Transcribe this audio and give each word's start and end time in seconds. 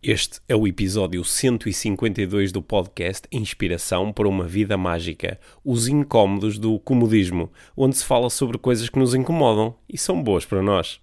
Este 0.00 0.38
é 0.48 0.54
o 0.54 0.64
episódio 0.64 1.24
152 1.24 2.52
do 2.52 2.62
podcast 2.62 3.26
Inspiração 3.32 4.12
para 4.12 4.28
uma 4.28 4.44
Vida 4.44 4.76
Mágica, 4.76 5.40
os 5.64 5.88
incómodos 5.88 6.56
do 6.56 6.78
comodismo, 6.78 7.50
onde 7.76 7.96
se 7.96 8.04
fala 8.04 8.30
sobre 8.30 8.58
coisas 8.58 8.88
que 8.88 8.96
nos 8.96 9.12
incomodam 9.12 9.74
e 9.88 9.98
são 9.98 10.22
boas 10.22 10.46
para 10.46 10.62
nós. 10.62 11.00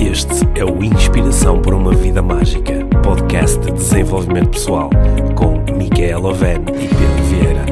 Este 0.00 0.58
é 0.58 0.64
o 0.64 0.82
Inspiração 0.82 1.60
para 1.60 1.76
uma 1.76 1.94
Vida 1.94 2.22
Mágica, 2.22 2.86
podcast 3.04 3.58
de 3.58 3.72
desenvolvimento 3.72 4.52
pessoal, 4.52 4.88
com 5.36 5.58
Micaela 5.76 6.30
Oven 6.30 6.62
e 6.62 6.88
Pedro 6.88 7.24
Vieira. 7.28 7.66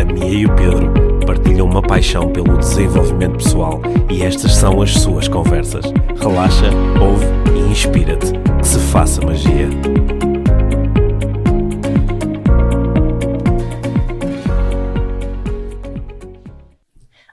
A 0.00 0.04
Mia 0.12 0.40
e 0.40 0.44
o 0.44 0.56
Pedro 0.56 1.09
partilham 1.30 1.64
uma 1.64 1.80
paixão 1.80 2.32
pelo 2.32 2.58
desenvolvimento 2.58 3.36
pessoal 3.36 3.80
e 4.10 4.20
estas 4.20 4.52
são 4.56 4.82
as 4.82 4.90
suas 4.90 5.28
conversas. 5.28 5.84
Relaxa, 6.20 6.66
ouve 7.00 7.24
e 7.54 7.70
inspira-te. 7.70 8.32
Que 8.58 8.66
se 8.66 8.80
faça 8.90 9.24
magia. 9.24 9.68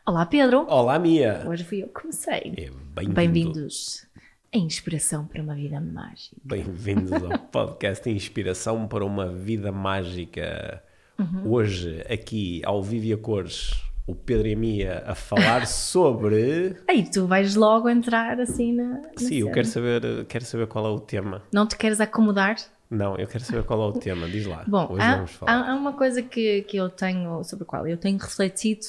Olá 0.06 0.28
Pedro, 0.28 0.68
Olá, 0.70 1.00
Mia. 1.00 1.44
hoje 1.48 1.64
fui 1.64 1.82
eu 1.82 1.88
que 1.88 2.02
comecei. 2.02 2.54
É, 2.56 2.70
bem-vindo. 2.94 3.14
Bem-vindos 3.16 4.06
à 4.54 4.60
Inspiração 4.60 5.26
para 5.26 5.42
uma 5.42 5.56
Vida 5.56 5.82
Mágica. 5.82 6.36
Bem-vindos 6.44 7.14
ao 7.14 7.40
podcast 7.52 8.08
Inspiração 8.08 8.88
para 8.88 9.04
uma 9.04 9.28
Vida 9.28 9.72
Mágica. 9.72 10.84
Uhum. 11.18 11.52
Hoje, 11.52 12.06
aqui 12.08 12.62
ao 12.64 12.84
Vivo 12.84 13.06
e 13.06 13.14
a 13.14 13.18
Cores, 13.18 13.87
o 14.08 14.16
Pedro 14.16 14.48
e 14.48 14.54
a 14.54 14.58
Mia 14.58 15.04
a 15.06 15.14
falar 15.14 15.68
sobre. 15.68 16.76
Aí 16.88 17.08
tu 17.10 17.28
vais 17.28 17.56
logo 17.56 17.88
entrar 17.90 18.40
assim 18.40 18.74
na. 18.74 18.84
na 19.02 19.02
Sim, 19.18 19.36
eu 19.36 19.42
cena. 19.48 19.52
quero 19.52 19.68
saber, 19.68 20.26
quero 20.26 20.46
saber 20.46 20.68
qual 20.68 20.86
é 20.86 20.90
o 20.90 21.00
tema. 21.00 21.44
Não 21.54 21.68
te 21.68 21.78
queres 21.78 22.00
acomodar? 22.00 22.56
Não, 22.90 23.18
eu 23.18 23.28
quero 23.28 23.44
saber 23.44 23.64
qual 23.66 23.82
é 23.82 23.86
o 23.88 23.92
tema. 24.00 24.30
Diz 24.30 24.46
lá. 24.46 24.64
Bom, 24.66 24.88
Hoje 24.92 25.02
há, 25.02 25.16
vamos 25.18 25.32
falar. 25.32 25.70
há- 25.70 25.76
uma 25.76 25.92
coisa 25.92 26.22
que, 26.22 26.62
que 26.62 26.78
eu 26.78 26.88
tenho, 26.90 27.44
sobre 27.44 27.64
a 27.64 27.66
qual 27.68 27.86
eu 27.86 27.98
tenho 27.98 28.18
refletido 28.18 28.86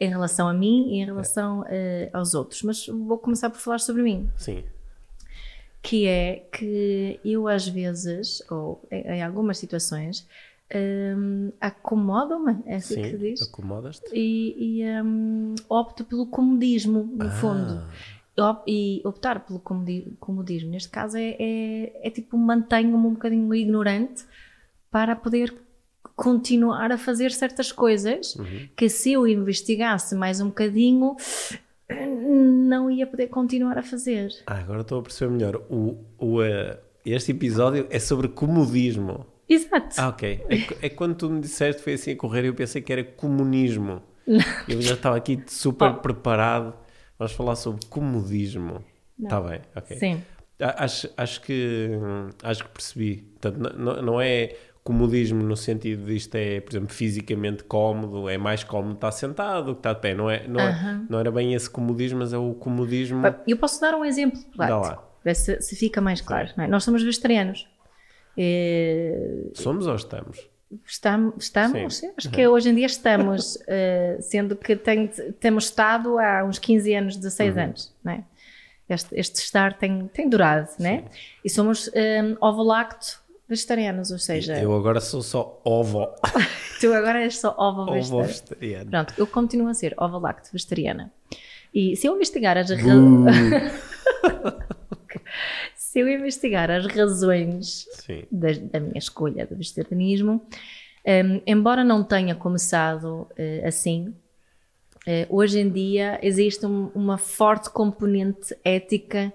em 0.00 0.08
relação 0.08 0.48
a 0.48 0.54
mim 0.54 0.88
e 0.94 1.00
em 1.02 1.04
relação 1.04 1.62
eh, 1.68 2.08
aos 2.14 2.32
outros, 2.32 2.62
mas 2.62 2.86
vou 2.86 3.18
começar 3.18 3.50
por 3.50 3.58
falar 3.60 3.78
sobre 3.78 4.02
mim. 4.02 4.26
Sim. 4.38 4.64
que 5.82 6.06
é 6.06 6.46
que 6.50 7.20
eu 7.24 7.46
às 7.46 7.68
vezes, 7.68 8.42
ou 8.50 8.82
em 8.90 9.22
algumas 9.22 9.58
situações, 9.58 10.26
hum, 10.74 11.52
acomodo-me, 11.60 12.58
é 12.66 12.76
assim 12.76 12.96
que 13.02 13.08
se 13.10 13.16
Sim. 13.16 13.18
diz, 13.18 13.42
Acomodas-te? 13.42 14.10
e, 14.14 14.80
e, 14.82 15.02
hum, 15.02 15.54
opto 15.68 16.04
pelo 16.04 16.26
comodismo, 16.26 17.04
no 17.12 17.30
fundo. 17.30 17.82
Op- 18.38 18.64
E 18.66 19.02
optar 19.04 19.40
pelo 19.44 19.58
comodi- 19.58 20.16
comodismo, 20.18 20.70
neste 20.70 20.88
caso, 20.88 21.16
é, 21.18 21.36
é, 21.38 22.06
é 22.06 22.10
tipo 22.10 22.36
mantenho-me 22.38 23.06
um 23.06 23.12
bocadinho 23.12 23.54
ignorante 23.54 24.24
para 24.90 25.14
poder 25.14 25.54
continuar 26.16 26.92
a 26.92 26.98
fazer 26.98 27.30
certas 27.32 27.70
coisas 27.72 28.36
que 28.76 28.88
se 28.88 29.12
eu 29.12 29.26
investigasse 29.26 30.14
mais 30.14 30.40
um 30.40 30.46
bocadinho 30.48 31.16
não 32.68 32.90
ia 32.90 33.06
poder 33.06 33.26
continuar 33.28 33.76
a 33.78 33.82
fazer. 33.82 34.30
Ah, 34.46 34.58
agora 34.58 34.80
estou 34.80 35.00
a 35.00 35.02
perceber 35.02 35.30
melhor. 35.32 35.56
O, 35.70 35.98
o, 36.18 36.42
eh, 36.42 36.78
este 37.04 37.32
episódio 37.32 37.86
é 37.90 37.98
sobre 37.98 38.28
comodismo. 38.28 39.26
Exato. 39.52 39.96
Ah, 39.98 40.08
ok. 40.08 40.44
É, 40.48 40.86
é 40.86 40.88
quando 40.88 41.14
tu 41.14 41.30
me 41.30 41.40
disseste 41.40 41.82
foi 41.82 41.94
assim 41.94 42.12
a 42.12 42.16
correr, 42.16 42.44
eu 42.44 42.54
pensei 42.54 42.80
que 42.82 42.92
era 42.92 43.02
comunismo. 43.04 44.02
Eu 44.68 44.80
já 44.80 44.94
estava 44.94 45.16
aqui 45.16 45.42
super 45.46 45.90
Oh. 45.90 45.94
preparado. 45.94 46.74
Vamos 47.18 47.32
falar 47.32 47.56
sobre 47.56 47.84
comodismo. 47.86 48.84
Está 49.22 49.40
bem, 49.40 49.60
ok. 49.76 49.96
Sim. 49.96 50.22
Acho, 50.60 51.10
acho, 51.16 51.40
que, 51.42 51.90
acho 52.42 52.64
que 52.64 52.70
percebi. 52.70 53.16
Portanto, 53.40 53.58
n- 53.76 53.90
n- 53.90 54.02
não 54.02 54.20
é 54.20 54.54
comodismo 54.84 55.42
no 55.42 55.56
sentido 55.56 56.06
de 56.06 56.14
isto 56.16 56.34
é, 56.36 56.60
por 56.60 56.72
exemplo, 56.72 56.92
fisicamente 56.92 57.62
cómodo, 57.64 58.28
é 58.28 58.36
mais 58.38 58.62
cómodo 58.64 58.94
estar 58.94 59.10
sentado 59.12 59.66
do 59.66 59.74
que 59.74 59.80
estar 59.80 59.92
de 59.94 60.00
pé. 60.00 60.14
Não, 60.14 60.28
é, 60.30 60.46
não, 60.46 60.60
é- 60.60 61.00
não 61.08 61.18
era 61.18 61.30
bem 61.32 61.54
esse 61.54 61.68
comodismo, 61.70 62.18
mas 62.20 62.32
é 62.32 62.38
o 62.38 62.54
comodismo. 62.54 63.22
Eu 63.46 63.56
posso 63.56 63.80
dar 63.80 63.94
um 63.94 64.04
exemplo 64.04 64.40
Dá 64.56 64.66
prático, 64.66 64.86
lá. 64.96 65.08
ver 65.24 65.34
se, 65.36 65.60
se 65.60 65.76
fica 65.76 66.00
mais 66.00 66.20
claro. 66.20 66.48
não 66.56 66.64
é? 66.64 66.68
Nós 66.68 66.82
somos 66.84 67.02
vegetarianos. 67.02 67.66
Eh, 68.36 69.50
Somos 69.54 69.86
ou 69.86 69.94
estamos? 69.94 70.48
Estamos, 70.86 71.34
estamos 71.38 71.96
Sim. 71.98 72.10
acho 72.16 72.30
que 72.30 72.46
hoje 72.48 72.70
em 72.70 72.74
dia 72.74 72.86
estamos, 72.86 73.58
eh, 73.68 74.16
sendo 74.22 74.56
que 74.56 74.74
tem- 74.74 75.08
temos 75.38 75.64
estado 75.64 76.18
há 76.18 76.42
uns 76.44 76.58
15 76.58 76.94
anos, 76.94 77.16
16 77.16 77.54
Uhum. 77.56 77.62
anos, 77.62 77.94
não 78.02 78.12
é? 78.12 78.24
Este, 78.88 79.14
este 79.18 79.36
estar 79.40 79.74
tem, 79.78 80.08
tem 80.08 80.28
durado, 80.28 80.68
né? 80.78 81.04
E 81.44 81.48
somos 81.50 81.88
um, 81.88 82.36
ovo-lacto 82.40 83.20
vegetarianos, 83.48 84.10
ou 84.10 84.18
seja, 84.18 84.58
Eu 84.58 84.74
agora 84.74 85.00
sou 85.00 85.22
só 85.22 85.60
ovo. 85.64 86.08
tu 86.80 86.92
agora 86.92 87.22
és 87.22 87.38
só 87.38 87.54
ovo 87.58 87.82
ovo 87.82 87.92
vegetariano. 87.92 88.26
vegetariano. 88.26 88.90
Pronto, 88.90 89.14
eu 89.18 89.26
continuo 89.26 89.68
a 89.68 89.74
ser 89.74 89.94
ovo-lacto 89.98 90.50
vegetariana. 90.52 91.12
E 91.74 91.96
se 91.96 92.06
eu 92.06 92.14
investigar 92.16 92.56
as 92.58 92.70
razões. 92.70 93.72
se 95.92 96.00
eu 96.00 96.08
investigar 96.08 96.70
as 96.70 96.86
razões 96.86 97.86
da, 98.30 98.48
da 98.72 98.80
minha 98.80 98.98
escolha 98.98 99.46
do 99.46 99.54
vegetarianismo, 99.54 100.40
hum, 101.06 101.40
embora 101.46 101.84
não 101.84 102.02
tenha 102.02 102.34
começado 102.34 103.28
eh, 103.36 103.62
assim, 103.66 104.14
eh, 105.06 105.26
hoje 105.28 105.60
em 105.60 105.68
dia 105.68 106.18
existe 106.22 106.64
um- 106.64 106.90
uma 106.94 107.18
forte 107.18 107.68
componente 107.68 108.56
ética 108.64 109.30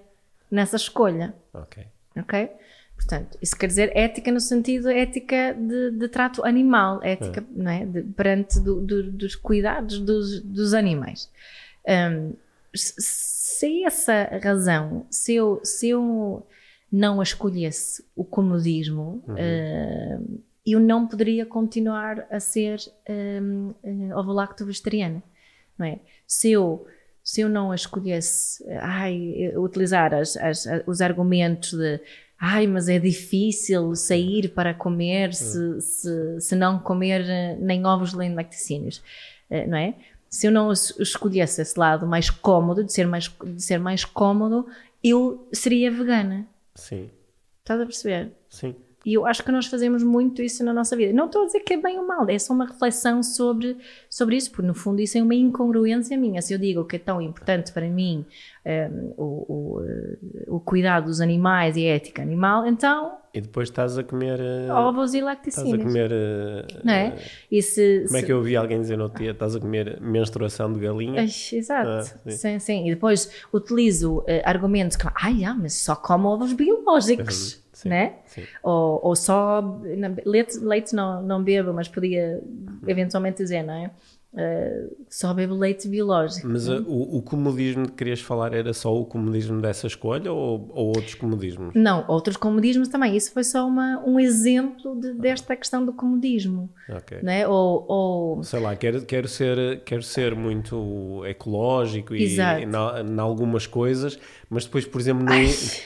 nessa 0.49 0.77
escolha, 0.77 1.35
Ok. 1.53 1.83
ok? 2.17 2.49
Portanto, 2.95 3.37
isso 3.39 3.55
quer 3.55 3.67
dizer 3.67 3.91
ética 3.95 4.31
no 4.31 4.39
sentido 4.39 4.89
ética 4.89 5.53
de, 5.53 5.91
de 5.91 6.07
trato 6.07 6.43
animal, 6.43 6.99
ética 7.03 7.45
não 7.55 7.69
é? 7.69 7.85
De- 7.85 8.01
perante 8.01 8.59
do- 8.59 8.81
do- 8.81 9.11
dos 9.11 9.35
cuidados 9.35 9.99
dos, 9.99 10.41
dos 10.41 10.73
animais. 10.73 11.29
Hum, 11.87 12.33
se- 12.73 12.95
se 13.59 13.83
essa 13.83 14.23
razão, 14.43 15.05
se 15.09 15.35
eu, 15.35 15.59
se 15.63 15.89
eu 15.89 16.45
não 16.91 17.19
a 17.19 17.23
escolhesse 17.23 18.03
o 18.15 18.23
comodismo, 18.23 19.23
hum, 19.27 20.39
eu 20.65 20.79
não 20.79 21.07
poderia 21.07 21.45
continuar 21.45 22.25
a 22.29 22.39
ser 22.39 22.77
hum, 23.09 23.73
hum, 23.83 24.11
ovo-lacto 24.15 24.65
vegetariana, 24.65 25.23
não 25.77 25.85
é? 25.85 25.99
Se 26.25 26.51
eu, 26.51 26.85
se 27.23 27.41
eu 27.41 27.49
não 27.49 27.71
a 27.71 27.75
escolhesse, 27.75 28.63
ai, 28.81 29.51
utilizar 29.57 30.13
as- 30.13 30.37
as- 30.37 30.67
os 30.85 31.01
argumentos 31.01 31.71
de 31.73 31.99
ai, 32.39 32.67
mas 32.67 32.87
é 32.87 32.99
difícil 32.99 33.95
sair 33.95 34.49
para 34.49 34.73
comer 34.73 35.33
se, 35.33 35.81
se, 35.81 36.39
se 36.41 36.55
não 36.55 36.77
comer 36.79 37.21
eh, 37.27 37.57
nem 37.59 37.85
ovos 37.85 38.13
nem 38.13 38.33
lacticínios, 38.35 39.01
eh, 39.49 39.65
não 39.65 39.77
é? 39.77 39.95
Se 40.29 40.47
eu 40.47 40.51
não 40.51 40.71
es- 40.71 40.93
escolhesse 40.99 41.61
esse 41.61 41.77
lado 41.79 42.05
mais 42.05 42.29
cómodo, 42.29 42.83
de 42.83 42.91
ser 42.91 43.07
mais, 43.07 43.31
de 43.43 43.61
ser 43.61 43.79
mais 43.79 44.03
cómodo, 44.05 44.67
eu 45.03 45.47
seria 45.53 45.89
vegana. 45.91 46.45
Sim. 46.75 47.09
Estás 47.59 47.81
a 47.81 47.85
perceber? 47.85 48.31
Sim. 48.49 48.75
E 49.07 49.13
eu 49.13 49.25
acho 49.25 49.41
que 49.41 49.51
nós 49.53 49.67
fazemos 49.67 50.03
muito 50.03 50.41
isso 50.41 50.63
na 50.65 50.73
nossa 50.73 50.93
vida. 50.95 51.13
Não 51.13 51.27
estou 51.27 51.43
a 51.43 51.45
dizer 51.45 51.61
que 51.61 51.75
é 51.75 51.77
bem 51.77 51.97
ou 51.97 52.05
mal, 52.05 52.27
é 52.29 52.37
só 52.37 52.53
uma 52.53 52.65
reflexão 52.65 53.23
sobre, 53.23 53.77
sobre 54.09 54.35
isso, 54.35 54.51
porque 54.51 54.67
no 54.67 54.73
fundo 54.73 54.99
isso 55.01 55.17
é 55.17 55.23
uma 55.23 55.33
incongruência 55.33 56.17
minha. 56.17 56.41
Se 56.41 56.53
eu 56.53 56.59
digo 56.59 56.83
que 56.83 56.97
é 56.97 56.99
tão 56.99 57.21
importante 57.21 57.71
para 57.71 57.87
mim 57.87 58.25
hum, 58.65 59.13
o, 59.17 59.23
o, 59.77 59.81
eh, 59.83 60.17
o 60.49 60.59
cuidado 60.59 61.05
dos 61.05 61.21
animais 61.21 61.77
e 61.77 61.87
a 61.87 61.95
ética 61.95 62.21
animal, 62.21 62.65
então 62.67 63.17
E 63.33 63.39
depois 63.39 63.69
estás 63.69 63.97
a 63.97 64.03
comer. 64.03 64.39
eh, 64.41 64.71
ovos 64.73 65.13
e 65.13 65.19
Estás 65.19 65.23
a 65.23 65.25
lacticínios. 65.25 65.83
comer. 65.83 66.11
eh, 66.11 66.65
Não 66.83 66.93
é? 66.93 67.15
E 67.49 67.61
se, 67.61 68.03
Como 68.07 68.17
é 68.17 68.19
se- 68.19 68.25
que 68.25 68.31
eu 68.33 68.37
ouvi 68.39 68.57
alguém 68.57 68.81
dizer 68.81 68.97
no 68.97 69.03
outro 69.03 69.19
dia? 69.19 69.31
Estás 69.31 69.55
a 69.55 69.59
comer 69.61 70.01
menstruação 70.01 70.73
de 70.73 70.79
galinha? 70.81 71.23
Exato, 71.23 71.87
Ah, 71.89 72.01
sim. 72.01 72.31
sim. 72.31 72.59
Sim, 72.59 72.87
E 72.87 72.93
depois 72.95 73.31
utilizo 73.53 74.23
eh, 74.27 74.41
argumentos 74.45 74.97
como, 74.97 75.13
ai, 75.15 75.45
ah, 75.45 75.55
mas 75.57 75.75
só 75.75 75.95
como 75.95 76.27
ovos 76.27 76.51
biológicos, 76.53 77.53
Uhum, 77.53 77.61
sim, 77.77 77.89
né? 77.89 78.13
sim. 78.25 78.43
Ou, 78.63 78.99
ou 79.03 79.15
só 79.15 79.79
leite, 80.25 80.57
leite 80.59 80.95
não, 80.95 81.21
não 81.21 81.43
bebo, 81.43 81.73
mas 81.73 81.87
podia 81.87 82.41
eventualmente 82.87 83.37
dizer, 83.43 83.63
não 83.63 83.73
é? 83.73 83.91
Eh, 84.39 84.89
só 85.09 85.33
bebo 85.33 85.55
leite 85.55 85.87
biológico. 85.87 86.47
Mas 86.47 86.67
eh, 86.67 86.79
o, 86.85 87.17
o 87.17 87.21
comodismo 87.23 87.87
que 87.87 87.93
querias 87.93 88.19
falar 88.21 88.53
era 88.53 88.71
só 88.73 88.93
o 88.95 89.05
comodismo 89.05 89.61
dessa 89.61 89.87
escolha 89.87 90.31
ou, 90.31 90.69
ou 90.73 90.87
outros 90.87 91.15
comodismos? 91.15 91.73
Não, 91.73 92.03
outros 92.07 92.35
comodismos 92.37 92.87
também. 92.89 93.15
Isso 93.15 93.31
foi 93.31 93.43
só 93.43 93.65
uma, 93.65 94.03
um 94.05 94.19
exemplo 94.19 94.99
de- 94.99 95.13
desta 95.13 95.55
questão 95.55 95.83
do 95.83 95.93
comodismo, 95.93 96.69
Ok. 96.89 97.19
não 97.23 97.31
é? 97.31 97.47
Ou, 97.47 97.85
ou 97.87 98.43
Sei 98.43 98.59
lá, 98.59 98.75
quero, 98.75 99.01
quero, 99.05 99.27
ser, 99.27 99.81
quero 99.85 100.03
ser 100.03 100.35
muito 100.35 101.23
ecológico 101.25 102.13
e 102.13 102.23
Exato. 102.23 102.61
em 102.61 103.19
algumas 103.19 103.65
coisas, 103.65 104.19
mas 104.49 104.65
depois, 104.65 104.85
por 104.85 105.01
exemplo, 105.01 105.25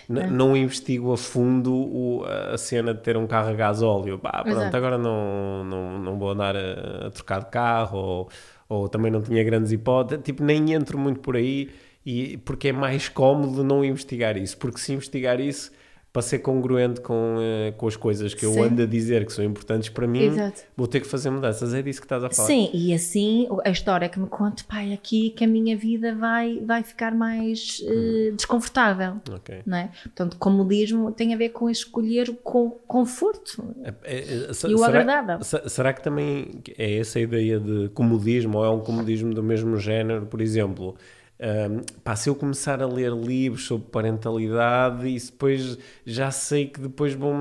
não, 0.08 0.30
não 0.30 0.58
investigo 0.58 1.12
a 1.14 1.18
fundo 1.18 1.74
o- 1.74 2.24
a 2.54 2.58
cena 2.58 2.94
de 2.94 3.02
ter 3.02 3.18
um 3.18 3.26
carro 3.28 3.50
a 3.50 3.54
gás 3.54 3.82
óleo. 3.82 4.20
Pá, 4.20 4.42
pronto, 4.44 4.58
Exato. 4.60 4.78
agora 4.78 4.98
não, 4.98 5.64
não, 5.64 6.00
não 6.00 6.20
vou 6.20 6.30
andar 6.32 6.56
a, 6.56 7.08
a 7.08 7.10
trocar 7.12 7.40
de 7.40 7.50
carro 7.50 7.98
ou, 7.98 8.30
ou 8.70 8.88
também 8.90 9.12
não 9.12 9.22
tinha 9.22 9.44
grandes 9.44 9.72
hipóteses. 9.72 10.24
Tipo, 10.24 10.44
nem 10.44 10.74
entro 10.74 10.98
muito 10.98 11.20
por 11.22 11.36
aí 11.36 11.70
e 12.06 12.38
porque 12.38 12.70
é 12.70 12.72
mais 12.74 13.10
cómodo 13.10 13.64
não 13.64 13.84
investigar 13.84 14.38
isso, 14.38 14.58
porque 14.58 14.80
se 14.80 14.94
investigar 14.94 15.40
isso 15.40 15.72
para 16.14 16.22
ser 16.22 16.40
congruente 16.40 17.00
com, 17.00 17.38
uh, 17.38 17.72
com 17.78 17.88
as 17.88 17.96
coisas 17.96 18.34
que 18.34 18.46
eu 18.46 18.52
Sim. 18.52 18.62
ando 18.64 18.82
a 18.82 18.86
dizer 18.86 19.26
que 19.26 19.32
são 19.32 19.46
importantes 19.46 19.88
para 19.88 20.06
mim, 20.06 20.26
Exato. 20.26 20.62
vou 20.76 20.86
ter 20.86 21.00
que 21.00 21.08
fazer 21.08 21.30
mudanças. 21.30 21.74
É 21.74 21.82
disso 21.82 22.02
que 22.02 22.06
estás 22.06 22.22
a 22.22 22.30
falar. 22.30 22.48
Sim, 22.48 22.70
e 22.74 22.94
assim 22.94 23.48
a 23.64 23.70
história 23.70 24.10
que 24.10 24.20
me 24.20 24.28
conta, 24.28 24.62
pai, 24.68 24.92
aqui 24.92 25.30
que 25.30 25.46
a 25.46 25.48
minha 25.48 25.78
vida 25.78 26.14
vai, 26.14 26.60
vai 26.66 26.84
ficar 26.84 27.16
mais 27.16 27.82
eh, 27.88 28.32
desconfortável. 28.36 29.22
Ok. 29.32 29.62
Não 29.66 29.78
é? 29.78 29.90
Portanto, 30.04 30.36
comodismo 30.38 31.12
tem 31.14 31.34
a 31.34 31.38
ver 31.38 31.50
com 31.50 31.70
escolher 31.70 32.30
o 32.30 32.34
con- 32.36 32.72
conforto 32.86 33.64
É- 33.82 33.94
é- 34.04 34.18
é- 34.18 34.36
e 34.48 34.50
o 34.50 34.54
será- 34.54 34.88
agradável. 34.88 35.42
se- 35.46 35.70
Será 35.70 35.94
que 35.94 36.04
também 36.04 36.62
é 36.78 36.98
essa 36.98 37.20
a 37.20 37.22
ideia 37.22 37.58
de 37.58 37.88
comodismo 37.94 38.58
ou 38.58 38.66
é 38.66 38.70
um 38.70 38.82
comodismo 38.82 39.34
do 39.34 39.42
mesmo 39.42 39.78
género? 39.78 40.26
Por 40.26 40.42
exemplo, 40.42 40.96
hum, 41.42 41.82
pá, 42.04 42.16
se 42.16 42.30
eu 42.30 42.36
começar 42.36 42.82
a 42.82 42.86
ler 42.88 43.12
livros 43.12 43.66
sobre 43.66 43.88
parentalidade 43.90 45.08
e 45.08 45.18
depois 45.20 45.78
já 46.06 46.30
sei 46.32 46.68
que 46.68 46.80
depois 46.80 47.14
vou, 47.14 47.34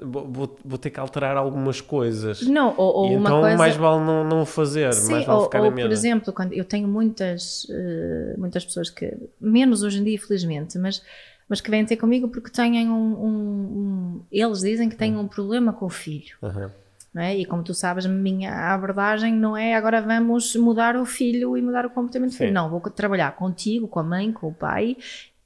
vou, 0.00 0.56
vou 0.64 0.78
ter 0.78 0.90
que 0.90 1.00
alterar 1.00 1.36
algumas 1.36 1.80
coisas. 1.80 2.42
Não, 2.42 2.74
ou, 2.76 2.94
ou 2.94 3.12
E 3.12 3.16
uma 3.16 3.28
então 3.30 3.40
coisa. 3.40 3.56
mais 3.56 3.76
vale 3.76 4.04
não, 4.04 4.24
não 4.24 4.46
fazer, 4.46 4.92
Sim, 4.92 5.10
mais 5.12 5.24
vale 5.24 5.38
ou, 5.38 5.44
ficar 5.44 5.58
ou, 5.58 5.64
na 5.64 5.70
por 5.70 5.76
mesa. 5.76 5.92
exemplo, 5.92 6.32
quando 6.32 6.52
eu 6.52 6.64
tenho 6.64 6.86
muitas, 6.88 7.66
eh, 7.70 8.34
muitas 8.36 8.64
pessoas 8.64 8.90
que, 8.90 9.12
menos 9.40 9.82
hoje 9.82 9.98
em 10.00 10.04
dia, 10.04 10.18
felizmente, 10.18 10.78
mas, 10.78 11.02
mas 11.48 11.60
que 11.60 11.70
vêm 11.70 11.84
ter 11.84 11.96
comigo 11.96 12.28
porque 12.28 12.50
têm 12.50 12.88
um, 12.88 12.92
um- 12.92 13.28
um- 13.28 14.20
Eles 14.30 14.60
dizem 14.60 14.88
que 14.88 14.96
têm 14.96 15.16
um 15.16 15.26
problema 15.26 15.72
com 15.72 15.86
o 15.86 15.90
filho. 15.90 16.36
Aham. 16.42 16.70
É? 17.22 17.36
E 17.36 17.44
como 17.44 17.62
tu 17.62 17.72
sabes, 17.74 18.06
a 18.06 18.08
minha 18.08 18.72
abordagem 18.72 19.32
não 19.34 19.56
é 19.56 19.74
agora 19.74 20.00
vamos 20.00 20.54
mudar 20.56 20.96
o 20.96 21.04
filho 21.04 21.56
e 21.56 21.62
mudar 21.62 21.86
o 21.86 21.90
comportamento 21.90 22.30
do 22.30 22.32
Sim. 22.32 22.38
filho. 22.38 22.52
Não, 22.52 22.68
vou 22.70 22.80
trabalhar 22.80 23.34
contigo, 23.36 23.86
com 23.88 24.00
a 24.00 24.02
mãe, 24.02 24.32
com 24.32 24.48
o 24.48 24.54
pai 24.54 24.96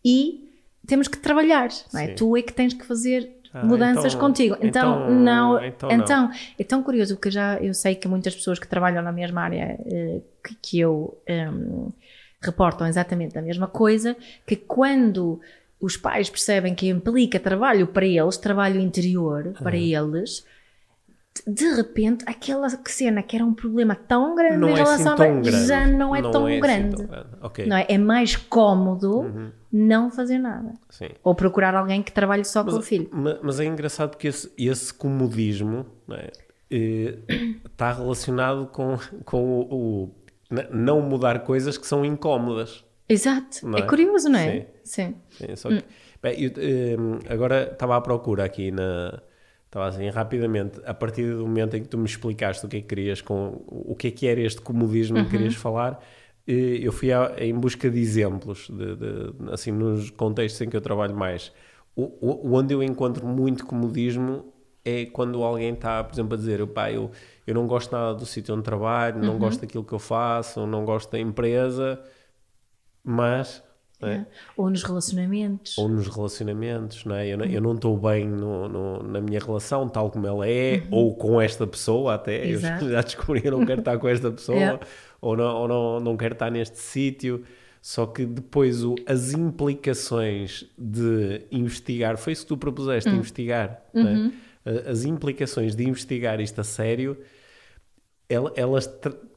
e 0.05 0.49
temos 0.87 1.07
que 1.09 1.17
trabalhar, 1.19 1.69
não 1.93 2.01
é? 2.01 2.09
Tu 2.09 2.37
é 2.37 2.43
que 2.43 2.53
tens 2.53 2.75
que 2.75 2.85
fazer 2.85 3.31
Ah, 3.55 3.65
mudanças 3.65 4.15
então- 4.15 4.21
contigo. 4.29 4.57
Então, 4.61 4.95
então- 5.05 5.11
não, 5.11 5.65
então 5.65 5.91
então, 5.91 6.23
não. 6.29 6.31
é 6.59 6.65
tão 6.65 6.83
curioso 6.83 7.15
porque 7.17 7.31
já 7.31 7.57
eu 7.59 7.73
sei 7.75 7.95
que 7.95 8.09
muitas 8.09 8.35
pessoas 8.35 8.59
que 8.59 8.67
trabalham 8.67 9.03
na 9.03 9.13
mesma 9.13 9.43
área 9.43 9.79
eh, 9.87 10.21
que, 10.43 10.55
que 10.63 10.81
eu 10.81 11.17
em, 11.27 11.93
reportam 12.41 12.87
exatamente 12.87 13.39
a 13.39 13.43
mesma 13.43 13.67
coisa, 13.69 14.17
que 14.47 14.57
quando 14.57 15.41
os 15.81 15.97
pais 15.97 16.31
percebem 16.31 16.75
que 16.75 16.89
implica 16.89 17.39
trabalho 17.39 17.87
para 17.89 18.07
eles, 18.07 18.37
trabalho 18.37 18.81
interior 18.81 19.53
para 19.63 19.77
eles, 19.77 20.45
de 21.47 21.65
repente 21.75 22.25
aquela 22.27 22.69
cena 22.69 23.23
que 23.23 23.35
era 23.37 23.45
um 23.45 23.55
problema 23.55 23.95
tão 23.95 24.35
grande 24.35 24.59
Não 24.59 24.69
em 24.69 24.79
é 24.79 24.83
assim 24.83 25.03
relação 25.03 25.13
a 25.15 25.17
grande. 25.17 25.67
já 25.67 25.87
não 25.87 26.15
é 26.15 26.21
tão 26.23 26.47
assim 26.47 26.61
grande. 26.61 26.97
tão 26.97 27.07
grande. 27.07 27.29
Ok, 27.41 27.67
Não 27.67 27.77
é? 27.77 27.87
é 27.89 27.99
mais 27.99 28.37
cómodo 28.37 29.21
Uhum. 29.21 29.51
não 29.73 30.11
fazer 30.11 30.39
nada. 30.39 30.75
sim. 30.91 31.09
Ou 31.25 31.35
procurar 31.35 31.75
alguém 31.75 32.03
que 32.03 32.13
trabalhe 32.13 32.45
só 32.45 32.63
com 32.63 32.71
o 32.73 32.83
filho. 32.83 33.09
Ma- 33.13 33.39
Mas 33.43 33.59
é 33.61 33.65
engraçado 33.65 34.11
porque 34.11 34.29
esse, 34.29 34.53
esse 34.59 34.93
comodismo 34.93 35.87
não 36.07 36.17
é, 36.17 36.31
eh, 36.71 37.19
está 37.65 37.93
relacionado 37.95 38.67
com, 38.67 38.99
com 39.25 39.43
o, 39.43 39.75
o 40.05 40.15
não 40.71 41.01
mudar 41.01 41.41
coisas 41.45 41.79
que 41.79 41.87
são 41.87 42.05
incómodas. 42.05 42.85
Exato. 43.09 43.67
Não 43.67 43.79
é? 43.79 43.81
é? 43.83 43.87
curioso, 43.87 44.29
não 44.29 44.39
é? 44.39 44.67
Sim. 44.85 45.15
Sim, 45.31 45.57
só 45.57 45.69
que- 45.71 45.83
bem, 46.23 46.43
eu, 46.43 46.51
eh, 46.57 46.97
agora 47.33 47.71
estava 47.73 47.97
à 47.97 48.01
procura 48.03 48.45
aqui 48.45 48.71
na. 48.71 49.21
Estava 49.73 49.87
assim, 49.89 50.07
rapidamente, 50.11 50.81
a 50.85 50.93
partir 50.93 51.35
do 51.35 51.47
momento 51.47 51.75
em 51.77 51.83
que 51.83 51.89
tu 51.89 51.97
me 51.97 52.05
explicaste 52.05 52.67
o 52.67 52.69
que 52.69 52.77
é 52.77 52.81
que 52.83 52.89
querias, 52.89 53.23
com, 53.23 53.65
o 53.67 53.95
que 53.97 54.09
é 54.09 54.11
que 54.11 54.27
era 54.27 54.39
este 54.41 54.61
comodismo 54.61 55.25
que 55.25 55.31
querias 55.31 55.55
falar, 55.55 55.99
eh, 56.47 56.79
eu 56.83 56.93
fui 56.93 57.11
à- 57.11 57.35
em 57.39 57.55
busca 57.55 57.89
de 57.91 57.99
exemplos, 57.99 58.69
de, 58.69 58.97
de- 58.97 59.51
assim, 59.51 59.73
nos 59.73 60.11
contextos 60.11 60.61
em 60.61 60.69
que 60.69 60.77
eu 60.77 60.81
trabalho 60.83 61.15
mais. 61.17 61.53
O, 61.97 62.03
o- 62.21 62.55
onde 62.55 62.75
eu 62.75 62.83
encontro 62.83 63.27
muito 63.27 63.65
comodismo 63.67 64.53
é 64.85 65.07
quando 65.07 65.43
alguém 65.43 65.73
está, 65.73 66.05
por 66.05 66.13
exemplo, 66.15 66.35
a 66.35 66.37
dizer: 66.37 66.67
pá, 66.67 66.91
eu, 66.93 67.11
eu 67.47 67.55
não 67.55 67.67
gosto 67.67 67.93
nada 67.93 68.15
do 68.15 68.27
sítio 68.27 68.55
onde 68.55 68.65
trabalho, 68.65 69.19
não 69.23 69.39
gosto 69.39 69.63
daquilo 69.63 69.85
que 69.85 69.93
eu 69.95 69.99
faço, 69.99 70.67
não 70.67 70.85
gosto 70.85 71.11
da 71.13 71.19
empresa, 71.19 71.99
mas. 73.05 73.63
É? 74.09 74.27
Ou 74.57 74.69
nos 74.71 74.83
relacionamentos. 74.83 75.77
ou 75.79 75.89
nos 75.89 76.09
relacionamentos, 76.09 77.05
não 77.05 77.15
é? 77.15 77.29
Eu 77.29 77.39
não- 77.39 77.45
Eu 77.47 77.61
não 77.61 77.75
estou 77.75 77.97
bem 77.97 78.27
no- 78.29 78.69
no- 78.69 79.03
na 79.03 79.21
minha 79.21 79.39
relação, 79.41 79.89
tal 79.89 80.11
como 80.11 80.27
ela 80.27 80.49
é, 80.49 80.83
ou 80.91 81.15
com 81.15 81.41
esta 81.41 81.67
pessoa 81.67 82.15
até. 82.15 82.45
Eu 82.47 82.51
Exato. 82.55 82.89
já 82.91 83.01
descobri, 83.03 83.43
eu 83.45 83.53
não 83.53 83.65
quero 83.67 83.81
estar 83.81 83.99
com 83.99 84.09
esta 84.09 84.31
pessoa, 84.33 84.57
Yeah. 84.59 84.81
ou, 85.21 85.37
não, 85.37 85.57
ou 85.57 85.69
não, 85.69 86.01
não 86.01 86.17
quero 86.17 86.33
estar 86.35 86.51
neste 86.51 86.79
sítio. 86.79 87.45
Só 87.81 88.07
que 88.07 88.25
depois 88.25 88.85
o- 88.85 88.95
as 89.07 89.33
implicações 89.33 90.65
de 90.79 91.43
investigar, 91.51 92.17
foi 92.17 92.33
isso 92.33 92.43
que 92.43 92.49
tu 92.49 92.57
propuseste, 92.57 93.11
investigar, 93.11 93.83
não 93.93 94.07
é? 94.09 94.33
As 94.89 95.05
implicações 95.05 95.75
de 95.75 95.83
investigar 95.89 96.41
isto 96.41 96.61
a 96.61 96.65
sério, 96.65 97.19
el- 98.29 98.53
elas, 98.55 98.89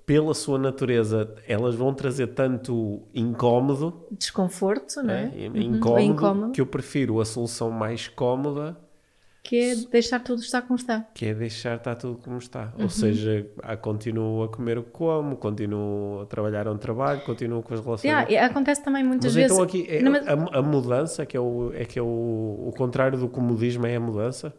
pela 0.06 0.34
sua 0.34 0.60
natureza, 0.60 1.34
elas 1.48 1.74
vão 1.76 1.94
trazer 1.94 2.28
tanto 2.28 3.02
incómodo 3.14 4.06
Desconforto, 4.12 5.00
é? 5.10 5.32
é? 5.36 5.48
Uhum. 5.50 5.56
incómodo, 5.58 5.92
Ou 5.94 6.00
incómodo. 6.00 6.52
que 6.52 6.62
eu 6.62 6.66
prefiro 6.68 7.20
a 7.20 7.26
solução 7.26 7.72
mais 7.72 8.08
cómoda 8.08 8.78
Que 9.44 9.58
é 9.72 9.76
deixar 9.76 10.20
tudo 10.20 10.42
estar 10.42 10.62
como 10.62 10.76
está. 10.78 11.06
que 11.14 11.26
é 11.26 11.34
deixar 11.34 11.78
estar 11.78 11.96
tudo 11.96 12.18
como 12.20 12.38
está 12.38 12.72
Uhum. 12.78 12.84
ou 12.84 12.90
seja, 12.90 13.48
ah, 13.64 13.76
continuo 13.76 14.44
a 14.44 14.50
comer 14.50 14.78
o 14.78 14.84
que 14.84 14.92
como 14.92 15.36
continuo 15.38 16.22
a 16.22 16.26
trabalhar 16.28 16.68
onde 16.68 16.80
trabalho 16.80 17.22
continuo 17.22 17.64
com 17.64 17.74
as 17.74 17.80
relações 17.80 18.04
Yeah, 18.12 18.46
acontece 18.46 18.84
também 18.84 19.04
muitas 19.04 19.26
mas 19.26 19.36
vezes. 19.36 19.52
então 19.52 19.64
aqui 19.64 19.86
é 19.90 20.02
Não, 20.04 20.14
a, 20.16 20.60
a 20.60 20.62
mudança 20.62 21.26
que 21.26 21.36
é 21.36 21.40
o, 21.40 21.72
é 21.74 21.84
que 21.86 21.98
é 21.98 22.02
o, 22.02 22.66
o 22.68 22.74
contrário 22.78 23.18
do 23.20 23.28
comodismo 23.28 23.86
é 23.88 23.96
a 23.96 24.00
mudança 24.00 24.54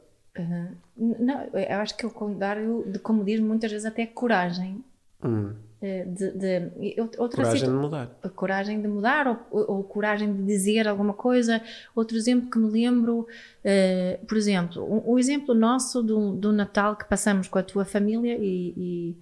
Não, 0.97 1.45
eu 1.55 1.79
acho 1.79 1.97
que 1.97 2.05
o 2.05 2.11
contrário 2.11 2.85
de 2.91 2.99
comodismo 2.99 3.47
muitas 3.47 3.71
vezes 3.71 3.87
até 3.87 4.03
é 4.03 4.07
coragem. 4.07 4.85
Hum, 5.25 5.55
eh, 5.83 6.05
De, 6.05 6.31
de- 6.33 7.01
outra 7.19 7.43
coragem 7.43 7.59
situ- 7.61 7.71
de 7.71 7.77
mudar 7.77 8.19
a 8.23 8.29
coragem 8.29 8.81
de 8.83 8.89
mudar 8.89 9.27
ou, 9.51 9.65
ou- 9.77 9.85
coragem 9.85 10.33
de 10.33 10.43
dizer 10.43 10.87
alguma 10.89 11.13
coisa. 11.15 11.61
Outro 11.95 12.17
exemplo 12.17 12.51
que 12.51 12.59
me 12.59 12.71
lembro, 12.71 13.27
eh, 13.65 14.19
por 14.29 14.37
exemplo, 14.37 14.83
um, 14.85 15.13
um 15.15 15.19
exemplo 15.19 15.55
nosso 15.55 16.03
do, 16.03 16.33
do 16.33 16.53
Natal 16.53 16.97
que 16.97 17.05
passamos 17.09 17.49
com 17.49 17.59
a 17.59 17.63
tua 17.63 17.85
família 17.85 18.37
e, 18.41 18.75
e 18.77 19.17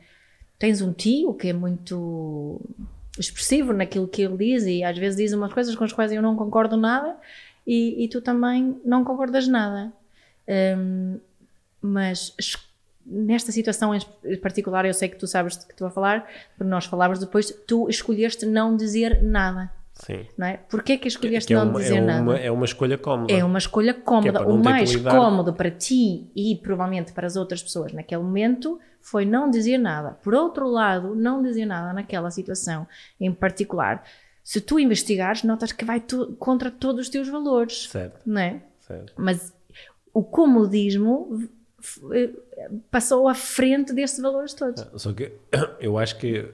tens 0.59 0.81
um 0.81 0.93
tio 0.93 1.35
que 1.35 1.49
é 1.49 1.53
muito 1.53 2.61
expressivo 3.19 3.73
naquilo 3.73 4.09
que 4.09 4.23
ele 4.23 4.37
diz 4.37 4.65
e 4.67 4.83
às 4.83 4.99
vezes 4.99 5.17
diz 5.17 5.33
umas 5.33 5.53
coisas 5.53 5.75
com 5.77 5.85
as 5.85 5.93
quais 5.93 6.11
eu 6.13 6.21
não 6.23 6.35
concordo 6.35 6.77
nada 6.77 7.17
e, 7.67 8.05
e 8.05 8.09
tu 8.09 8.21
também 8.21 8.81
não 8.85 9.05
concordas 9.05 9.47
nada. 9.47 9.93
Hum, 10.77 11.19
mas 11.81 12.35
es- 12.39 12.59
nesta 13.07 13.53
situação 13.53 13.95
em 13.95 14.37
particular, 14.41 14.85
eu 14.85 14.95
sei 14.95 15.09
que 15.09 15.17
tu 15.17 15.27
sabes 15.27 15.57
de 15.59 15.67
que 15.67 15.73
estou 15.73 15.87
a 15.87 15.91
falar, 15.91 16.27
porque 16.57 16.71
nós 16.71 16.85
falávamos 16.87 17.19
depois, 17.21 17.51
tu 17.67 17.89
escolheste 17.89 18.47
não 18.47 18.77
dizer 18.77 19.23
nada, 19.23 19.71
sim 19.93 20.27
não 20.39 20.47
é? 20.47 20.57
Porquê 20.69 20.97
que 20.99 21.07
escolheste 21.09 21.49
que 21.49 21.53
é 21.55 21.57
não 21.57 21.69
uma, 21.71 21.81
dizer 21.81 21.97
é, 21.97 22.01
nada? 22.01 22.23
uma, 22.23 22.37
é 22.39 22.51
uma 22.51 22.65
escolha 22.65 22.97
cómoda 22.99 23.33
É 23.33 23.45
uma 23.45 23.59
escolha 23.59 23.95
cómoda. 23.95 24.41
não 24.41 24.49
o 24.57 24.63
mais 24.65 24.97
cómodo 24.97 25.53
para 25.53 25.71
ti 25.71 26.29
e 26.35 26.57
provavelmente 26.63 27.13
para 27.13 27.27
as 27.27 27.37
outras 27.37 27.63
pessoas 27.63 27.93
naquele 27.93 28.23
momento 28.23 28.81
foi 29.01 29.25
não 29.27 29.51
dizer 29.51 29.77
nada. 29.77 30.13
Por 30.23 30.35
outro 30.35 30.67
lado, 30.67 31.15
não 31.15 31.43
dizer 31.43 31.67
nada 31.67 31.93
naquela 31.93 32.31
situação 32.31 32.87
em 33.21 33.31
particular, 33.33 34.03
se 34.43 34.61
tu 34.63 34.79
investigares, 34.81 35.43
notas 35.43 35.73
que 35.73 35.85
vai 35.85 36.01
tu- 36.01 36.35
contra 36.39 36.71
todos 36.71 37.03
os 37.03 37.09
teus 37.11 37.29
valores, 37.29 37.87
certo, 37.89 38.21
não 38.27 38.41
é? 38.41 38.63
certo. 38.81 39.13
Mas 39.17 39.53
o 40.13 40.23
comodismo 40.23 41.47
passou 42.91 43.29
à 43.29 43.35
frente 43.35 43.93
destes 43.93 44.21
valores 44.21 44.55
todos. 44.55 44.87
Só 44.97 45.13
que 45.13 45.33
eu 45.81 45.99
acho 45.99 46.19
que 46.19 46.47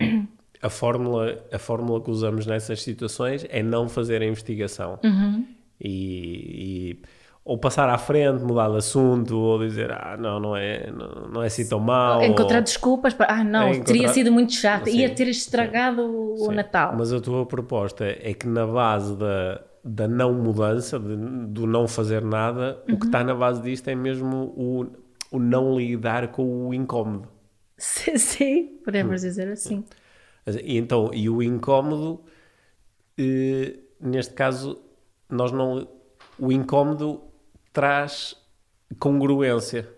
a 0.62 0.68
fórmula, 0.68 1.38
a 1.52 1.58
fórmula 1.58 2.00
que 2.00 2.10
usamos 2.10 2.46
nessas 2.46 2.82
situações 2.82 3.46
é 3.49 3.62
não 3.62 3.88
fazer 3.88 4.22
a 4.22 4.26
investigação. 4.26 4.99
Uhum. 5.04 5.46
E, 5.80 6.90
e- 6.92 6.99
ou 7.42 7.56
passar 7.56 7.88
à 7.88 7.96
frente, 7.96 8.42
mudar 8.44 8.68
de 8.70 8.76
assunto, 8.76 9.34
ou 9.37 9.58
dizer, 9.58 9.90
ah, 9.90 10.14
não, 10.16 10.38
não 10.38 10.54
é, 10.54 10.90
não, 10.92 11.28
não 11.32 11.42
é 11.42 11.46
assim 11.46 11.66
tão 11.66 11.80
mau. 11.80 12.22
Encontrar 12.22 12.58
ou- 12.58 12.62
desculpas 12.62 13.14
para, 13.14 13.32
ah, 13.34 13.42
não, 13.42 13.62
É, 13.62 13.70
encontrar- 13.70 13.84
teria 13.94 14.08
sido 14.08 14.30
muito 14.30 14.52
chato, 14.52 14.84
Sim, 14.90 14.99
ia 14.99 15.08
ter 15.14 15.26
estragado 15.26 16.02
o 16.02 16.37
Sim. 16.37 16.54
Natal. 16.54 16.94
Mas 16.96 17.12
a 17.12 17.18
tua 17.20 17.46
proposta 17.46 18.04
é 18.04 18.34
que 18.34 18.46
na 18.46 18.66
base 18.66 19.16
da, 19.16 19.62
da 19.82 20.06
não 20.06 20.34
mudança, 20.34 20.99
de- 21.00 21.16
do 21.46 21.66
não 21.66 21.88
fazer 21.88 22.22
nada, 22.22 22.78
o 22.82 22.87
que 22.88 22.92
Uhum. 22.92 22.99
está 23.06 23.25
na 23.25 23.34
base 23.34 23.62
disto 23.62 23.88
é 23.88 23.94
mesmo 23.94 24.52
o, 24.54 24.87
o 25.30 25.38
não 25.38 25.78
lidar 25.78 26.28
com 26.32 26.68
o 26.68 26.75
incómodo. 26.75 27.28
Sim, 27.78 28.18
sim, 28.18 28.62
Hum. 28.62 28.78
podemos 28.84 29.20
dizer 29.22 29.49
assim. 29.49 29.84
E 30.64 30.76
então, 30.76 31.10
e 31.14 31.28
o 31.30 31.42
incómodo, 31.42 32.22
eh, 33.18 33.78
neste 34.00 34.34
caso, 34.34 34.80
nós 35.28 35.52
não. 35.52 35.87
O 36.38 36.50
incómodo 36.50 37.20
traz 37.72 38.34
congruência. 38.99 39.88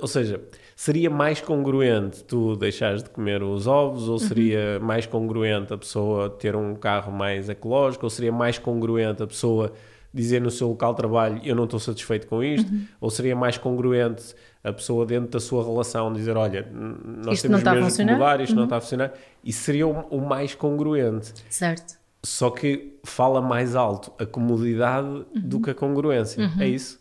Ou 0.00 0.08
seja, 0.08 0.40
seria 0.74 1.10
mais 1.10 1.40
congruente 1.40 2.24
tu 2.24 2.56
deixares 2.56 3.02
de 3.02 3.10
comer 3.10 3.42
os 3.42 3.66
ovos, 3.66 4.08
ou 4.08 4.18
seria 4.18 4.80
mais 4.80 5.06
congruente 5.06 5.72
a 5.72 5.78
pessoa 5.78 6.30
ter 6.30 6.56
um 6.56 6.74
carro 6.74 7.12
mais 7.12 7.48
ecológico, 7.48 8.06
ou 8.06 8.10
seria 8.10 8.32
mais 8.32 8.58
congruente 8.58 9.22
a 9.22 9.26
pessoa 9.26 9.72
dizer 10.12 10.40
no 10.40 10.50
seu 10.50 10.68
local 10.68 10.92
de 10.92 10.96
trabalho 10.98 11.40
eu 11.44 11.54
não 11.54 11.64
estou 11.64 11.78
satisfeito 11.78 12.26
com 12.26 12.42
isto, 12.42 12.70
ou 13.00 13.10
seria 13.10 13.36
mais 13.36 13.58
congruente 13.58 14.34
a 14.64 14.72
pessoa 14.72 15.04
dentro 15.06 15.30
da 15.30 15.40
sua 15.40 15.62
relação 15.64 16.12
dizer 16.12 16.36
olha, 16.36 16.66
nós 16.72 17.34
Isto 17.36 17.42
temos 17.48 17.62
mesmo 17.62 17.96
que 17.96 18.04
mudar, 18.12 18.40
isto 18.40 18.54
não 18.56 18.64
está 18.64 18.76
a 18.76 18.80
funcionar, 18.80 19.12
e 19.44 19.52
seria 19.52 19.86
o, 19.86 19.92
o 20.10 20.20
mais 20.20 20.54
congruente. 20.54 21.32
Certo. 21.50 21.96
Só 22.24 22.50
que 22.50 22.98
fala 23.04 23.40
mais 23.40 23.76
alto 23.76 24.12
a 24.18 24.26
comodidade 24.26 25.24
do 25.36 25.60
que 25.60 25.70
a 25.70 25.74
congruência, 25.74 26.50
é 26.58 26.66
isso? 26.66 26.98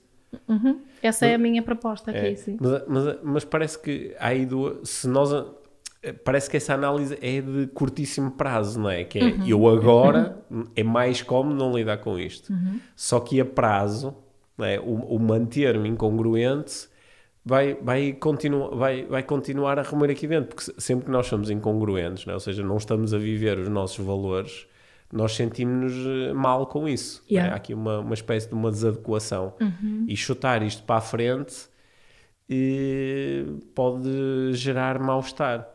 Essa 1.01 1.25
é 1.25 1.33
a 1.35 1.37
minha 1.37 1.63
proposta 1.63 2.11
aqui, 2.11 2.19
É, 2.19 2.35
sim. 2.35 2.57
mas, 2.59 2.83
mas- 2.87 3.17
mas 3.23 3.45
parece 3.45 3.79
que 3.79 4.15
há 4.19 4.27
aí 4.27 4.45
duas, 4.45 4.87
se 4.89 5.07
nós 5.07 5.31
parece 6.23 6.49
que 6.49 6.57
essa 6.57 6.73
análise 6.73 7.17
é 7.21 7.41
de 7.41 7.67
curtíssimo 7.67 8.31
prazo, 8.31 8.79
não 8.79 8.89
é? 8.89 9.03
Que 9.03 9.19
é 9.19 9.23
Uhum. 9.23 9.47
eu 9.47 9.67
agora 9.67 10.37
é 10.75 10.83
mais 10.83 11.21
cómodo 11.21 11.55
não 11.55 11.75
lidar 11.75 11.97
com 11.97 12.17
isto. 12.19 12.51
Uhum. 12.53 12.79
Só 12.95 13.19
que 13.19 13.39
a 13.41 13.45
prazo, 13.45 14.15
é? 14.59 14.79
o, 14.79 14.93
o 15.15 15.19
manter-me 15.19 15.87
incongruente 15.89 16.87
vai, 17.45 17.75
vai, 17.75 18.13
continua, 18.13 18.75
vai, 18.75 19.05
vai 19.05 19.23
continuar 19.23 19.79
a 19.79 19.81
remoer 19.81 20.11
aqui 20.11 20.27
dentro, 20.27 20.49
porque 20.49 20.63
se- 20.63 20.73
sempre 20.77 21.05
que 21.05 21.11
nós 21.11 21.27
somos 21.27 21.49
incongruentes, 21.49 22.25
não 22.25 22.31
é? 22.31 22.35
ou 22.35 22.39
seja, 22.41 22.63
não 22.63 22.77
estamos 22.77 23.13
a 23.13 23.17
viver 23.17 23.57
os 23.57 23.69
nossos 23.69 24.03
valores, 24.05 24.65
nós 25.11 25.33
sentimos-nos 25.35 25.93
eh, 26.05 26.33
mal 26.33 26.67
com 26.67 26.87
isso. 26.87 27.23
é? 27.29 27.33
Yeah. 27.35 27.53
Há 27.53 27.55
aqui 27.57 27.73
uma, 27.73 27.99
uma 27.99 28.13
espécie 28.13 28.49
de 28.49 28.53
uma 28.53 28.69
desadequação. 28.69 29.53
E 30.07 30.15
chutar 30.17 30.61
isto 30.61 30.83
para 30.83 30.97
a 30.97 31.01
frente 31.01 31.55
eh, 31.55 31.69
pode 33.75 34.53
gerar 34.53 34.99
mal-estar. 34.99 35.69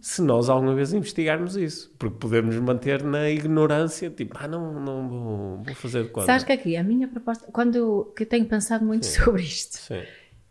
Se 0.00 0.22
nós 0.22 0.48
alguma 0.48 0.74
vez 0.74 0.92
investigarmos 0.92 1.56
isso, 1.56 1.92
porque 1.98 2.16
podemos 2.18 2.54
manter 2.56 3.02
na 3.02 3.28
ignorância, 3.30 4.10
tipo, 4.10 4.36
ah, 4.38 4.46
não, 4.48 4.80
não 4.80 5.08
vou, 5.08 5.62
vou 5.64 5.74
fazer 5.74 6.04
de 6.04 6.10
conta. 6.10 6.26
Sabes 6.26 6.44
que 6.44 6.52
aqui, 6.52 6.76
a 6.76 6.84
minha 6.84 7.08
proposta, 7.08 7.46
quando 7.50 7.76
eu, 7.76 8.12
que 8.16 8.22
eu 8.24 8.26
tenho 8.28 8.44
pensado 8.46 8.84
muito 8.84 9.06
sobre 9.06 9.42
isto, 9.42 9.78
Sim, 9.78 10.02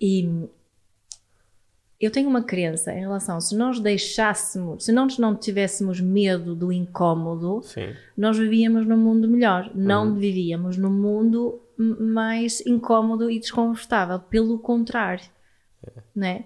e 0.02 0.48
eu 2.00 2.10
tenho 2.10 2.30
uma 2.30 2.42
crença 2.42 2.94
em 2.94 3.02
relação, 3.02 3.42
se 3.42 3.56
nós 3.58 3.80
deixássemos, 3.80 4.86
se 4.86 4.92
nós 4.94 5.18
não 5.18 5.36
tivéssemos 5.36 6.00
medo 6.00 6.56
do 6.56 6.72
incómodo, 6.72 7.62
sim, 7.62 7.90
nós 8.18 8.38
vivíamos 8.38 8.88
num 8.88 8.98
mundo 8.98 9.28
melhor. 9.28 9.70
Não 9.76 10.08
Uhum. 10.08 10.16
vivíamos 10.16 10.78
num 10.78 10.90
mundo 10.92 11.60
mais 11.78 12.66
incómodo 12.66 13.30
e 13.30 13.38
desconfortável. 13.40 14.18
Pelo 14.20 14.58
contrário. 14.60 15.26
Né? 16.15 16.45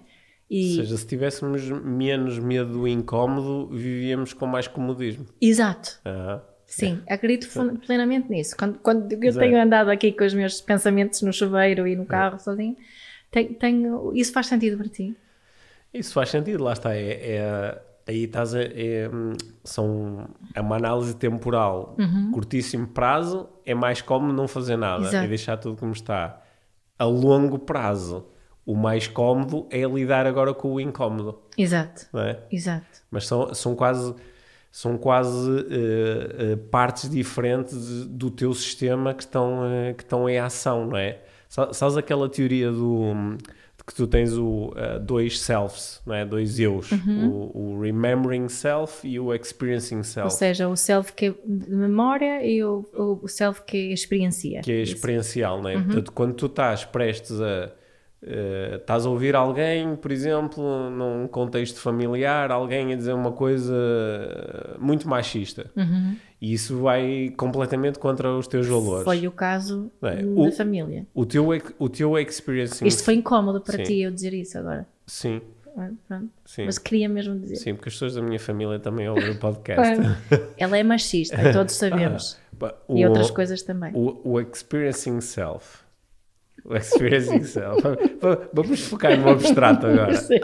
E, 0.50 0.76
seja, 0.76 0.96
se 0.96 1.06
tivéssemos 1.06 1.62
menos 1.68 2.38
medo 2.38 2.72
do 2.72 2.88
incómodo, 2.88 3.66
vivíamos 3.68 4.32
com 4.32 4.46
mais 4.46 4.66
comodismo. 4.68 5.24
Exato. 5.40 6.00
Ah, 6.04 6.40
Sim, 6.66 7.02
acredito 7.08 7.48
plenamente 7.86 8.28
nisso. 8.30 8.56
Quando, 8.56 8.78
quando 8.78 9.12
eu 9.12 9.22
Exato. 9.22 9.46
tenho 9.46 9.60
andado 9.62 9.90
aqui 9.90 10.10
com 10.12 10.24
os 10.24 10.34
meus 10.34 10.60
pensamentos 10.60 11.22
no 11.22 11.32
chuveiro 11.32 11.86
e 11.86 11.94
no 11.94 12.04
carro 12.06 12.38
sozinho, 12.38 12.76
tenho, 13.30 13.54
tenho- 13.54 14.12
isso 14.14 14.32
faz 14.32 14.46
sentido 14.46 14.76
para 14.78 14.88
ti? 14.88 15.16
Isso 15.92 16.12
faz 16.12 16.30
sentido, 16.30 16.64
lá 16.64 16.72
está. 16.72 16.94
É, 16.96 17.36
é- 17.36 17.82
aí 18.08 18.24
estás 18.24 18.54
a. 18.54 18.62
É, 18.62 19.08
são, 19.62 20.28
é 20.54 20.60
uma 20.60 20.76
análise 20.76 21.14
temporal. 21.16 21.96
Curtíssimo 22.32 22.88
prazo 22.88 23.48
é 23.64 23.74
mais 23.74 24.02
cómodo 24.02 24.32
não 24.32 24.48
fazer 24.48 24.76
nada 24.76 25.04
Exato. 25.06 25.24
e 25.24 25.28
deixar 25.28 25.56
tudo 25.56 25.76
como 25.76 25.92
está. 25.92 26.42
A 26.98 27.04
longo 27.04 27.58
prazo, 27.58 28.26
o 28.66 28.74
mais 28.74 29.06
cómodo 29.06 29.66
é 29.70 29.82
lidar 29.84 30.26
agora 30.26 30.54
com 30.54 30.72
o 30.74 30.80
incómodo. 30.80 31.38
Exato, 31.56 32.06
é? 32.18 32.38
exato. 32.50 32.86
Mas 33.10 33.26
são, 33.26 33.52
são 33.54 33.74
quase, 33.76 34.14
são 34.72 34.96
quase 34.96 35.66
eh, 35.70 36.52
eh, 36.52 36.56
partes 36.70 37.08
diferentes 37.10 38.06
do 38.06 38.30
teu 38.30 38.52
sistema 38.54 39.12
que 39.14 39.22
estão, 39.22 39.64
eh, 39.66 39.92
que 39.92 40.02
estão 40.02 40.28
em 40.28 40.38
ação, 40.38 40.86
não 40.86 40.96
é? 40.96 41.18
Sa- 41.48 41.72
Sabes 41.72 41.96
aquela 41.96 42.28
teoria 42.28 42.72
do, 42.72 43.12
de 43.36 43.84
que 43.86 43.94
tu 43.94 44.06
tens 44.06 44.32
o, 44.32 44.72
dois 45.02 45.38
selves, 45.38 46.00
não 46.06 46.14
é? 46.14 46.24
dois 46.24 46.58
eus, 46.58 46.90
o, 46.90 47.50
o 47.76 47.80
remembering 47.80 48.48
self 48.48 49.06
e 49.06 49.20
o 49.20 49.32
experiencing 49.32 49.98
Ou 49.98 50.04
self, 50.04 50.34
seja, 50.34 50.68
o 50.68 50.74
self 50.74 51.12
que 51.12 51.26
é 51.26 51.34
de 51.46 51.70
memória 51.70 52.44
e 52.44 52.64
o, 52.64 52.84
o 53.22 53.28
self 53.28 53.62
que 53.62 53.92
experiencia. 53.92 54.62
que 54.62 54.72
é 54.72 54.80
Isso. 54.82 54.94
experiencial. 54.94 55.60
Não 55.62 55.68
é? 55.68 55.74
Portanto, 55.74 56.10
quando 56.12 56.32
tu 56.34 56.46
estás 56.46 56.82
prestes 56.84 57.38
a... 57.40 57.70
eh, 58.26 58.76
estás 58.80 59.04
a 59.06 59.10
ouvir 59.10 59.36
alguém, 59.36 59.94
por 59.96 60.10
exemplo, 60.10 60.88
num 60.90 61.28
contexto 61.28 61.78
familiar, 61.80 62.50
alguém 62.50 62.92
a 62.92 62.96
dizer 62.96 63.12
uma 63.12 63.32
coisa 63.32 63.74
muito 64.78 65.08
machista. 65.08 65.70
E 66.40 66.52
isso 66.52 66.78
vai 66.80 67.32
completamente 67.36 67.98
contra 67.98 68.30
os 68.34 68.46
teus 68.46 68.66
valores. 68.66 69.04
Foi 69.04 69.26
o 69.26 69.32
caso 69.32 69.90
É, 70.02 70.22
da 70.22 70.52
família. 70.52 71.06
O 71.14 71.24
teu, 71.24 71.48
o 71.78 71.88
teu 71.88 72.18
experiencing... 72.18 72.86
Isto 72.86 73.04
foi 73.04 73.14
incómodo 73.14 73.60
para 73.60 73.78
Sim. 73.78 73.82
ti 73.84 74.00
eu 74.00 74.10
dizer 74.10 74.34
isso 74.34 74.58
agora. 74.58 74.86
Sim, 75.06 75.40
Ah, 75.76 75.88
Pronto. 76.06 76.28
sim. 76.44 76.66
Mas 76.66 76.78
queria 76.78 77.08
mesmo 77.08 77.36
dizer. 77.38 77.56
Sim, 77.56 77.74
porque 77.74 77.88
as 77.88 77.94
pessoas 77.94 78.14
da 78.14 78.22
minha 78.22 78.38
família 78.38 78.78
também 78.78 79.08
ouvem 79.08 79.30
o 79.30 79.38
podcast. 79.38 80.00
Ela 80.56 80.78
é 80.78 80.82
machista, 80.84 81.36
e 81.42 81.52
todos 81.52 81.74
sabemos. 81.76 82.38
E 82.88 83.04
o- 83.04 83.08
outras 83.08 83.30
coisas 83.30 83.62
também. 83.62 83.90
O, 83.94 84.20
o 84.24 84.40
experiencing 84.40 85.20
self. 85.20 85.83
O 86.70 86.74
experiencing 86.76 87.44
self. 87.44 87.82
Va- 88.20 88.48
Vamos 88.52 88.80
focar 88.80 89.18
no 89.20 89.28
abstrato 89.28 89.86
agora. 89.86 90.14
Sim. 90.14 90.40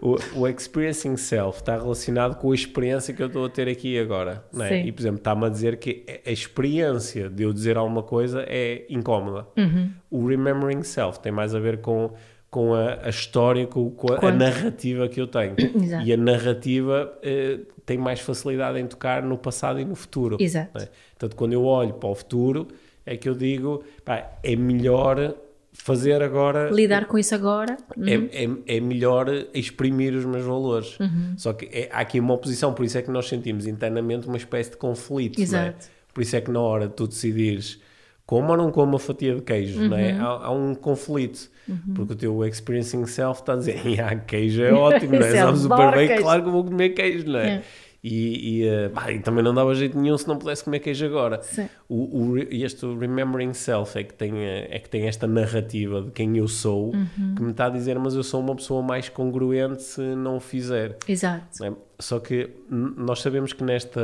O, 0.00 0.16
o 0.40 0.48
experiencing 0.48 1.16
self 1.16 1.58
está 1.60 1.76
relacionado 1.76 2.36
com 2.36 2.50
a 2.50 2.54
experiência 2.54 3.14
que 3.14 3.22
eu 3.22 3.28
estou 3.28 3.44
a 3.44 3.48
ter 3.48 3.68
aqui 3.68 3.98
agora. 3.98 4.44
É? 4.60 4.82
E, 4.82 4.92
por 4.92 5.00
exemplo, 5.00 5.18
está-me 5.18 5.46
a 5.46 5.48
dizer 5.48 5.76
que 5.78 6.04
a 6.26 6.30
experiência 6.30 7.28
de 7.30 7.42
eu 7.44 7.52
dizer 7.52 7.76
alguma 7.76 8.02
coisa 8.02 8.44
é 8.48 8.84
incómoda. 8.90 9.46
Uhum. 9.56 9.90
O 10.10 10.26
remembering 10.26 10.82
self 10.82 11.20
tem 11.20 11.30
mais 11.30 11.54
a 11.54 11.60
ver 11.60 11.80
com, 11.80 12.10
com 12.50 12.74
a, 12.74 12.98
a 13.04 13.08
história, 13.08 13.66
com, 13.66 13.90
com 13.90 14.12
a, 14.12 14.18
a 14.28 14.32
narrativa 14.32 15.08
que 15.08 15.20
eu 15.20 15.26
tenho. 15.26 15.54
Exato. 15.80 16.04
E 16.04 16.12
a 16.12 16.16
narrativa 16.16 17.16
eh, 17.22 17.60
tem 17.86 17.96
mais 17.96 18.20
facilidade 18.20 18.78
em 18.78 18.86
tocar 18.86 19.22
no 19.22 19.38
passado 19.38 19.78
e 19.78 19.84
no 19.84 19.94
futuro. 19.94 20.36
Exato. 20.40 20.76
é? 20.78 20.88
Portanto, 21.16 21.36
quando 21.36 21.52
eu 21.52 21.64
olho 21.64 21.94
para 21.94 22.08
o 22.08 22.14
futuro, 22.14 22.68
é 23.08 23.16
que 23.16 23.28
eu 23.28 23.34
digo, 23.34 23.82
pá, 24.04 24.30
é 24.42 24.54
melhor 24.56 25.34
fazer 25.72 26.22
agora 26.22 26.70
Lidar 26.70 27.06
com 27.06 27.18
isso 27.18 27.34
agora. 27.34 27.76
é, 28.04 28.44
é, 28.44 28.76
é 28.76 28.80
melhor 28.80 29.28
exprimir 29.54 30.14
os 30.14 30.24
meus 30.24 30.44
valores. 30.44 30.98
Uhum. 30.98 31.34
Só 31.36 31.52
que 31.52 31.66
é- 31.66 31.88
há 31.92 32.00
aqui 32.00 32.18
uma 32.18 32.34
oposição, 32.34 32.72
por 32.72 32.84
isso 32.84 32.98
é 32.98 33.02
que 33.02 33.10
nós 33.10 33.28
sentimos 33.28 33.66
internamente 33.66 34.26
uma 34.26 34.36
espécie 34.36 34.70
de 34.70 34.76
conflito. 34.76 35.38
é? 35.38 35.42
Exato. 35.42 35.86
Por 36.12 36.22
isso 36.22 36.34
é 36.34 36.40
que 36.40 36.50
na 36.50 36.60
hora 36.60 36.88
de 36.88 36.94
tu 36.94 37.06
decidires 37.06 37.80
como 38.26 38.50
ou 38.50 38.56
não 38.58 38.70
como 38.70 38.96
a 38.96 38.98
fatia 38.98 39.34
de 39.36 39.40
queijo, 39.42 39.80
não 39.80 39.96
Uhum. 39.96 40.02
é? 40.02 40.12
há, 40.12 40.24
há 40.26 40.50
um 40.50 40.74
conflito. 40.74 41.48
Porque 41.94 42.12
o 42.14 42.16
teu 42.16 42.44
experiencing 42.46 43.04
self 43.06 43.40
está 43.40 43.52
a 43.52 43.56
dizer, 43.56 43.76
ah, 44.00 44.16
queijo 44.16 44.62
é 44.62 44.72
ótimo, 44.72 45.12
não 45.18 45.26
é? 45.26 45.28
Isso, 45.28 45.36
Sabe 45.36 45.58
super 45.58 45.90
bem, 45.94 46.08
queijo." 46.08 46.22
claro 46.22 46.42
que 46.42 46.48
eu 46.48 46.52
vou 46.52 46.64
comer 46.64 46.88
queijo, 46.90 47.26
não 47.30 47.38
é? 47.38 47.62
E, 48.02 48.60
e, 48.60 48.68
eh, 48.68 48.88
pá, 48.90 49.10
e 49.10 49.18
também 49.18 49.42
não 49.42 49.52
dava 49.52 49.74
jeito 49.74 49.98
nenhum 49.98 50.16
se 50.16 50.28
não 50.28 50.38
pudesse 50.38 50.62
comer 50.62 50.78
queijo 50.78 51.04
agora. 51.04 51.42
Sim. 51.42 51.68
O, 51.88 52.28
o, 52.30 52.38
este 52.38 52.86
Remembering 52.86 53.52
Self 53.52 53.98
é 53.98 54.04
que, 54.04 54.14
tem, 54.14 54.38
eh, 54.38 54.68
é 54.70 54.78
que 54.78 54.88
tem 54.88 55.08
esta 55.08 55.26
narrativa 55.26 56.02
de 56.02 56.12
quem 56.12 56.36
eu 56.38 56.46
sou 56.46 56.94
Uhum. 56.94 57.34
que 57.36 57.42
me 57.42 57.50
está 57.50 57.66
a 57.66 57.70
dizer, 57.70 57.98
mas 57.98 58.14
eu 58.14 58.22
sou 58.22 58.40
uma 58.40 58.54
pessoa 58.54 58.82
mais 58.82 59.08
congruente 59.08 59.82
se 59.82 60.00
não 60.00 60.36
o 60.36 60.40
fizer. 60.40 60.96
Exato. 61.08 61.64
é? 61.64 61.72
Só 61.98 62.20
que 62.20 62.48
nós 62.70 63.20
sabemos 63.20 63.52
que 63.52 63.64
nesta, 63.64 64.00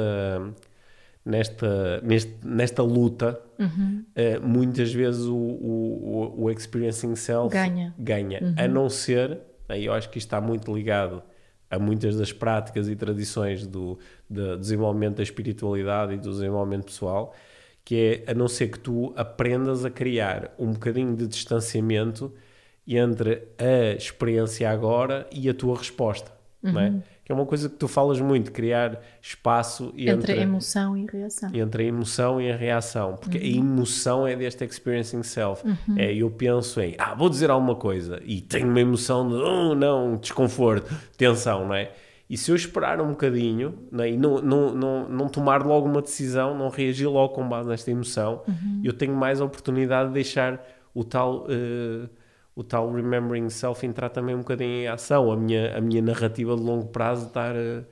nesta, 1.25 2.01
neste, 2.03 2.35
nesta 2.45 2.83
luta, 2.83 3.41
Uhum. 3.59 4.05
eh, 4.17 4.39
muitas 4.41 4.93
vezes 4.93 5.25
o, 5.27 5.35
o, 5.37 6.35
o- 6.45 6.51
Experiencing 6.51 7.15
Self 7.15 7.53
Ganha. 7.55 7.95
ganha. 7.97 8.55
A 8.59 8.67
não 8.67 8.89
ser, 8.91 9.39
aí 9.69 9.87
eu 9.87 9.93
acho 9.93 10.11
que 10.11 10.19
isto 10.19 10.27
está 10.27 10.41
muito 10.41 10.75
ligado 10.75 11.23
a 11.75 11.79
muitas 11.79 12.17
das 12.17 12.33
práticas 12.33 12.89
e 12.89 12.97
tradições 12.97 13.67
do, 13.67 13.99
do 14.29 14.57
desenvolvimento 14.57 15.17
da 15.17 15.23
espiritualidade 15.23 16.15
e 16.15 16.17
do 16.17 16.31
desenvolvimento 16.31 16.87
pessoal, 16.87 17.35
que 17.85 18.25
é 18.27 18.31
a 18.31 18.35
não 18.35 18.49
ser 18.49 18.69
que 18.69 18.79
tu 18.79 19.13
aprendas 19.17 19.85
a 19.85 19.91
criar 19.91 20.55
um 20.59 20.73
bocadinho 20.73 21.15
de 21.15 21.27
distanciamento 21.27 22.33
entre 22.87 23.43
a 23.59 23.95
experiência 23.97 24.71
agora 24.71 25.27
e 25.33 25.49
a 25.49 25.55
tua 25.55 25.77
resposta. 25.77 26.33
Não 26.63 26.81
é? 26.81 27.03
Que 27.25 27.33
é 27.33 27.35
uma 27.35 27.47
coisa 27.47 27.71
que 27.71 27.77
tu 27.77 27.89
falas 27.89 28.21
muito, 28.21 28.53
criar 28.53 29.01
espaço 29.23 29.93
Entre, 29.97 30.11
entre, 30.11 30.33
a 30.33 30.37
emoção 30.37 30.97
e 30.97 31.07
a 31.09 31.11
reação. 31.11 31.51
entre 31.55 31.83
a 31.83 31.87
emoção 31.87 32.41
e 32.41 32.53
a 32.53 32.57
reação, 32.57 33.17
porque 33.17 33.39
a 33.39 33.45
emoção 33.47 34.27
é 34.27 34.37
deste 34.37 34.63
experiencing 34.65 35.23
self. 35.23 35.63
É, 35.97 36.15
eu 36.15 36.31
penso 36.31 36.81
em, 36.83 36.95
ah, 36.99 37.15
vou 37.15 37.31
dizer 37.31 37.51
alguma 37.51 37.77
coisa 37.77 38.21
e 38.25 38.43
tenho 38.43 38.69
uma 38.69 38.81
emoção 38.81 39.27
de, 39.27 39.35
oh, 39.37 39.75
não, 39.75 40.17
desconforto, 40.17 40.95
tensão, 41.17 41.67
não 41.67 41.75
é? 41.75 41.93
E 42.29 42.37
se 42.37 42.51
eu 42.51 42.57
esperar 42.57 43.01
um 43.01 43.09
bocadinho 43.11 43.75
né, 43.93 44.11
e 44.11 44.17
não, 44.17 44.41
não, 44.41 44.75
não, 44.75 45.09
não 45.09 45.29
tomar 45.29 45.65
logo 45.65 45.87
uma 45.87 46.01
decisão, 46.03 46.57
não 46.57 46.69
reagir 46.69 47.07
logo 47.07 47.35
com 47.35 47.47
base 47.49 47.69
nesta 47.69 47.91
emoção, 47.91 48.43
eu 48.83 48.93
tenho 48.93 49.15
mais 49.15 49.41
oportunidade 49.41 50.09
de 50.09 50.15
deixar 50.15 50.63
o 50.95 51.05
tal, 51.05 51.47
eh, 51.51 52.09
o 52.55 52.63
tal 52.63 52.93
remembering 52.93 53.51
self 53.51 53.85
entrar 53.85 54.09
também 54.11 54.35
um 54.35 54.39
bocadinho 54.39 54.71
em 54.71 54.89
ação, 54.89 55.31
a 55.31 55.37
minha, 55.37 55.77
a 55.77 55.81
minha 55.81 56.01
narrativa 56.01 56.55
de 56.55 56.63
longo 56.63 56.87
prazo 56.87 57.27
estar 57.27 57.55
uh, 57.55 57.85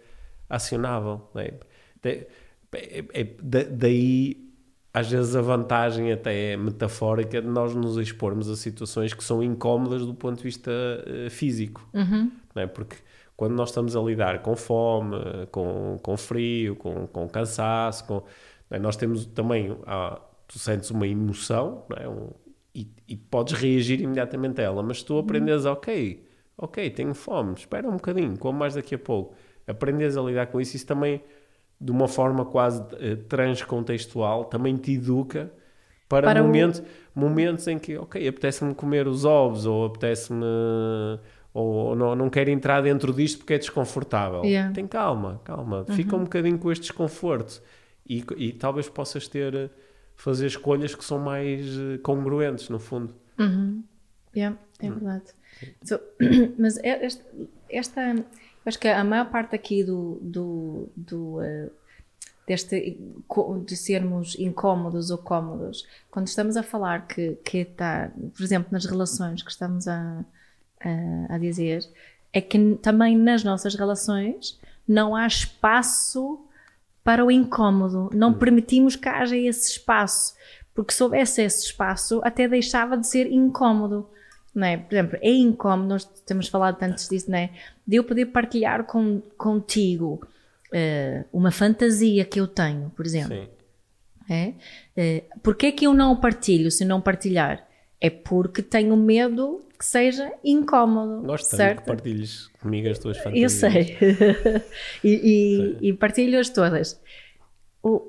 acionável. 0.49 1.28
De, 2.00 2.26
é, 2.73 3.04
é, 3.12 3.25
daí, 3.71 4.52
às 4.95 5.11
vezes, 5.11 5.35
a 5.35 5.40
vantagem 5.40 6.12
até 6.12 6.52
é 6.52 6.57
metafórica 6.57 7.42
de 7.42 7.49
nós 7.49 7.75
nos 7.75 7.97
expormos 7.97 8.49
a 8.49 8.57
situações 8.57 9.12
que 9.12 9.25
são 9.25 9.42
incómodas 9.42 10.07
do 10.07 10.14
ponto 10.14 10.37
de 10.37 10.45
vista 10.45 10.71
uh, 10.71 11.31
físico. 11.31 11.87
Uhum. 11.92 12.31
Porque 12.75 12.97
quando 13.37 13.54
nós 13.54 13.71
estamos 13.71 13.97
a 13.97 14.00
lidar 14.00 14.40
com 14.42 14.54
fome, 14.54 15.16
com, 15.50 15.99
com 16.00 16.16
frio, 16.16 16.76
com, 16.76 17.07
com 17.09 17.28
cansaço, 17.28 18.07
com, 18.07 18.23
nós 18.78 18.97
temos 18.97 19.26
também, 19.26 19.76
ah, 19.87 20.21
tu 20.47 20.59
sentes 20.59 20.90
uma 20.90 21.07
emoção, 21.07 21.85
né? 21.90 22.07
um, 22.09 22.31
e, 22.74 22.88
e, 23.06 23.16
podes 23.16 23.54
reagir 23.54 24.00
imediatamente 24.00 24.60
a 24.60 24.64
ela, 24.64 24.82
mas 24.82 25.02
tu 25.02 25.18
aprendes, 25.18 25.66
ok, 25.66 26.24
ok, 26.56 26.90
tenho 26.90 27.14
fome, 27.14 27.54
espera 27.54 27.86
um 27.88 27.92
bocadinho, 27.92 28.38
como 28.38 28.58
mais 28.58 28.74
daqui 28.74 28.94
a 28.94 28.98
pouco, 28.98 29.34
aprendes 29.66 30.16
a 30.16 30.22
lidar 30.22 30.46
com 30.46 30.60
isso, 30.60 30.76
isso 30.76 30.86
também, 30.86 31.22
de 31.80 31.90
uma 31.90 32.08
forma 32.08 32.44
quase 32.44 32.80
uh, 32.80 33.16
transcontextual, 33.28 34.46
também 34.46 34.76
te 34.76 34.94
educa 34.94 35.52
para, 36.08 36.26
para 36.26 36.42
momentos, 36.42 36.80
o... 37.14 37.20
momentos 37.20 37.66
em 37.68 37.78
que, 37.78 37.96
ok, 37.96 38.26
apetece-me 38.26 38.74
comer 38.74 39.06
os 39.06 39.24
ovos, 39.24 39.66
ou 39.66 39.86
apetece-me, 39.86 40.44
ou 41.52 41.94
não, 41.94 42.14
não 42.14 42.30
quero 42.30 42.50
entrar 42.50 42.80
dentro 42.80 43.12
disto 43.12 43.38
porque 43.38 43.54
é 43.54 43.58
desconfortável. 43.58 44.44
Yeah. 44.44 44.72
Tem 44.72 44.86
calma, 44.86 45.40
calma, 45.44 45.84
uhum. 45.88 45.94
fica 45.94 46.16
um 46.16 46.24
bocadinho 46.24 46.58
com 46.58 46.72
este 46.72 46.82
desconforto 46.82 47.62
e, 48.06 48.24
e 48.36 48.52
talvez 48.52 48.88
possas 48.88 49.28
ter 49.28 49.70
fazer 50.22 50.46
escolhas 50.46 50.94
que 50.94 51.04
são 51.04 51.18
mais 51.18 51.66
eh, 51.66 51.98
congruentes, 51.98 52.68
no 52.68 52.78
fundo. 52.78 53.12
Uhum. 53.36 53.82
Yeah, 54.34 54.56
é 54.78 54.86
uhum. 54.86 54.94
verdade. 54.94 55.24
So, 55.82 55.98
mas 56.56 56.76
é, 56.78 57.04
esta, 57.04 57.24
esta, 57.68 58.24
acho 58.64 58.78
que 58.78 58.86
a 58.86 59.02
maior 59.02 59.28
parte 59.30 59.56
aqui 59.56 59.82
do, 59.82 60.20
do, 60.22 60.88
do 60.96 61.38
uh, 61.38 61.70
deste 62.46 62.96
de 63.66 63.76
sermos 63.76 64.36
incómodos 64.38 65.10
ou 65.10 65.18
cómodos, 65.18 65.86
quando 66.08 66.28
estamos 66.28 66.56
a 66.56 66.62
falar 66.62 67.08
que, 67.08 67.32
que 67.44 67.58
está, 67.58 68.12
por 68.36 68.44
exemplo, 68.44 68.68
nas 68.70 68.84
relações 68.84 69.42
que 69.42 69.50
estamos 69.50 69.88
a, 69.88 70.24
a, 70.80 71.34
a 71.34 71.38
dizer, 71.38 71.84
é 72.32 72.40
que 72.40 72.76
também 72.76 73.16
nas 73.16 73.42
nossas 73.42 73.74
relações 73.74 74.56
não 74.86 75.16
há 75.16 75.26
espaço 75.26 76.46
para 77.04 77.25
o 77.25 77.30
incómodo. 77.30 78.11
Não 78.12 78.30
hum. 78.30 78.35
permitimos 78.35 78.97
que 78.97 79.09
haja 79.09 79.37
esse 79.37 79.73
espaço, 79.73 80.35
porque 80.75 80.92
se 80.92 81.02
houvesse 81.02 81.42
esse 81.42 81.66
espaço, 81.66 82.21
até 82.25 82.49
deixava 82.49 82.97
de 82.97 83.06
ser 83.06 83.30
incómodo. 83.30 84.09
Não 84.54 84.66
é? 84.66 84.76
Por 84.76 84.94
exemplo, 84.94 85.18
é 85.23 85.30
incómodo, 85.30 85.88
nós 85.88 86.04
temos 86.04 86.49
falado 86.49 86.82
antes 86.82 87.09
disso, 87.09 87.30
não 87.30 87.38
é? 87.38 87.50
De 87.87 87.97
eu 87.97 88.04
poder 88.04 88.26
partilhar 88.26 88.85
com, 88.85 89.23
contigo 89.38 90.21
uh, 90.68 91.25
uma 91.32 91.50
fantasia 91.50 92.25
que 92.25 92.38
eu 92.38 92.47
tenho, 92.47 92.90
por 92.90 93.06
exemplo. 93.06 93.35
Sim. 93.35 93.49
É? 94.30 94.54
Uh, 94.97 95.40
Porquê 95.42 95.66
é 95.66 95.73
que 95.73 95.87
eu 95.87 95.94
não 95.94 96.16
partilho 96.16 96.71
se 96.71 96.85
não 96.85 97.00
partilhar? 97.00 97.66
É 98.04 98.11
porque 98.11 98.62
tenho 98.62 98.97
medo 98.97 99.61
que 99.78 99.87
seja 99.87 100.32
incómodo. 100.42 101.25
Gosto 101.25 101.54
certo? 101.54 101.82
que 101.82 101.87
partilhes 101.87 102.49
comigo 102.61 102.88
as 102.88 102.99
tuas 102.99 103.16
fantasias. 103.16 103.62
Eu 103.62 103.71
sei. 103.71 103.97
e, 105.04 105.78
e, 105.80 105.88
e 105.88 105.92
partilho-as 105.92 106.49
todas. 106.50 107.00
O, 107.80 108.02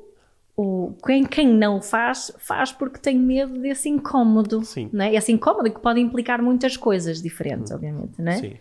o, 0.57 0.95
quem, 1.05 1.23
quem 1.23 1.47
não 1.47 1.79
faz, 1.79 2.31
faz 2.39 2.71
porque 2.71 2.97
tem 2.97 3.19
medo 3.19 3.59
desse 3.59 3.87
incómodo. 3.87 4.65
Sim. 4.65 4.89
Né? 4.91 5.13
Esse 5.13 5.31
incómodo 5.31 5.71
que 5.71 5.79
pode 5.79 5.99
implicar 5.99 6.41
muitas 6.41 6.75
coisas 6.75 7.21
diferentes, 7.21 7.71
hum. 7.71 7.75
obviamente. 7.75 8.19
Né? 8.19 8.37
Sim. 8.37 8.53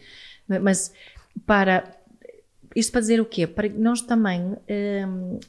Mas 0.60 0.92
para. 1.46 1.96
Isto 2.76 2.92
para 2.92 3.00
dizer 3.00 3.20
o 3.22 3.24
quê? 3.24 3.46
Para 3.46 3.70
nós 3.70 4.02
também 4.02 4.54
hum, 5.08 5.40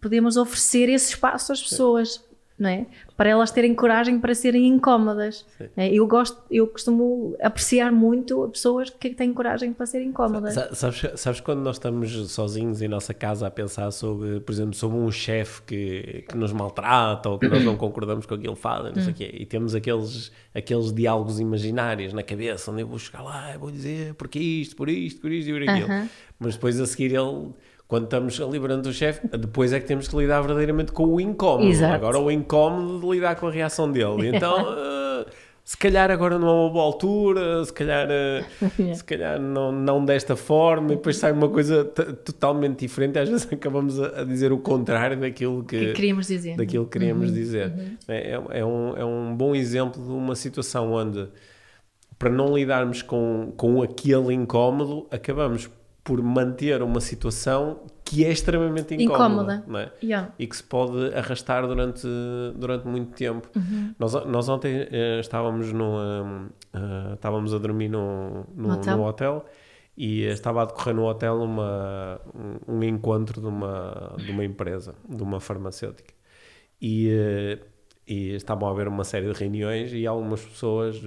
podemos 0.00 0.36
oferecer 0.36 0.88
esse 0.88 1.10
espaço 1.10 1.52
às 1.52 1.60
pessoas 1.60 2.24
não 2.58 2.70
é? 2.70 2.86
Para 3.16 3.28
elas 3.28 3.50
terem 3.50 3.74
coragem 3.74 4.18
para 4.18 4.34
serem 4.34 4.66
incómodas. 4.66 5.44
É? 5.76 5.92
Eu 5.92 6.06
gosto, 6.06 6.42
eu 6.50 6.66
costumo 6.66 7.36
apreciar 7.42 7.92
muito 7.92 8.48
pessoas 8.48 8.88
que 8.88 9.10
têm 9.10 9.32
coragem 9.32 9.72
para 9.72 9.84
serem 9.84 10.08
incómodas. 10.08 10.54
Sabes, 10.72 11.04
sabes 11.16 11.40
quando 11.40 11.60
nós 11.60 11.76
estamos 11.76 12.10
sozinhos 12.30 12.80
em 12.80 12.88
nossa 12.88 13.12
casa 13.12 13.46
a 13.46 13.50
pensar 13.50 13.90
sobre, 13.90 14.40
por 14.40 14.52
exemplo, 14.52 14.74
sobre 14.74 14.96
um 14.96 15.10
chefe 15.10 15.62
que, 15.62 16.24
que 16.28 16.36
nos 16.36 16.52
maltrata 16.52 17.28
ou 17.28 17.38
que 17.38 17.46
nós 17.46 17.62
não 17.62 17.76
concordamos 17.78 18.24
com 18.24 18.34
aquilo 18.34 18.54
que 18.54 18.62
fala, 18.62 18.90
não 18.90 19.02
sei 19.02 19.12
o 19.12 19.14
quê, 19.14 19.30
e 19.34 19.44
temos 19.44 19.74
aqueles, 19.74 20.32
aqueles 20.54 20.92
diálogos 20.92 21.38
imaginários 21.38 22.12
na 22.14 22.22
cabeça 22.22 22.70
onde 22.70 22.82
eu 22.82 22.86
vou 22.86 22.98
chegar 22.98 23.22
lá, 23.22 23.52
eu 23.52 23.60
vou 23.60 23.70
dizer 23.70 24.14
porque 24.14 24.38
isto, 24.38 24.74
por 24.76 24.88
isto, 24.88 25.20
por 25.20 25.30
isto 25.30 25.50
e 25.50 25.52
por 25.52 25.68
aquilo. 25.68 25.88
Uh 25.88 25.90
-huh. 25.90 26.08
Mas 26.38 26.54
depois 26.54 26.80
a 26.80 26.86
seguir 26.86 27.14
ele 27.14 27.54
quando 27.88 28.04
estamos 28.04 28.40
ali 28.40 28.58
perante 28.58 28.88
o 28.88 28.92
chefe, 28.92 29.28
depois 29.28 29.72
é 29.72 29.78
que 29.78 29.86
temos 29.86 30.08
que 30.08 30.16
lidar 30.16 30.40
verdadeiramente 30.40 30.90
com 30.90 31.06
o 31.06 31.20
incómodo. 31.20 31.68
Exato. 31.68 31.94
Agora 31.94 32.18
o 32.18 32.30
incómodo 32.30 33.00
de 33.00 33.14
lidar 33.14 33.36
com 33.36 33.46
a 33.46 33.50
reação 33.50 33.90
dele. 33.90 34.26
Então, 34.36 34.72
uh, 34.72 35.24
se 35.64 35.76
calhar 35.76 36.10
agora 36.10 36.38
não 36.38 36.48
é 36.48 36.52
uma 36.52 36.70
boa 36.70 36.84
altura, 36.84 37.64
se 37.64 37.72
calhar, 37.72 38.08
uh, 38.60 38.94
se 38.94 39.04
calhar 39.04 39.40
não, 39.40 39.70
não 39.70 40.04
desta 40.04 40.34
forma, 40.34 40.92
e 40.92 40.96
depois 40.96 41.16
sai 41.16 41.30
uma 41.30 41.48
coisa 41.48 41.84
totalmente 41.84 42.80
diferente. 42.80 43.20
Às 43.20 43.28
vezes 43.28 43.46
acabamos 43.52 44.00
a, 44.00 44.20
a, 44.20 44.24
dizer 44.24 44.52
o 44.52 44.58
contrário 44.58 45.18
daquilo 45.18 45.62
que, 45.62 45.78
que 45.78 45.92
queríamos 45.92 46.26
dizer. 46.26 46.56
Daquilo 46.56 46.86
que 46.86 46.98
queríamos 46.98 47.28
uhum. 47.28 47.34
dizer. 47.34 47.68
Uhum. 47.68 47.96
É, 48.08 48.32
é, 48.32 48.64
um, 48.64 48.96
é 48.96 49.04
um 49.04 49.36
bom 49.36 49.54
exemplo 49.54 50.02
de 50.02 50.10
uma 50.10 50.34
situação 50.34 50.92
onde, 50.92 51.28
para 52.18 52.30
não 52.30 52.56
lidarmos 52.56 53.00
com, 53.00 53.52
com 53.56 53.80
aquele 53.80 54.34
incómodo, 54.34 55.06
acabamos 55.08 55.70
por 56.06 56.22
manter 56.22 56.82
uma 56.82 57.00
situação 57.00 57.80
que 58.04 58.24
é 58.24 58.30
extremamente 58.30 58.94
incómoda, 58.94 59.56
incómoda. 59.56 59.92
É? 60.00 60.06
Yeah. 60.06 60.32
e 60.38 60.46
que 60.46 60.56
se 60.56 60.62
pode 60.62 61.12
arrastar 61.12 61.66
durante, 61.66 62.06
durante 62.54 62.86
muito 62.86 63.12
tempo. 63.12 63.50
Uhum. 63.56 63.92
Nós, 63.98 64.14
nós 64.24 64.48
ontem 64.48 64.82
uh, 64.82 65.20
estávamos, 65.20 65.72
no, 65.72 65.96
uh, 65.96 66.46
uh, 66.46 67.14
estávamos 67.14 67.52
a 67.52 67.58
dormir 67.58 67.88
no, 67.88 68.46
no, 68.54 68.74
hotel? 68.74 68.96
no 68.96 69.04
hotel 69.04 69.44
e 69.96 70.22
estava 70.22 70.62
a 70.62 70.64
decorrer 70.66 70.94
no 70.94 71.06
hotel 71.06 71.42
uma, 71.42 72.20
um, 72.68 72.76
um, 72.76 72.82
encontro 72.84 73.40
de 73.40 73.48
uma, 73.48 74.14
de 74.16 74.30
uma 74.30 74.44
empresa, 74.44 74.94
de 75.08 75.22
uma 75.24 75.40
farmacêutica. 75.40 76.14
E, 76.80 77.58
e 78.06 78.36
estavam 78.36 78.68
a 78.68 78.70
haver 78.70 78.86
uma 78.86 79.02
série 79.02 79.32
de 79.32 79.36
reuniões 79.36 79.92
e 79.92 80.06
algumas 80.06 80.44
pessoas, 80.44 81.02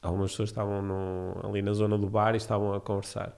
algumas 0.00 0.30
pessoas 0.30 0.50
estavam 0.50 0.80
no, 0.80 1.40
ali 1.42 1.60
na 1.60 1.72
zona 1.72 1.98
do 1.98 2.06
bar 2.06 2.34
e 2.34 2.36
estavam 2.36 2.72
a 2.72 2.80
conversar. 2.80 3.36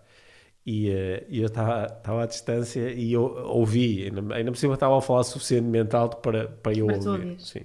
E, 0.70 0.90
uh, 0.90 1.24
eu 1.30 1.46
estava 1.46 2.22
à 2.22 2.26
distância 2.26 2.92
e 2.92 3.14
eu 3.14 3.22
ouvi, 3.22 4.04
ainda, 4.04 4.34
ainda 4.34 4.50
por 4.50 4.58
cima 4.58 4.74
estava 4.74 4.98
a 4.98 5.00
falar 5.00 5.22
suficientemente 5.22 5.96
alto 5.96 6.18
para, 6.18 6.46
para 6.48 6.76
eu 6.76 6.86
para 6.86 7.10
ouvir. 7.10 7.40
Sim. 7.40 7.62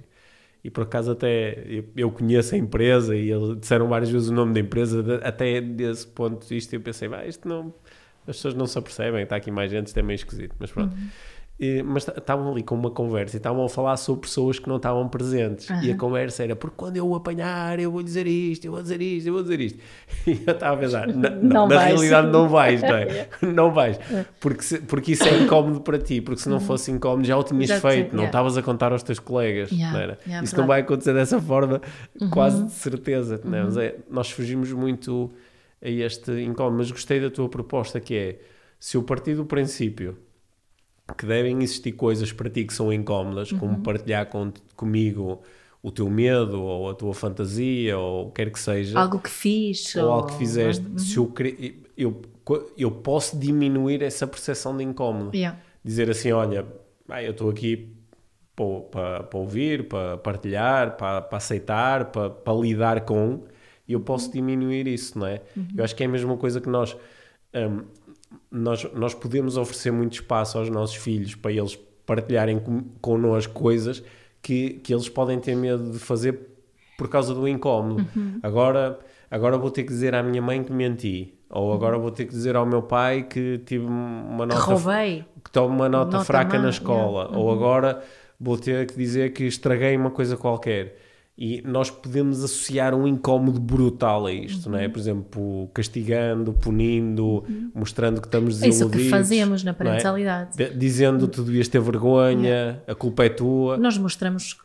E 0.64 0.70
por 0.70 0.84
acaso 0.84 1.12
até 1.12 1.62
eu, 1.66 1.84
eu, 1.94 2.10
conheço 2.10 2.54
a 2.54 2.58
empresa 2.58 3.14
e 3.14 3.30
eles 3.30 3.60
disseram 3.60 3.88
várias 3.88 4.08
vezes 4.08 4.30
o 4.30 4.32
nome 4.32 4.54
da 4.54 4.60
empresa, 4.60 5.02
de, 5.02 5.16
até 5.22 5.60
desse 5.60 6.06
ponto 6.06 6.46
de 6.46 6.48
vista 6.48 6.74
eu 6.74 6.80
pensei, 6.80 7.12
ah, 7.12 7.26
isto 7.26 7.46
não, 7.46 7.74
as 8.26 8.36
pessoas 8.36 8.54
não 8.54 8.66
se 8.66 8.78
apercebem, 8.78 9.22
está 9.22 9.36
aqui 9.36 9.50
mais 9.50 9.70
gente, 9.70 9.88
isto 9.88 9.98
é 9.98 10.02
meio 10.02 10.14
esquisito, 10.14 10.56
mas 10.58 10.72
pronto. 10.72 10.96
Uhum. 10.96 11.08
Mas 11.84 12.08
estavam 12.08 12.50
ali 12.50 12.64
com 12.64 12.74
uma 12.74 12.90
conversa 12.90 13.36
e 13.36 13.38
estavam 13.38 13.64
a 13.64 13.68
falar 13.68 13.96
sobre 13.96 14.22
pessoas 14.22 14.58
que 14.58 14.68
não 14.68 14.76
estavam 14.76 15.08
presentes. 15.08 15.70
Uhum. 15.70 15.82
E 15.82 15.92
a 15.92 15.96
conversa 15.96 16.42
era: 16.42 16.56
porque 16.56 16.74
quando 16.76 16.96
eu 16.96 17.06
o 17.06 17.14
apanhar, 17.14 17.78
eu 17.78 17.92
vou 17.92 18.02
dizer 18.02 18.26
isto, 18.26 18.64
eu 18.64 18.72
vou 18.72 18.82
dizer 18.82 19.00
isto, 19.00 19.28
eu 19.28 19.32
vou 19.32 19.42
dizer 19.42 19.60
isto. 19.60 19.78
E 20.26 20.42
eu 20.44 20.52
estava 20.52 20.74
a 20.74 20.78
pensar: 20.78 21.06
não, 21.06 21.68
na 21.68 21.78
realidade 21.78 22.28
não 22.28 22.48
vais, 22.48 22.82
não 22.82 22.96
é? 22.96 23.28
não 23.54 23.70
vais. 23.70 23.98
É. 24.10 24.24
Porque, 24.40 24.62
se, 24.62 24.78
porque 24.80 25.12
isso 25.12 25.24
é 25.24 25.38
incómodo 25.38 25.80
para 25.80 25.98
ti, 25.98 26.20
porque 26.20 26.40
se 26.40 26.48
não 26.48 26.56
uhum. 26.56 26.64
fosse 26.64 26.90
incómodo 26.90 27.24
já 27.24 27.36
o 27.36 27.44
tinhas 27.44 27.70
feito, 27.70 28.08
não 28.12 28.24
yeah. 28.24 28.26
estavas 28.26 28.56
a 28.56 28.62
contar 28.62 28.90
aos 28.90 29.04
teus 29.04 29.20
colegas. 29.20 29.70
Yeah. 29.70 29.92
Não 29.92 30.00
era? 30.00 30.18
Yeah, 30.26 30.44
isso 30.44 30.56
não 30.56 30.66
vai 30.66 30.80
acontecer 30.80 31.14
dessa 31.14 31.40
forma, 31.40 31.80
uhum. 32.20 32.30
quase 32.30 32.64
de 32.64 32.72
certeza. 32.72 33.40
Não 33.44 33.56
é? 33.56 33.62
Mas 33.62 33.76
é, 33.76 33.96
nós 34.10 34.28
fugimos 34.28 34.72
muito 34.72 35.30
a 35.80 35.88
este 35.88 36.32
incómodo. 36.42 36.78
Mas 36.78 36.90
gostei 36.90 37.20
da 37.20 37.30
tua 37.30 37.48
proposta, 37.48 38.00
que 38.00 38.16
é: 38.16 38.40
se 38.80 38.96
eu 38.96 39.04
partir 39.04 39.34
do 39.34 39.44
princípio 39.44 40.18
que 41.12 41.26
devem 41.26 41.62
existir 41.62 41.92
coisas 41.92 42.32
para 42.32 42.48
ti 42.48 42.64
que 42.64 42.72
são 42.72 42.92
incómodas, 42.92 43.52
uhum. 43.52 43.58
como 43.58 43.80
partilhar 43.80 44.26
com, 44.26 44.52
comigo 44.74 45.42
o 45.82 45.92
teu 45.92 46.08
medo 46.08 46.62
ou 46.62 46.88
a 46.88 46.94
tua 46.94 47.12
fantasia 47.12 47.98
ou 47.98 48.28
o 48.28 48.30
que 48.30 48.42
quer 48.42 48.50
que 48.50 48.58
seja. 48.58 48.98
Algo 48.98 49.18
que 49.18 49.28
fiz. 49.28 49.94
Ou, 49.96 50.04
ou... 50.04 50.12
algo 50.12 50.28
que 50.28 50.38
fizeste. 50.38 50.84
Uhum. 50.86 50.98
Se 50.98 51.16
eu, 51.18 51.32
eu, 51.96 52.22
eu 52.78 52.90
posso 52.90 53.38
diminuir 53.38 54.02
essa 54.02 54.26
percepção 54.26 54.74
de 54.74 54.82
incómodo. 54.82 55.36
Yeah. 55.36 55.58
Dizer 55.84 56.08
assim, 56.08 56.32
olha, 56.32 56.66
eu 57.22 57.32
estou 57.32 57.50
aqui 57.50 57.94
para, 58.56 59.24
para, 59.24 59.38
ouvir, 59.38 59.86
para 59.86 60.16
partilhar, 60.16 60.96
para, 60.96 61.20
para 61.20 61.36
aceitar, 61.36 62.06
para, 62.06 62.30
para 62.30 62.54
lidar 62.54 63.02
com, 63.02 63.44
e 63.86 63.92
eu 63.92 64.00
posso 64.00 64.32
diminuir 64.32 64.86
isso, 64.86 65.18
não 65.18 65.26
é? 65.26 65.42
Uhum. 65.54 65.68
Eu 65.76 65.84
acho 65.84 65.94
que 65.94 66.02
é 66.02 66.06
a 66.06 66.08
mesma 66.08 66.36
coisa 66.38 66.62
que 66.62 66.68
nós... 66.70 66.96
Um, 67.54 67.84
nós, 68.50 68.86
nós 68.94 69.14
podemos 69.14 69.56
oferecer 69.56 69.90
muito 69.90 70.14
espaço 70.14 70.58
aos 70.58 70.68
nossos 70.68 70.96
filhos 70.96 71.34
para 71.34 71.52
eles 71.52 71.78
partilharem 72.06 72.58
com, 72.58 72.82
connosco 73.00 73.52
coisas 73.52 74.02
que, 74.42 74.74
que 74.74 74.92
eles 74.92 75.08
podem 75.08 75.38
ter 75.38 75.54
medo 75.56 75.90
de 75.92 75.98
fazer 75.98 76.38
por 76.98 77.08
causa 77.08 77.34
do 77.34 77.48
incómodo. 77.48 78.06
Uhum. 78.14 78.38
Agora, 78.42 78.98
agora 79.30 79.58
vou 79.58 79.70
ter 79.70 79.82
que 79.82 79.88
dizer 79.88 80.14
à 80.14 80.22
minha 80.22 80.42
mãe 80.42 80.62
que 80.62 80.72
menti. 80.72 81.34
Ou 81.50 81.72
agora 81.72 81.98
vou 81.98 82.10
ter 82.10 82.24
que 82.24 82.32
dizer 82.32 82.56
ao 82.56 82.66
meu 82.66 82.82
pai 82.82 83.22
que 83.22 83.58
tive 83.64 83.84
uma 83.86 84.46
Que 84.46 84.54
nota 84.54 84.74
roubei. 84.74 85.24
que 85.44 85.50
tomo 85.50 85.74
uma 85.74 85.88
nota, 85.88 86.12
Nota 86.18 86.24
fraca 86.24 86.56
má, 86.56 86.64
na 86.64 86.70
escola, 86.70 87.24
yeah. 87.24 87.38
ou 87.38 87.52
agora 87.52 88.02
vou 88.40 88.58
ter 88.58 88.86
que 88.86 88.96
dizer 88.96 89.32
que 89.32 89.44
estraguei 89.44 89.96
uma 89.96 90.10
coisa 90.10 90.36
qualquer. 90.36 90.96
E 91.36 91.60
nós 91.62 91.90
podemos 91.90 92.44
associar 92.44 92.94
um 92.94 93.08
incómodo 93.08 93.58
brutal 93.58 94.24
a 94.26 94.32
isto, 94.32 94.66
Uhum. 94.66 94.72
não 94.72 94.78
é? 94.78 94.88
Por 94.88 95.00
exemplo, 95.00 95.68
castigando, 95.74 96.52
punindo, 96.52 97.42
mostrando 97.74 98.20
que 98.20 98.28
estamos 98.28 98.62
É 98.62 98.68
isso 98.68 98.84
desiludidos. 98.88 99.04
que 99.06 99.10
fazemos 99.10 99.64
na 99.64 99.72
é? 99.72 99.74
parentalidade. 99.74 100.56
D- 100.56 100.70
Dizendo 100.70 101.26
tu 101.26 101.42
devias 101.42 101.66
ter 101.66 101.80
vergonha, 101.80 102.80
a 102.86 102.94
culpa 102.94 103.24
é 103.24 103.28
tua. 103.28 103.76
Nós 103.76 103.98
mostramos, 103.98 104.56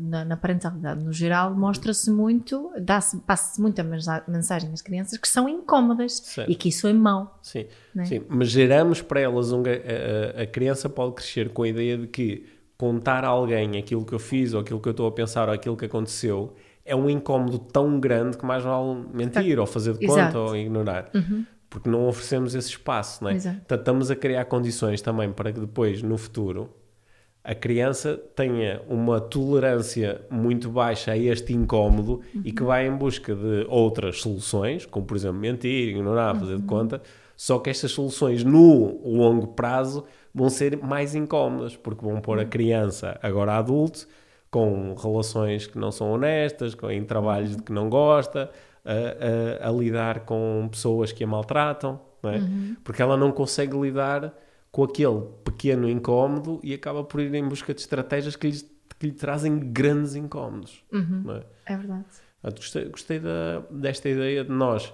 na, 0.00 0.24
na 0.24 0.36
parentalidade 0.36 1.04
no 1.04 1.12
geral, 1.12 1.54
mostra-se 1.54 2.10
muito, 2.10 2.70
dá-se, 2.80 3.18
passa-se 3.18 3.60
muita 3.60 3.82
mensa- 3.82 4.24
mensagem 4.26 4.70
às 4.72 4.80
crianças 4.80 5.18
que 5.18 5.28
são 5.28 5.46
incómodas 5.46 6.12
Certo. 6.24 6.50
e 6.50 6.54
que 6.54 6.70
isso 6.70 6.86
é 6.88 6.92
mau. 6.94 7.38
Sim, 7.42 7.66
é? 7.98 8.04
sim, 8.06 8.22
mas 8.30 8.48
geramos 8.48 9.02
para 9.02 9.20
elas 9.20 9.52
um, 9.52 9.62
a- 9.62 10.42
a 10.42 10.46
criança 10.46 10.88
pode 10.88 11.16
crescer 11.16 11.50
com 11.50 11.64
a 11.64 11.68
ideia 11.68 11.98
de 11.98 12.06
que 12.06 12.46
contar 12.76 13.24
a 13.24 13.28
alguém 13.28 13.78
aquilo 13.78 14.04
que 14.04 14.12
eu 14.12 14.18
fiz 14.18 14.52
ou 14.54 14.60
aquilo 14.60 14.80
que 14.80 14.88
eu 14.88 14.92
estou 14.92 15.06
a 15.06 15.12
pensar 15.12 15.48
ou 15.48 15.54
aquilo 15.54 15.76
que 15.76 15.84
aconteceu 15.84 16.54
é 16.84 16.94
um 16.94 17.08
incómodo 17.08 17.58
tão 17.58 17.98
grande 17.98 18.36
que 18.36 18.44
mais 18.44 18.62
vale 18.62 19.04
mentir 19.12 19.58
ou 19.58 19.66
fazer 19.66 19.96
de 19.96 20.06
conta 20.06 20.20
Exato. 20.20 20.38
Uhum. 20.38 20.46
ou 20.46 20.56
ignorar. 20.56 21.10
Porque 21.70 21.88
não 21.88 22.06
oferecemos 22.06 22.54
esse 22.54 22.68
espaço, 22.68 23.24
não 23.24 23.30
é? 23.30 23.34
Exato. 23.34 23.56
Portanto, 23.58 23.80
estamos 23.80 24.10
a 24.10 24.16
criar 24.16 24.44
condições 24.44 25.00
também 25.00 25.32
para 25.32 25.52
que 25.52 25.60
depois, 25.60 26.02
no 26.02 26.18
futuro, 26.18 26.70
a 27.42 27.54
criança 27.54 28.18
tenha 28.34 28.80
uma 28.88 29.20
tolerância 29.20 30.22
muito 30.30 30.70
baixa 30.70 31.12
a 31.12 31.18
este 31.18 31.52
incómodo 31.52 32.22
e 32.44 32.52
que 32.52 32.62
vai 32.62 32.86
em 32.86 32.96
busca 32.96 33.34
de 33.34 33.66
outras 33.68 34.20
soluções, 34.20 34.86
como 34.86 35.04
por 35.04 35.16
exemplo 35.16 35.38
mentir, 35.38 35.88
ignorar, 35.88 36.34
fazer 36.34 36.56
de 36.56 36.62
conta, 36.62 37.02
só 37.36 37.58
que 37.58 37.68
estas 37.68 37.90
soluções 37.90 38.44
no 38.44 39.00
longo 39.04 39.48
prazo 39.48 40.04
vão 40.34 40.50
ser 40.50 40.76
mais 40.78 41.14
incómodas, 41.14 41.76
porque 41.76 42.04
vão 42.04 42.20
pôr 42.20 42.38
a 42.40 42.44
criança, 42.44 43.18
agora 43.22 43.56
adulto, 43.56 44.06
com 44.50 44.94
relações 44.94 45.66
que 45.66 45.78
não 45.78 45.90
são 45.92 46.12
honestas, 46.12 46.74
com, 46.74 46.90
em 46.90 47.04
trabalhos 47.04 47.56
de 47.56 47.62
que 47.62 47.72
não 47.72 47.88
gosta, 47.88 48.50
a, 48.84 49.64
a- 49.64 49.68
a 49.68 49.72
lidar 49.72 50.20
com 50.20 50.68
pessoas 50.70 51.12
que 51.12 51.22
a 51.24 51.26
maltratam, 51.26 52.00
é? 52.24 52.38
porque 52.82 53.00
ela 53.02 53.16
não 53.16 53.30
consegue 53.32 53.76
lidar 53.78 54.32
com 54.72 54.82
aquele 54.84 55.22
pequeno 55.44 55.88
incómodo 55.88 56.58
e 56.62 56.74
acaba 56.74 57.04
por 57.04 57.20
ir 57.20 57.32
em 57.34 57.46
busca 57.48 57.72
de 57.72 57.80
estratégias 57.80 58.34
que, 58.36 58.46
lhes- 58.48 58.68
que 58.98 59.06
lhe 59.06 59.12
trazem 59.12 59.58
grandes 59.58 60.14
incómodos. 60.16 60.82
não 61.24 61.36
é? 61.36 61.42
É 61.66 61.76
verdade. 61.76 62.04
Gostei, 62.42 62.84
gostei 62.86 63.18
da- 63.20 63.62
desta 63.70 64.08
ideia 64.08 64.44
de 64.44 64.50
nós 64.50 64.92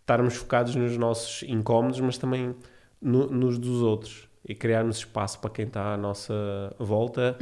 estarmos 0.00 0.34
focados 0.36 0.74
nos 0.76 0.96
nossos 0.96 1.42
incómodos, 1.48 1.98
mas 2.00 2.18
também 2.18 2.54
no- 3.00 3.26
nos 3.30 3.58
dos 3.58 3.82
outros 3.82 4.28
e 4.46 4.54
criarmos 4.54 4.98
espaço 4.98 5.38
para 5.40 5.50
quem 5.50 5.66
está 5.66 5.94
à 5.94 5.96
nossa 5.96 6.34
volta. 6.78 7.36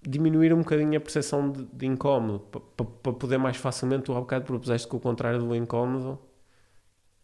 Diminuir 0.00 0.52
um 0.54 0.58
bocadinho 0.58 0.96
a 0.96 1.00
percepção 1.00 1.50
de, 1.50 1.64
de 1.72 1.86
incómodo 1.86 2.38
para 3.02 3.12
poder 3.12 3.36
mais 3.38 3.56
facilmente. 3.56 4.04
Tu 4.04 4.14
há 4.14 4.20
bocado 4.20 4.44
propuseste 4.44 4.86
que 4.88 4.94
o 4.96 5.00
contrário 5.00 5.40
do 5.40 5.54
incómodo 5.56 6.18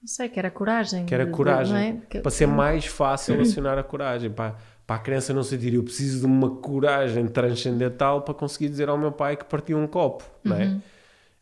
Não 0.03 0.09
sei, 0.09 0.29
que 0.29 0.38
era 0.38 0.50
coragem. 0.50 1.07
que 1.07 1.14
era 1.14 1.27
coragem, 1.27 1.72
não 1.72 1.81
é? 1.81 2.07
Que- 2.11 2.20
para 2.20 2.31
ser 2.31 2.46
mais 2.46 2.85
fácil 2.87 3.40
acionar 3.40 3.79
a 3.79 3.83
coragem, 3.85 4.29
para, 4.31 4.57
para 4.87 4.96
a 4.96 4.98
criança 4.98 5.33
não 5.33 5.42
sentir 5.44 5.72
eu 5.74 5.83
preciso 5.85 6.20
de 6.20 6.27
uma 6.27 6.57
coragem 6.57 7.27
transcendental 7.29 8.22
para 8.22 8.35
conseguir 8.35 8.68
dizer 8.68 8.88
ao 8.88 8.98
meu 8.98 9.12
pai 9.12 9.37
que 9.37 9.44
partiu 9.44 9.79
um 9.79 9.87
copo, 9.87 10.24
não 10.42 10.57
Uhum. 10.57 10.62
é? 10.62 10.81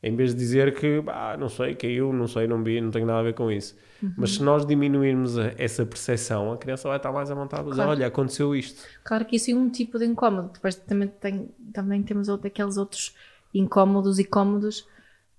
Em 0.03 0.17
vez 0.17 0.35
de 0.35 0.41
dizer 0.41 0.75
que, 0.75 1.03
ah, 1.07 1.37
não 1.39 1.49
sei, 1.49 1.75
caiu, 1.77 2.13
não 2.13 2.27
sei, 2.27 2.47
não 2.49 2.63
vi, 2.65 2.81
não 2.81 2.91
tenho 2.91 3.07
nada 3.07 3.21
a 3.21 3.23
ver 3.23 3.35
com 3.35 3.51
isso. 3.51 3.77
Uhum. 4.03 4.13
Mas 4.17 4.33
se 4.35 4.43
nós 4.43 4.67
diminuirmos 4.67 5.39
a- 5.39 5.53
essa 5.57 5.87
percepção, 5.87 6.53
a 6.53 6.57
criança 6.59 6.89
vai 6.89 6.97
estar 6.97 7.13
mais 7.13 7.31
à 7.31 7.35
vontade 7.37 7.63
de 7.63 7.69
dizer, 7.71 7.83
Claro. 7.83 7.91
olha, 7.93 8.07
aconteceu 8.09 8.55
isto. 8.57 8.83
Claro 9.05 9.25
que 9.25 9.37
isso 9.37 9.51
é 9.51 9.55
um 9.55 9.69
tipo 9.71 9.99
de 10.01 10.05
incómodo. 10.07 10.51
Depois 10.55 10.75
também, 10.75 11.07
tem, 11.09 11.49
também 11.73 12.03
temos 12.03 12.29
outro, 12.29 12.49
aqueles 12.49 12.77
outros 12.77 13.15
incómodos 13.55 14.19
e 14.19 14.25
cómodos 14.25 14.87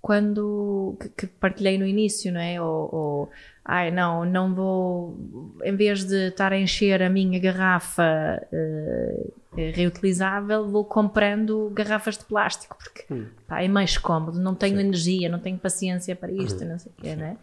quando 0.03 0.97
que, 0.99 1.07
que 1.07 1.27
partilhei 1.27 1.77
no 1.77 1.87
início, 1.87 2.29
não 2.29 2.41
é? 2.41 2.61
Ou, 2.61 2.89
ou 2.93 3.31
ai 3.63 3.89
não, 3.89 4.25
não 4.25 4.53
vou 4.53 5.17
em 5.63 5.73
vez 5.77 6.03
de 6.03 6.27
estar 6.27 6.51
a 6.51 6.59
encher 6.59 7.01
a 7.01 7.09
minha 7.09 7.39
garrafa 7.39 8.45
eh, 8.51 9.29
reutilizável, 9.73 10.67
vou 10.67 10.83
comprando 10.83 11.71
garrafas 11.73 12.17
de 12.17 12.25
plástico 12.25 12.77
porque 12.77 13.05
pá, 13.47 13.63
é 13.63 13.67
mais 13.69 13.97
cómodo, 13.97 14.41
não 14.41 14.53
tenho 14.53 14.77
energia, 14.77 15.29
não 15.29 15.39
tenho 15.39 15.57
paciência 15.57 16.13
para 16.17 16.33
isto, 16.33 16.65
não 16.65 16.77
sei 16.77 16.91
o 16.91 17.01
quê, 17.01 17.15
não 17.15 17.25
é? 17.25 17.37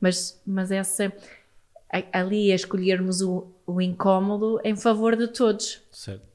Mas, 0.00 0.40
mas 0.46 0.70
essa 0.70 1.12
ali 2.10 2.50
a 2.52 2.54
escolhermos 2.54 3.20
o, 3.20 3.48
o 3.66 3.82
incómodo 3.82 4.58
em 4.64 4.74
favor 4.74 5.14
de 5.14 5.28
todos. 5.28 5.82
Certo. 5.92 6.27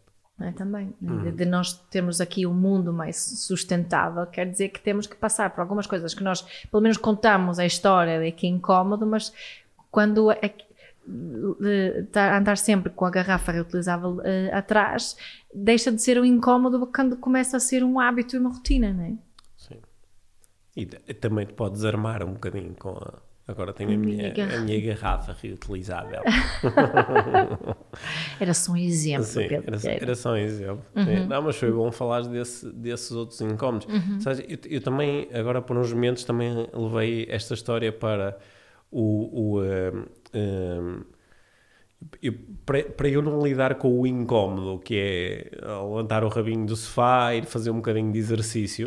É? 0.44 0.52
Também, 0.52 0.94
de, 1.00 1.32
de 1.32 1.46
nós 1.46 1.74
termos 1.90 2.20
aqui 2.22 2.46
um 2.46 2.54
mundo 2.54 2.92
mais 2.92 3.18
sustentável, 3.18 4.26
quer 4.28 4.50
dizer 4.50 4.70
que 4.70 4.80
temos 4.80 5.08
que 5.08 5.16
passar 5.16 5.50
por 5.52 5.62
algumas 5.62 5.88
coisas 5.88 6.14
que 6.14 6.24
nós, 6.24 6.42
pelo 6.70 6.82
menos, 6.82 6.98
contamos 6.98 7.60
a 7.60 7.66
história 7.66 8.20
de 8.20 8.32
que 8.32 8.48
é 8.48 8.50
incómodo, 8.50 9.06
mas 9.06 9.34
quando 9.92 10.32
é 10.32 10.54
tá- 12.12 12.38
andar 12.38 12.58
sempre 12.58 12.90
com 12.92 13.06
a 13.06 13.10
garrafa 13.10 13.52
reutilizável 13.52 14.22
eh, 14.24 14.50
atrás, 14.54 15.18
deixa 15.54 15.92
de 15.92 16.02
ser 16.02 16.20
um 16.20 16.26
incómodo 16.26 16.88
quando 16.88 17.18
começa 17.18 17.58
a 17.58 17.60
ser 17.60 17.84
um 17.84 18.00
hábito 18.00 18.36
e 18.36 18.40
uma 18.40 18.50
rotina, 18.52 18.94
não 18.94 19.04
é? 19.04 19.14
Sim. 19.58 19.82
E 20.76 20.86
também 20.86 21.46
te 21.46 21.54
podes 21.54 21.84
armar 21.84 22.24
um 22.24 22.34
bocadinho 22.34 22.74
com 22.76 22.90
a. 22.90 23.22
Agora 23.46 23.74
tenho 23.74 23.94
a, 23.94 23.98
minha, 23.98 24.16
minha 24.16 24.34
garrafa. 24.34 24.56
a 24.56 24.60
minha 24.62 24.82
garrafa 24.82 25.38
reutilizável. 25.42 26.24
Era 28.40 28.54
só 28.54 28.72
um 28.72 28.78
exemplo, 28.78 29.26
Sim, 29.26 29.48
Pedro 29.48 29.76
era, 29.76 30.04
era 30.04 30.16
só 30.16 30.32
um 30.32 30.38
exemplo. 30.38 30.86
Uhum. 30.96 31.28
Não, 31.28 31.42
mas 31.42 31.58
foi 31.58 31.72
bom 31.72 31.92
falar 31.92 32.22
desse, 32.22 32.72
desses 32.72 33.12
outros 33.12 33.40
incómodos. 33.42 33.88
Sabes, 34.22 34.40
eu, 34.48 34.58
eu 34.70 34.82
também, 34.82 35.28
agora 35.34 35.62
por 35.62 35.78
uns 35.78 35.92
momentos, 35.92 36.24
também 36.24 36.68
levei 36.74 37.28
esta 37.30 37.54
história 37.54 37.92
para 37.92 38.38
o. 38.90 39.56
o 39.58 39.64
ehm, 39.64 40.06
ehm, 40.34 41.02
eu- 42.22 42.34
para, 42.66 42.84
para 42.84 43.10
eu 43.10 43.22
não 43.22 43.42
lidar 43.46 43.76
com 43.76 44.00
o 44.00 44.08
incómodo, 44.08 44.80
que 44.80 44.96
é 44.98 45.52
levantar 45.62 46.24
o 46.24 46.30
rabinho 46.30 46.66
do 46.66 46.76
sofá, 46.76 47.34
ir 47.36 47.46
fazer 47.46 47.72
um 47.72 47.76
bocadinho 47.78 48.12
de 48.12 48.20
exercício, 48.20 48.86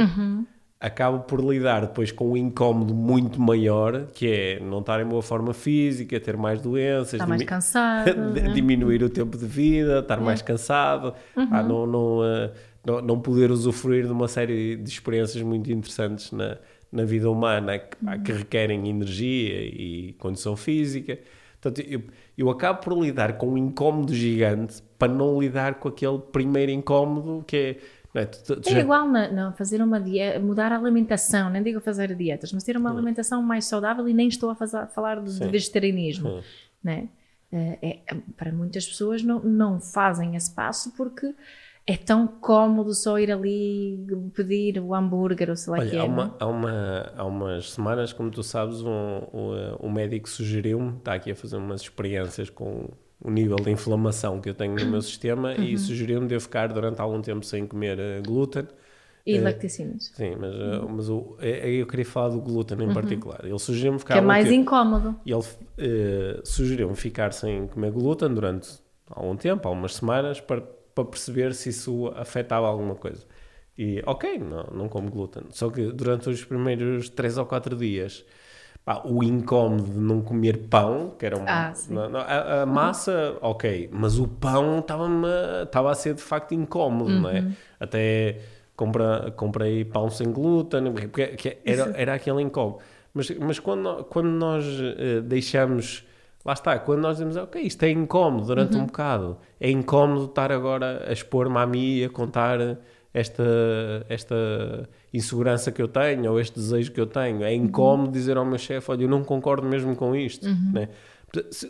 acabo 0.80 1.20
por 1.20 1.40
lidar 1.40 1.80
depois 1.86 2.12
com 2.12 2.32
um 2.32 2.36
incómodo 2.36 2.94
muito 2.94 3.40
maior, 3.40 4.06
que 4.12 4.30
é 4.30 4.60
não 4.60 4.80
estar 4.80 5.00
em 5.00 5.06
boa 5.06 5.22
forma 5.22 5.54
física, 5.54 6.20
ter 6.20 6.36
mais 6.36 6.60
doenças, 6.60 7.14
Está 7.14 7.26
mais 7.26 7.38
dimi- 7.40 7.48
cansado. 7.48 8.04
de- 8.34 8.40
não 8.42 8.50
é? 8.50 8.54
diminuir 8.54 9.02
o 9.02 9.08
tempo 9.08 9.36
de 9.38 9.46
vida, 9.46 10.00
estar 10.00 10.20
mais 10.20 10.42
cansado, 10.42 11.14
pá, 11.34 11.62
não, 11.62 11.86
não, 11.86 12.24
eh, 12.24 12.52
não, 12.84 13.00
não 13.00 13.20
poder 13.20 13.50
usufruir 13.50 14.04
de 14.06 14.12
uma 14.12 14.28
série 14.28 14.76
de 14.76 14.88
experiências 14.90 15.42
muito 15.42 15.72
interessantes 15.72 16.30
na, 16.30 16.58
na 16.92 17.04
vida 17.04 17.30
humana 17.30 17.78
que, 17.78 17.96
pá, 17.96 18.18
que 18.18 18.32
requerem 18.32 18.86
energia 18.88 19.54
e 19.62 20.14
condição 20.18 20.54
física. 20.56 21.18
Portanto, 21.60 21.84
eu, 21.88 22.02
eu 22.36 22.50
acabo 22.50 22.80
por 22.80 23.02
lidar 23.02 23.38
com 23.38 23.48
um 23.48 23.58
incómodo 23.58 24.14
gigante 24.14 24.82
para 24.98 25.10
não 25.12 25.40
lidar 25.40 25.76
com 25.76 25.88
aquele 25.88 26.18
primeiro 26.18 26.70
incómodo 26.70 27.42
que 27.46 27.56
é. 27.56 27.76
Não 28.16 28.22
é? 28.22 28.26
Tu- 28.26 28.60
tu- 28.60 28.68
É 28.68 28.72
já- 28.72 28.80
igual 28.80 29.06
na, 29.08 29.28
na 29.30 29.52
fazer 29.52 29.80
uma 29.82 30.00
dieta, 30.00 30.40
mudar 30.40 30.72
a 30.72 30.76
alimentação, 30.78 31.50
nem 31.50 31.62
digo 31.62 31.80
fazer 31.80 32.14
dietas, 32.14 32.52
mas 32.52 32.64
ter 32.64 32.76
uma 32.76 32.90
alimentação 32.90 33.42
mais 33.42 33.64
saudável 33.66 34.08
e 34.08 34.14
nem 34.14 34.28
estou 34.28 34.50
a 34.50 34.54
fazer- 34.54 34.86
falar 34.88 35.20
de, 35.22 35.38
de 35.38 35.48
vegetarianismo, 35.48 36.28
Sim. 36.30 36.42
né? 36.82 37.08
Eh, 37.52 37.78
é, 38.08 38.14
para 38.36 38.50
muitas 38.52 38.84
pessoas 38.86 39.22
não, 39.22 39.38
não 39.40 39.80
fazem 39.80 40.34
esse 40.34 40.52
passo 40.52 40.92
porque 40.96 41.32
é 41.86 41.96
tão 41.96 42.26
cómodo 42.26 42.92
só 42.92 43.16
ir 43.20 43.30
ali 43.30 44.04
pedir 44.34 44.80
o 44.80 44.92
hambúrguer 44.92 45.48
ou 45.50 45.56
sei 45.56 45.70
lá 45.70 45.78
que 45.78 45.96
Olha, 45.96 45.98
é. 45.98 46.00
há, 46.00 46.08
não 46.08 46.22
é? 46.22 46.24
uma, 46.24 46.36
há, 46.40 46.46
uma, 46.46 47.12
há 47.16 47.24
umas 47.24 47.70
semanas, 47.70 48.12
como 48.12 48.30
tu 48.32 48.42
sabes, 48.42 48.80
um, 48.82 48.88
um, 49.32 49.86
um 49.86 49.92
médico 49.92 50.28
sugeriu-me, 50.28 50.96
está 50.98 51.14
aqui 51.14 51.30
a 51.30 51.36
fazer 51.36 51.56
umas 51.56 51.82
experiências 51.82 52.50
com 52.50 52.88
o 53.20 53.30
nível 53.30 53.56
de 53.56 53.70
inflamação 53.70 54.40
que 54.40 54.48
eu 54.50 54.54
tenho 54.54 54.74
no 54.74 54.86
meu 54.86 55.00
sistema 55.02 55.54
Uhum. 55.54 55.62
e 55.64 55.78
sugeriu-me 55.78 56.26
de 56.28 56.34
eu 56.34 56.40
ficar 56.40 56.68
durante 56.72 57.00
algum 57.00 57.20
tempo 57.22 57.44
sem 57.44 57.66
comer 57.66 57.98
eh, 57.98 58.20
glúten. 58.24 58.66
E 59.24 59.36
eh, 59.36 59.40
lacticinas. 59.40 60.12
Sim, 60.14 60.36
mas, 60.38 60.54
eh, 60.54 60.80
mas 60.88 61.08
o, 61.08 61.36
eh, 61.40 61.68
eu 61.80 61.86
queria 61.86 62.04
falar 62.04 62.28
do 62.28 62.40
glúten 62.40 62.78
em 62.82 62.92
particular. 62.92 63.40
Ele 63.44 63.58
sugeriu-me 63.58 63.98
ficar 63.98 64.14
Uhum. 64.16 64.20
Que 64.20 64.24
é 64.24 64.26
mais 64.28 64.44
tempo- 64.48 64.60
incómodo. 64.60 65.16
ele 65.26 65.42
eh, 65.78 66.40
sugeriu-me 66.44 66.94
ficar 66.94 67.32
sem 67.32 67.66
comer 67.66 67.90
glúten 67.90 68.32
durante 68.34 68.68
algum 69.10 69.36
tempo, 69.36 69.66
algumas 69.66 69.94
semanas, 69.94 70.40
para, 70.40 70.60
para 70.60 71.04
perceber 71.04 71.54
se 71.54 71.70
isso 71.70 72.08
afetava 72.14 72.66
alguma 72.66 72.94
coisa. 72.94 73.24
E, 73.78 74.02
ok, 74.06 74.38
não, 74.38 74.64
não 74.72 74.88
como 74.88 75.10
glúten. 75.10 75.42
Só 75.50 75.68
que 75.70 75.90
durante 75.92 76.28
os 76.30 76.44
primeiros 76.44 77.08
3 77.10 77.36
ou 77.36 77.44
4 77.46 77.76
dias, 77.76 78.24
pá, 78.86 79.02
o 79.04 79.22
incómodo 79.24 79.82
de 79.82 79.98
não 79.98 80.22
comer 80.22 80.68
pão, 80.70 81.12
que 81.18 81.26
era 81.26 81.36
uma, 81.36 81.44
Ah, 81.50 81.72
não- 81.90 82.08
não, 82.08 82.20
a, 82.20 82.62
a 82.62 82.66
massa, 82.66 83.36
ok, 83.42 83.90
mas 83.92 84.16
o 84.16 84.28
pão 84.28 84.78
estava 84.78 85.90
a 85.90 85.94
ser 85.94 86.14
de 86.14 86.22
facto 86.22 86.54
incómodo, 86.54 87.10
não 87.10 87.28
é? 87.28 87.44
Até 87.80 88.38
compra, 88.76 89.32
comprei 89.36 89.84
pão 89.84 90.08
sem 90.08 90.30
glúten, 90.30 90.92
porque 90.92 91.58
era, 91.64 91.92
era 91.96 92.14
aquele 92.14 92.40
incómodo. 92.40 92.78
Mas, 93.12 93.28
mas 93.30 93.58
quando, 93.58 94.04
quando 94.04 94.28
nós 94.28 94.64
uh, 94.64 95.20
deixamos, 95.22 96.04
lá 96.44 96.52
está, 96.52 96.78
quando 96.78 97.00
nós 97.00 97.16
dizemos, 97.16 97.36
ok, 97.36 97.60
isto 97.62 97.82
é 97.82 97.90
incómodo 97.90 98.46
durante 98.46 98.76
uhum. 98.76 98.82
um 98.82 98.86
bocado, 98.86 99.36
é 99.60 99.68
incómodo 99.68 100.26
estar 100.26 100.52
agora 100.52 101.04
a 101.08 101.12
expor-me 101.12 101.58
a 101.58 101.66
mim 101.66 101.96
e 101.96 102.04
a 102.04 102.08
contar 102.10 102.78
esta, 103.16 103.42
esta 104.10 104.36
insegurança 105.12 105.72
que 105.72 105.80
eu 105.80 105.88
tenho 105.88 106.30
ou 106.30 106.38
este 106.38 106.54
desejo 106.54 106.92
que 106.92 107.00
eu 107.00 107.06
tenho. 107.06 107.42
É 107.42 107.54
incómodo 107.54 108.12
dizer 108.12 108.36
ao 108.36 108.44
meu 108.44 108.58
chefe, 108.58 108.90
olha, 108.90 109.04
eu 109.04 109.08
não 109.08 109.24
concordo 109.24 109.66
mesmo 109.66 109.96
com 109.96 110.14
isto. 110.14 110.46
Uhum. 110.46 110.72
Né? 110.74 110.88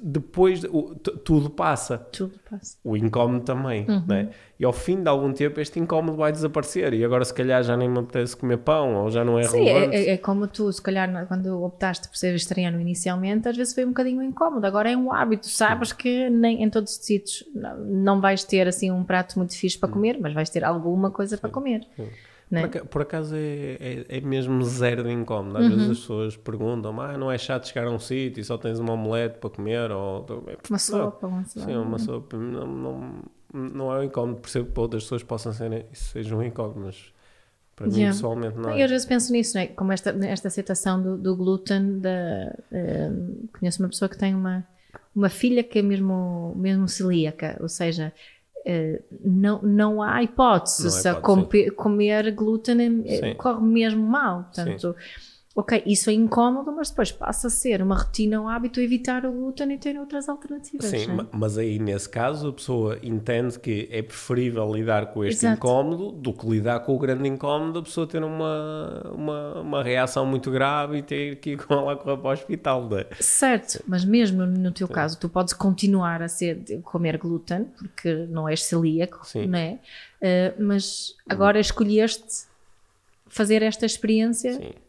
Depois 0.03 0.65
o, 0.65 0.95
tudo 0.95 1.51
passa. 1.51 1.99
Tudo 1.99 2.35
passa. 2.49 2.77
O 2.85 2.97
incómodo 2.97 3.45
também. 3.45 3.87
Uhum. 3.89 4.05
Né? 4.07 4.31
E 4.59 4.65
ao 4.65 4.73
fim 4.73 5.03
de 5.03 5.09
algum 5.09 5.33
tempo 5.33 5.61
este 5.61 5.79
incómodo 5.79 6.17
vai 6.17 6.33
desaparecer. 6.33 6.95
E 6.95 7.05
agora 7.05 7.25
se 7.25 7.35
calhar 7.35 7.63
já 7.63 7.77
nem 7.77 7.89
me 7.89 7.99
apetece 7.99 8.37
comer 8.37 8.59
pão 8.59 8.95
ou 8.95 9.11
já 9.11 9.25
não 9.25 9.39
é 9.39 9.45
Sim, 9.45 9.69
é, 9.69 9.73
relevante. 9.73 9.97
É, 9.97 10.11
é, 10.11 10.17
como 10.17 10.47
tu, 10.47 10.73
se 10.73 10.81
calhar 10.81 11.27
quando 11.27 11.63
optaste 11.63 12.09
por 12.09 12.17
ser 12.17 12.33
vegetariano 12.33 12.81
inicialmente, 12.81 13.49
às 13.49 13.57
vezes 13.57 13.75
foi 13.75 13.85
um 13.85 13.89
bocadinho 13.89 14.23
incómodo. 14.23 14.67
Agora 14.67 14.91
é 14.91 14.97
um 14.97 15.13
hábito. 15.13 15.49
Sabes 15.49 15.93
que 15.93 16.31
nem 16.31 16.63
em 16.63 16.71
todos 16.71 16.93
os 16.93 17.05
sítios 17.05 17.45
não, 17.55 18.21
vais 18.21 18.45
ter 18.45 18.67
assim 18.67 18.91
um 18.91 19.05
prato 19.05 19.39
muito 19.39 19.57
fixe 19.57 19.79
para 19.79 19.89
comer, 19.89 20.19
mas 20.21 20.33
vais 20.33 20.49
ter 20.49 20.65
alguma 20.65 21.11
coisa 21.11 21.37
para 21.37 21.51
comer. 21.51 21.87
Sim. 21.97 22.09
Né? 22.49 22.69
Por, 22.69 22.87
por, 22.87 23.03
acaso 23.03 23.35
é, 23.35 23.77
é, 23.81 24.07
é, 24.09 24.21
mesmo 24.21 24.63
zero 24.63 25.03
de 25.03 25.11
incómodo. 25.11 25.59
Às 25.59 25.65
uhum. 25.65 25.71
vezes 25.71 25.91
as 25.91 25.99
pessoas 25.99 26.37
perguntam: 26.37 27.01
ah, 27.01 27.19
não 27.19 27.31
é 27.31 27.37
chato 27.37 27.67
chegar 27.67 27.87
a 27.87 27.91
um 27.91 27.99
sítio 27.99 28.41
e 28.41 28.45
só 28.45 28.57
tens 28.57 28.79
uma 28.79 28.93
omelete 28.93 29.39
para 29.39 29.51
comer? 29.51 29.91
Ou, 29.91 30.25
uma 30.71 30.79
sopa, 30.79 31.27
uma 31.27 31.45
sopa. 31.45 31.67
Sim, 31.67 31.77
uma 31.77 31.99
sopa. 31.99 32.37
Não, 32.37 32.67
não, 32.67 33.23
não 33.53 33.93
é 33.93 33.99
um 33.99 34.03
incómodo. 34.05 34.41
Percebo 34.41 34.67
que 34.67 34.73
para 34.73 34.83
outras 34.83 35.03
pessoas 35.03 35.25
possam 35.25 35.53
ser, 35.53 35.87
isso 35.93 36.13
seja 36.13 36.37
um 36.37 36.43
incómodo, 36.43 36.81
mas 36.81 37.13
para 37.75 37.87
yeah. 37.89 38.05
mim 38.05 38.13
pessoalmente 38.13 38.57
não 38.57 38.71
é. 38.71 38.81
Eu 38.81 38.85
às 38.85 38.91
vezes 38.91 39.07
penso 39.07 39.33
nisso, 39.33 39.59
é? 39.59 39.67
como 39.67 39.93
esta, 39.93 40.11
esta 40.27 40.47
aceitação 40.47 41.03
do, 41.03 41.19
do 41.19 41.37
glúten. 41.37 41.99
Da, 41.99 42.55
uh, 42.71 43.49
conheço 43.59 43.83
uma 43.83 43.89
pessoa 43.89 44.09
que 44.09 44.17
tem 44.17 44.37
uma, 44.37 44.65
uma 45.15 45.29
filha 45.29 45.65
que 45.65 45.81
é 45.81 45.83
mesmo, 45.83 46.55
mesmo 46.57 46.87
celíaca, 46.87 47.57
ou 47.61 47.69
seja 47.69 48.13
não, 49.25 49.63
não 49.63 50.03
há 50.03 50.23
hipótese, 50.23 50.85
não 50.85 50.91
hipótese. 51.13 51.71
comer 51.71 52.33
glúten 52.33 53.05
é, 53.07 53.35
corre 53.35 53.65
mesmo 53.65 54.03
mal. 54.03 54.45
Portanto, 54.45 54.95
Sim 54.99 55.27
ok, 55.57 55.83
isso 55.87 56.11
é 56.11 56.13
incómodo, 56.13 56.71
mas 56.71 56.91
depois 56.91 57.11
passa 57.11 57.47
a 57.47 57.51
ser 57.51 57.81
uma 57.81 57.97
rotina, 57.97 58.39
um 58.39 58.47
hábito 58.47 58.79
evitar 58.79 59.25
o 59.25 59.33
glúten 59.33 59.73
e 59.73 59.79
ter 59.79 59.99
outras 59.99 60.29
alternativas. 60.29 60.85
Sim, 60.85 61.07
né? 61.07 61.27
mas 61.33 61.57
aí 61.57 61.79
nesse 61.79 62.07
caso 62.11 62.49
a 62.49 62.53
pessoa 62.53 62.99
entende 63.03 63.59
que 63.59 63.89
é 63.91 64.03
preferível 64.03 64.71
lidar 64.71 65.15
com 65.15 65.25
este 65.25 65.47
Exato. 65.47 65.57
incómodo 65.57 66.13
do 66.13 66.31
que 66.35 66.47
lidar 66.47 66.81
com 66.81 66.95
o 66.95 66.99
grande 66.99 67.27
incómodo, 67.27 67.79
a 67.79 67.83
pessoa 67.83 68.07
ter 68.07 68.23
uma, 68.23 69.11
uma, 69.15 69.61
uma 69.63 69.83
reação 69.83 70.27
muito 70.27 70.51
grave 70.51 70.99
e 70.99 71.03
ter 71.03 71.37
que 71.37 71.53
ir 71.53 71.57
com 71.65 71.73
ela 71.73 71.97
para 71.97 72.13
o 72.15 72.33
hospital. 72.33 72.87
Não 72.87 72.99
é? 72.99 73.07
Certo, 73.19 73.83
mas 73.87 74.05
mesmo 74.05 74.45
no 74.45 74.71
teu 74.71 74.87
Sim. 74.87 74.93
caso, 74.93 75.19
tu 75.19 75.27
podes 75.27 75.55
continuar 75.55 76.21
a 76.21 76.29
ser, 76.29 76.83
comer 76.83 77.17
glúten, 77.17 77.65
porque 77.79 78.27
não 78.29 78.47
és 78.47 78.63
celíaco, 78.63 79.27
Sim. 79.27 79.47
não 79.47 79.59
é? 79.59 79.79
Uh, 80.21 80.63
mas 80.63 81.15
agora 81.27 81.59
escolheste 81.59 82.45
fazer 83.27 83.63
esta 83.63 83.87
experiência. 83.87 84.53
Sim 84.53 84.86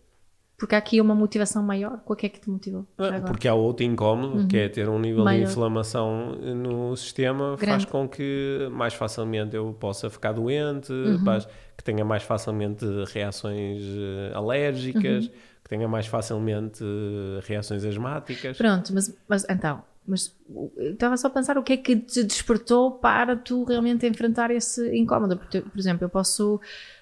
porque 0.57 0.73
há 0.73 0.77
aqui 0.79 0.99
uma 0.99 1.13
motivação 1.13 1.61
maior. 1.61 1.99
Qual 2.03 2.17
é 2.21 2.27
que 2.27 2.39
te 2.39 2.49
motivou? 2.49 2.87
Ah, 2.97 3.21
porque 3.21 3.47
há 3.47 3.53
outro 3.53 3.85
incómodo, 3.85 4.39
uhum. 4.39 4.47
que 4.47 4.57
é 4.57 4.67
ter 4.67 4.89
um 4.89 4.97
nível 4.99 5.23
maior. 5.23 5.45
de 5.45 5.51
inflamação 5.51 6.31
no 6.35 6.95
sistema, 6.95 7.55
Grande. 7.55 7.65
faz 7.65 7.85
com 7.85 8.09
que 8.09 8.67
mais 8.71 8.95
facilmente 8.95 9.55
eu 9.55 9.71
possa 9.79 10.09
ficar 10.09 10.31
doente, 10.31 10.91
uhum. 10.91 11.23
faz, 11.23 11.47
que 11.77 11.83
tenha 11.83 12.03
mais 12.03 12.23
facilmente 12.23 12.83
reações 13.13 13.83
uh, 13.83 14.35
alérgicas, 14.35 15.25
uhum. 15.25 15.31
que 15.63 15.69
tenha 15.69 15.87
mais 15.87 16.07
facilmente 16.07 16.83
uh, 16.83 17.39
reações 17.43 17.85
asmáticas. 17.85 18.57
Pronto, 18.57 18.91
mas, 18.95 19.15
mas 19.29 19.45
então, 19.47 19.83
mas 20.07 20.35
estava 20.79 21.17
só 21.17 21.27
a 21.27 21.29
pensar 21.29 21.57
o 21.59 21.63
que 21.63 21.73
é 21.73 21.77
que 21.77 21.97
te 21.97 22.23
despertou 22.23 22.93
para 22.93 23.35
tu 23.35 23.63
realmente 23.63 24.07
enfrentar 24.07 24.49
esse 24.49 24.97
incómodo. 24.97 25.37
Porque, 25.37 25.61
por 25.61 25.77
exemplo, 25.77 26.05
eu 26.05 26.09
posso 26.09 26.59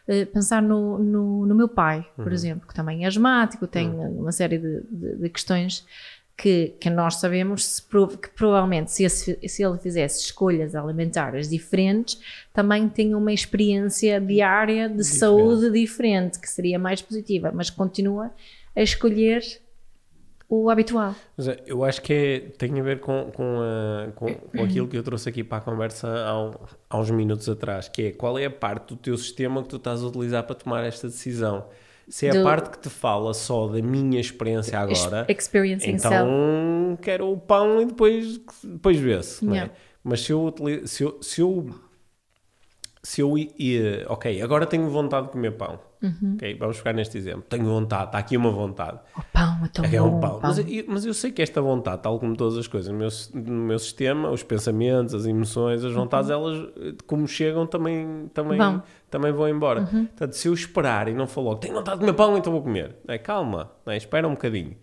uh, 0.08 0.26
pensar 0.28 0.62
no, 0.62 1.00
no, 1.00 1.46
no, 1.46 1.56
meu 1.56 1.68
pai, 1.68 2.06
por 2.16 2.28
uhum. 2.28 2.34
exemplo, 2.34 2.68
que 2.68 2.74
também 2.74 3.04
é 3.04 3.08
asmático, 3.08 3.68
tem 3.68 3.90
uhum. 3.90 4.22
uma 4.22 4.32
série 4.32 4.58
de, 4.58 4.82
de, 4.90 5.16
de, 5.18 5.30
questões 5.30 5.86
que, 6.38 6.76
que 6.80 6.90
nós 6.90 7.16
sabemos 7.16 7.66
se, 7.66 7.82
que 8.22 8.30
provavelmente 8.36 8.92
se, 8.92 9.04
esse, 9.04 9.40
se 9.48 9.64
ele 9.64 9.78
fizesse 9.78 10.22
escolhas 10.22 10.76
alimentares 10.76 11.50
diferentes, 11.50 12.20
também 12.54 12.90
tem 12.90 13.16
uma 13.16 13.32
experiência 13.32 14.20
diária 14.20 14.90
de 14.90 14.98
diferente. 14.98 15.20
saúde 15.20 15.72
diferente, 15.72 16.40
que 16.40 16.50
seria 16.50 16.78
mais 16.78 17.02
positiva, 17.02 17.52
mas 17.54 17.70
continua 17.70 18.32
a 18.76 18.82
escolher 18.82 19.42
o 20.48 20.70
habitual. 20.70 21.16
É, 21.40 21.64
eu 21.66 21.84
acho 21.84 22.02
que 22.02 22.14
é, 22.14 22.40
tem 22.58 22.80
a 22.80 22.84
ver 22.84 23.00
com, 23.00 23.32
com, 23.34 23.60
a, 23.62 24.12
com, 24.12 24.34
com, 24.34 24.64
aquilo 24.64 24.88
que 24.88 24.98
eu 24.98 25.04
trouxe 25.04 25.30
aqui 25.30 25.44
para 25.44 25.58
a 25.58 25.62
conversa 25.62 26.08
há, 26.08 26.52
há, 26.90 27.00
uns 27.00 27.10
minutos 27.10 27.50
atrás, 27.50 27.88
que 27.88 28.08
é 28.08 28.12
qual 28.12 28.38
é 28.38 28.46
a 28.46 28.52
parte 28.52 28.94
do 28.94 28.96
teu 28.96 29.18
sistema 29.18 29.64
que 29.64 29.70
tu 29.70 29.78
estás 29.78 30.04
a 30.04 30.08
utilizar 30.08 30.44
para 30.44 30.56
tomar 30.56 30.84
esta 30.84 31.08
decisão. 31.08 31.66
Se 32.08 32.28
é 32.28 32.32
do... 32.32 32.42
a 32.42 32.44
parte 32.44 32.70
que 32.70 32.80
te 32.80 32.90
fala 32.90 33.34
só 33.34 33.68
da 33.68 33.82
minha 33.82 34.20
experiência 34.20 34.80
agora, 34.80 35.26
então 35.84 36.98
quero 37.02 37.32
o 37.32 37.38
pão 37.38 37.82
e 37.82 37.86
depois, 37.86 38.40
depois 38.64 39.00
vê-se. 39.00 39.46
É? 39.48 39.52
Yeah. 39.52 39.72
É? 39.72 39.76
Mas 40.04 40.22
se 40.22 40.32
eu, 40.32 40.54
se 40.86 41.04
eu, 41.04 41.18
se 41.20 41.42
eu, 41.42 41.68
se 43.06 43.22
eu, 43.22 43.34
ok, 44.08 44.42
agora 44.42 44.66
tenho 44.66 44.90
vontade 44.90 45.28
de 45.28 45.32
comer 45.32 45.52
pão 45.52 45.80
Uhum. 46.06 46.36
Okay, 46.36 46.54
vamos 46.56 46.78
ficar 46.78 46.94
neste 46.94 47.18
exemplo. 47.18 47.44
Tenho 47.50 47.66
vontade, 47.66 48.06
está 48.06 48.20
aqui 48.20 48.38
uma 48.38 48.52
vontade. 48.52 49.00
O 49.18 49.24
pão 49.34 49.60
é 49.64 49.68
tão 49.70 49.86
é, 49.86 50.00
bom. 50.00 50.18
Um 50.18 50.20
pão. 50.20 50.40
Mas, 50.42 50.60
eu, 50.60 50.86
mas 50.88 51.06
eu 51.06 51.14
sei 51.14 51.32
que 51.32 51.42
esta 51.42 51.62
vontade, 51.62 52.02
tal 52.04 52.20
como 52.20 52.36
todas 52.36 52.58
as 52.58 52.68
coisas 52.68 52.92
no 52.92 52.98
meu, 52.98 53.10
no 53.34 53.66
meu 53.66 53.80
sistema, 53.80 54.30
os 54.30 54.44
pensamentos, 54.44 55.14
as 55.14 55.26
emoções, 55.26 55.84
as 55.84 55.94
vontades, 55.94 56.30
uhum. 56.30 56.36
elas, 56.36 56.96
como 57.08 57.28
chegam, 57.28 57.66
também, 57.66 58.30
também, 58.34 58.58
vão. 58.58 58.84
também 59.10 59.32
vão 59.32 59.50
embora. 59.50 59.82
Uhum. 59.82 60.06
Portanto, 60.06 60.34
se 60.34 60.48
eu 60.48 60.54
esperar 60.54 61.08
e 61.08 61.14
não 61.14 61.28
logo, 61.38 61.56
tenho 61.56 61.74
vontade 61.74 61.98
de 61.98 62.02
comer 62.02 62.14
pão, 62.14 62.38
então 62.38 62.54
vou 62.54 62.62
comer. 62.62 62.96
É, 63.08 63.18
calma, 63.18 63.72
é, 63.88 63.98
espera 63.98 64.28
um 64.28 64.32
bocadinho. 64.32 64.78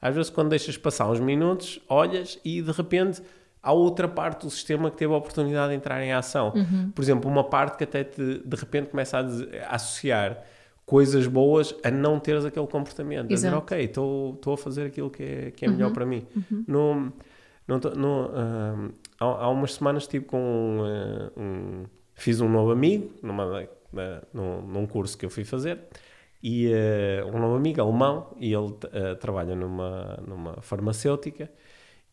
Às 0.00 0.14
vezes, 0.14 0.30
quando 0.30 0.50
deixas 0.50 0.76
passar 0.76 1.10
uns 1.10 1.18
minutos, 1.18 1.80
olhas 1.88 2.38
e 2.44 2.62
de 2.62 2.70
repente 2.70 3.20
há 3.68 3.72
outra 3.72 4.08
parte 4.08 4.46
do 4.46 4.50
sistema 4.50 4.90
que 4.90 4.96
teve 4.96 5.12
a 5.12 5.16
oportunidade 5.16 5.70
de 5.70 5.76
entrar 5.76 6.02
em 6.02 6.10
ação. 6.10 6.54
Uhum. 6.56 6.90
Por 6.90 7.02
exemplo, 7.02 7.30
uma 7.30 7.44
parte 7.44 7.76
que 7.76 7.84
até 7.84 8.02
te, 8.02 8.40
de 8.42 8.56
repente 8.56 8.88
começa 8.88 9.18
a, 9.18 9.20
a 9.20 9.74
associar 9.74 10.42
coisas 10.86 11.26
boas 11.26 11.74
a 11.84 11.90
não 11.90 12.18
teres 12.18 12.46
aquele 12.46 12.66
comportamento. 12.66 13.30
Exato. 13.30 13.32
A 13.32 13.36
dizer, 13.36 13.54
ok, 13.54 13.84
estou 13.84 14.54
a 14.54 14.56
fazer 14.56 14.86
aquilo 14.86 15.10
que 15.10 15.22
é, 15.22 15.50
que 15.50 15.66
é 15.66 15.68
melhor 15.68 15.88
uhum. 15.88 15.92
para 15.92 16.06
mim. 16.06 16.26
Uhum. 16.34 16.64
No, 16.66 17.12
no, 17.68 17.78
no, 17.94 18.24
uh, 18.24 18.94
há, 19.20 19.24
há, 19.24 19.50
umas 19.50 19.74
semanas 19.74 20.04
estive 20.04 20.24
com 20.24 20.40
um, 20.40 20.80
uh, 20.80 21.30
um, 21.36 21.84
Fiz 22.14 22.40
um 22.40 22.48
novo 22.48 22.72
amigo 22.72 23.12
numa, 23.22 23.64
uh, 23.64 23.68
num, 24.32 24.62
num, 24.62 24.86
curso 24.86 25.16
que 25.16 25.26
eu 25.26 25.30
fui 25.30 25.44
fazer 25.44 25.78
e 26.42 26.68
uh, 26.68 27.26
um 27.26 27.38
novo 27.38 27.56
amigo 27.56 27.82
alemão 27.82 28.34
e 28.38 28.46
ele 28.46 28.66
uh, 28.66 29.16
trabalha 29.20 29.54
numa, 29.54 30.18
numa 30.26 30.62
farmacêutica 30.62 31.50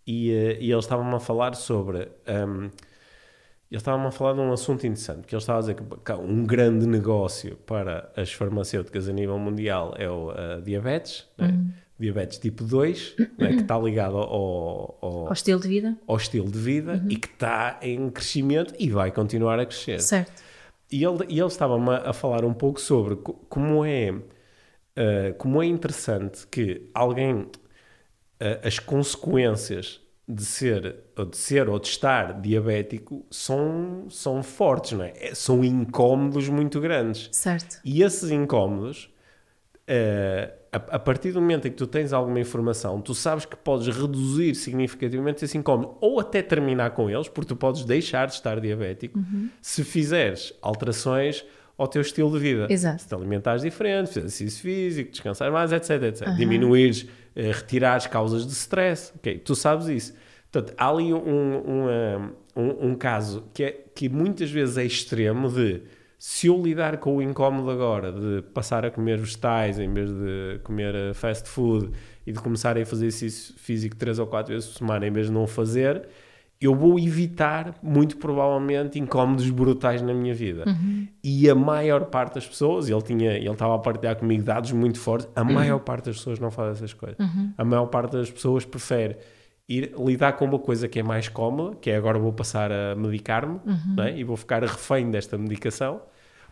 e, 0.06 0.30
e 0.60 0.72
eles 0.72 0.86
estavam 0.86 1.14
a 1.16 1.20
falar 1.20 1.56
sobre... 1.56 2.10
Um, 2.28 2.70
eles 3.72 3.82
estavam 3.82 4.06
a 4.08 4.12
falar 4.12 4.34
de 4.34 4.40
um 4.40 4.54
assunto 4.54 4.86
interessante, 4.86 5.28
que 5.28 5.34
eles 5.34 5.44
estavam 5.44 5.60
a 5.60 5.62
dizer 5.62 5.76
que 5.76 6.12
um 6.14 6.46
grande 6.46 6.86
negócio 6.86 7.58
para 7.66 8.12
as 8.16 8.32
farmacêuticas 8.32 9.10
a 9.10 9.12
nível 9.12 9.38
mundial 9.40 9.94
é 9.98 10.10
o 10.10 10.30
uh, 10.30 10.62
diabetes, 10.64 11.28
né? 11.38 11.48
uhum. 11.48 11.70
diabetes 12.00 12.38
tipo 12.38 12.64
2, 12.64 13.16
né? 13.38 13.50
que 13.50 13.62
está 13.62 13.78
ligado 13.78 14.18
ao, 14.18 14.98
ao, 15.02 15.26
ao, 15.28 15.34
estilo 15.34 15.60
de 15.60 15.68
vida, 15.68 15.98
ao 16.08 16.16
estilo 16.16 16.50
de 16.50 16.60
vida 16.60 16.94
uhum. 16.94 17.10
e 17.10 17.16
que 17.18 17.28
está 17.28 17.80
em 17.82 18.10
crescimento 18.12 18.74
e 18.78 18.90
vai 18.90 19.12
continuar 19.12 19.60
a 19.60 19.66
crescer. 19.66 20.00
Certo. 20.00 20.44
E, 20.92 21.04
ele, 21.04 21.26
e 21.28 21.40
eles 21.40 21.54
estavam 21.54 21.90
a, 21.90 22.12
a 22.12 22.14
falar 22.14 22.46
um 22.46 22.54
pouco 22.54 22.80
sobre 22.80 23.16
como 23.50 23.84
é, 23.84 24.12
uh, 24.12 25.34
como 25.38 25.62
é 25.62 25.66
interessante 25.66 26.46
que 26.48 26.84
alguém, 26.94 27.48
as 28.64 28.80
consequências 28.80 30.02
de 30.28 30.44
ser, 30.44 30.96
ou 31.16 31.26
de 31.26 31.38
ser 31.38 31.70
ou 31.70 31.80
de 31.80 31.88
estar 31.88 32.42
diabético 32.42 33.26
são, 33.30 34.08
são 34.10 34.42
fortes, 34.42 34.94
não 34.94 35.06
é? 35.06 35.14
é 35.18 35.36
são 35.36 35.64
incómodos 35.64 36.50
muito 36.50 36.82
grandes. 36.82 37.30
Certo. 37.32 37.80
E 37.86 38.02
esses 38.02 38.32
incómodos, 38.32 39.14
uh, 39.88 40.52
a, 40.72 40.78
a, 40.78 41.00
partir 41.00 41.32
do 41.32 41.40
momento 41.40 41.68
em 41.68 41.72
que 41.72 41.78
tu 41.78 41.86
tens 41.86 42.12
alguma 42.12 42.40
informação, 42.40 43.00
tu 43.02 43.14
sabes 43.14 43.46
que 43.46 43.56
podes 43.56 43.96
reduzir 43.96 44.56
significativamente 44.56 45.46
esse 45.46 45.58
incómodo 45.58 45.96
ou 46.02 46.20
até 46.20 46.42
terminar 46.42 46.92
com 46.92 47.08
eles, 47.08 47.28
porque 47.28 47.50
tu 47.50 47.56
podes 47.56 47.86
deixar 47.86 48.26
de 48.26 48.34
estar 48.34 48.60
diabético 48.60 49.20
uhum. 49.20 49.50
se 49.62 49.84
fizeres 49.84 50.54
alterações 50.60 51.46
ao 51.78 51.88
teu 51.88 52.02
estilo 52.02 52.32
de 52.32 52.40
vida. 52.40 52.68
Exato. 52.70 53.02
Se 53.02 53.08
te 53.08 53.16
alimentares 53.16 53.62
diferente, 53.62 54.08
fizeres 54.08 54.32
exercício 54.34 54.62
físico, 54.62 55.12
descansar 55.12 55.52
mais, 55.52 55.72
etc, 55.72 56.04
etc. 56.04 56.28
Uhum. 56.28 56.36
Diminuires 56.36 57.04
uh, 57.04 57.52
retirar 57.52 57.96
as 57.96 58.08
causas 58.08 58.46
de 58.46 58.54
stress. 58.54 59.12
Ok, 59.16 59.40
tu 59.40 59.56
sabes 59.56 59.88
isso. 59.88 60.14
Portanto, 60.52 60.74
há 60.78 60.90
ali 60.90 61.14
um, 61.14 61.18
um, 61.18 62.32
um, 62.56 62.90
um 62.90 62.96
caso 62.96 63.44
que, 63.54 63.64
é, 63.64 63.72
que 63.94 64.08
muitas 64.08 64.50
vezes 64.50 64.78
é 64.78 64.86
extremo 64.86 65.50
de 65.50 65.82
se 66.18 66.48
eu 66.48 66.62
lidar 66.62 66.98
com 66.98 67.18
o 67.18 67.22
incómodo 67.22 67.70
agora 67.70 68.12
de 68.12 68.42
passar 68.54 68.86
a 68.86 68.90
comer 68.90 69.20
vegetais 69.20 69.78
em 69.80 69.94
vez 69.94 70.10
de 70.10 70.60
comer 70.64 70.96
eh, 70.96 71.14
fast 71.14 71.48
food 71.48 71.92
e 72.26 72.32
de 72.32 72.40
começar 72.40 72.78
a 72.78 72.86
fazer 72.86 73.08
exercício 73.08 73.54
físico 73.58 73.96
três 73.96 74.18
ou 74.18 74.26
quatro 74.26 74.54
vezes 74.54 74.70
por 74.70 74.78
semana 74.78 75.06
em 75.06 75.12
vez 75.12 75.28
de 75.28 75.34
não 75.34 75.46
fazer, 75.46 76.08
eu 76.62 76.74
vou 76.74 76.98
evitar, 76.98 77.76
muito 77.84 78.18
provavelmente, 78.18 78.98
incómodos 78.98 79.50
brutais 79.50 80.02
na 80.02 80.14
minha 80.14 80.34
vida. 80.34 80.64
Uhum. 80.66 81.08
E 81.24 81.50
a 81.50 81.54
maior 81.56 82.06
parte 82.06 82.36
das 82.36 82.48
pessoas, 82.48 82.90
ele 82.90 83.02
tinha, 83.02 83.34
ele 83.34 83.50
estava 83.50 83.76
a 83.76 83.80
partilhar 83.80 84.16
comigo 84.16 84.44
dados 84.44 84.72
muito 84.72 85.00
fortes, 85.00 85.28
a 85.36 85.44
maior 85.44 85.80
parte 85.80 86.06
das 86.06 86.18
pessoas 86.18 86.40
não 86.40 86.50
faz 86.50 86.78
essas 86.78 86.94
coisas. 86.94 87.18
A 87.58 87.64
maior 87.66 87.86
parte 87.88 88.14
das 88.14 88.32
pessoas 88.32 88.64
prefere 88.66 89.18
ir 89.68 89.94
lidar 89.98 90.34
com 90.34 90.46
uma 90.46 90.60
coisa 90.60 90.88
que 90.88 91.00
é 91.00 91.04
mais 91.04 91.28
cómoda, 91.28 91.76
que 91.76 91.90
é 91.90 91.98
agora 91.98 92.18
vou 92.20 92.32
passar 92.32 92.72
a 92.72 92.96
medicar-me 92.96 93.60
não 93.96 94.04
é? 94.04 94.18
e 94.18 94.24
vou 94.24 94.38
ficar 94.38 94.62
refém 94.64 95.12
desta 95.12 95.38
medicação, 95.38 96.02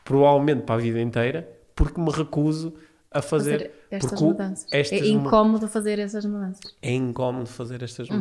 provavelmente 0.03 0.63
para 0.63 0.75
a 0.75 0.77
vida 0.79 0.99
inteira, 0.99 1.47
porque 1.75 1.99
me 1.99 2.11
recuso 2.11 2.73
a 3.11 3.21
fazer, 3.21 3.51
Fazer 3.51 3.71
estas 3.91 4.21
mudanças. 4.21 4.67
estas 4.71 5.01
é 5.01 5.07
incómodo 5.07 5.67
fazer 5.67 5.99
essas 5.99 6.25
mudanças. 6.25 6.75
é 6.81 6.93
incómodo 6.93 7.45
fazer 7.47 7.83
estas 7.83 8.09
Uhum. 8.09 8.17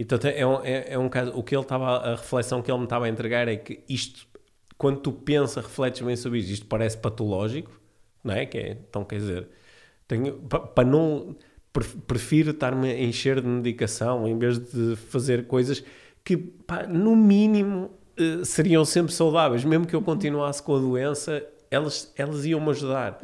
Então 0.00 0.18
é 0.30 0.46
um, 0.46 0.64
é, 0.64 0.94
é 0.94 0.98
um 0.98 1.10
caso, 1.10 1.30
o 1.34 1.42
que 1.42 1.54
ele 1.54 1.62
estava, 1.62 1.98
a 1.98 2.10
reflexão 2.16 2.62
que 2.62 2.70
ele 2.70 2.78
me 2.78 2.84
estava 2.84 3.04
a 3.04 3.08
entregar 3.10 3.46
é 3.48 3.56
que 3.56 3.80
isto, 3.86 4.26
quando 4.78 4.98
tu 5.00 5.12
pensas, 5.12 5.62
refletes 5.62 6.00
bem 6.00 6.16
sobre 6.16 6.38
isto, 6.38 6.50
isto 6.52 6.66
parece 6.66 6.96
patológico, 6.96 7.70
não 8.24 8.32
é? 8.32 8.46
Que 8.46 8.56
é 8.58 8.78
então 8.88 9.04
quer 9.04 9.16
dizer, 9.16 9.48
para 10.74 10.84
não, 10.88 11.36
pre- 11.70 11.84
prefiro 12.06 12.52
estar-me 12.52 12.90
a 12.90 12.98
encher 12.98 13.42
de 13.42 13.46
medicação 13.46 14.26
em 14.26 14.38
vez 14.38 14.58
de 14.58 14.96
fazer 14.96 15.46
coisas 15.46 15.84
que, 16.24 16.34
pá, 16.34 16.86
no 16.86 17.14
mínimo, 17.14 17.90
eh, 18.16 18.42
seriam 18.42 18.86
sempre 18.86 19.12
saudáveis, 19.12 19.64
mesmo 19.64 19.86
que 19.86 19.94
eu 19.94 20.00
continuasse 20.00 20.62
com 20.62 20.76
a 20.76 20.78
doença, 20.78 21.44
elas, 21.70 22.10
elas 22.16 22.46
iam 22.46 22.58
me 22.58 22.70
ajudar. 22.70 23.18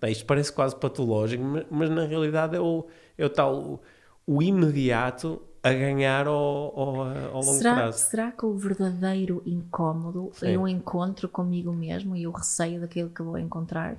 Bem, 0.00 0.10
isto 0.12 0.24
parece 0.24 0.50
quase 0.50 0.74
patológico, 0.76 1.44
mas, 1.44 1.66
mas 1.70 1.90
na 1.90 2.06
realidade 2.06 2.56
é 2.56 2.60
o, 2.60 2.86
é 3.18 3.24
o 3.26 3.28
tal 3.28 3.54
o, 3.54 3.80
o 4.26 4.42
imediato 4.42 5.42
a 5.62 5.72
ganhar 5.72 6.26
ao, 6.26 6.34
ao, 6.34 7.00
ao 7.00 7.40
longo 7.40 7.42
Será, 7.58 7.74
prazo. 7.74 7.98
será 7.98 8.32
que 8.32 8.44
o 8.44 8.54
verdadeiro 8.56 9.42
incómodo 9.46 10.30
Sim. 10.34 10.54
é 10.54 10.58
o 10.58 10.66
encontro 10.66 11.28
comigo 11.28 11.72
mesmo 11.72 12.16
e 12.16 12.26
o 12.26 12.32
receio 12.32 12.80
daquilo 12.80 13.10
que 13.10 13.22
vou 13.22 13.38
encontrar? 13.38 13.96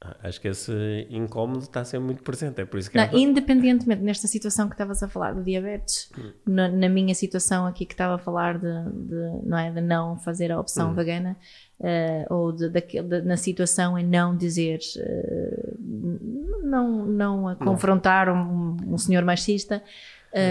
Ah, 0.00 0.16
Acho 0.22 0.40
que 0.40 0.48
esse 0.48 1.06
incómodo 1.10 1.58
está 1.64 1.84
sempre 1.84 2.06
muito 2.06 2.22
presente. 2.22 2.60
É 2.60 2.64
por 2.64 2.78
isso 2.78 2.88
que 2.90 2.96
Não, 2.96 3.04
é- 3.04 3.10
independentemente 3.18 4.00
nesta 4.00 4.26
situação 4.28 4.68
que 4.68 4.74
estavas 4.74 5.02
a 5.02 5.08
falar 5.08 5.34
do 5.34 5.42
diabetes, 5.42 6.08
Hum. 6.16 6.30
na, 6.46 6.68
na 6.68 6.88
minha 6.88 7.14
situação 7.14 7.66
aqui 7.66 7.84
que 7.84 7.94
estava 7.94 8.14
a 8.14 8.18
falar 8.18 8.58
de, 8.58 8.66
de, 8.92 9.42
não, 9.44 9.58
é, 9.58 9.70
de 9.72 9.80
não 9.80 10.16
fazer 10.18 10.50
a 10.52 10.56
Hum. 10.56 10.60
opção 10.60 10.94
vegana, 10.94 11.36
eh, 11.80 12.24
ou 12.30 12.50
de, 12.52 12.68
daquele- 12.70 13.08
de- 13.08 13.22
na 13.22 13.36
situação 13.36 13.98
em 13.98 14.06
não 14.06 14.36
dizer, 14.36 14.78
eh, 14.98 15.74
não, 16.62 17.04
não 17.04 17.48
a 17.48 17.56
confrontar 17.56 18.28
um, 18.28 18.76
um 18.86 18.98
senhor 18.98 19.24
machista, 19.24 19.82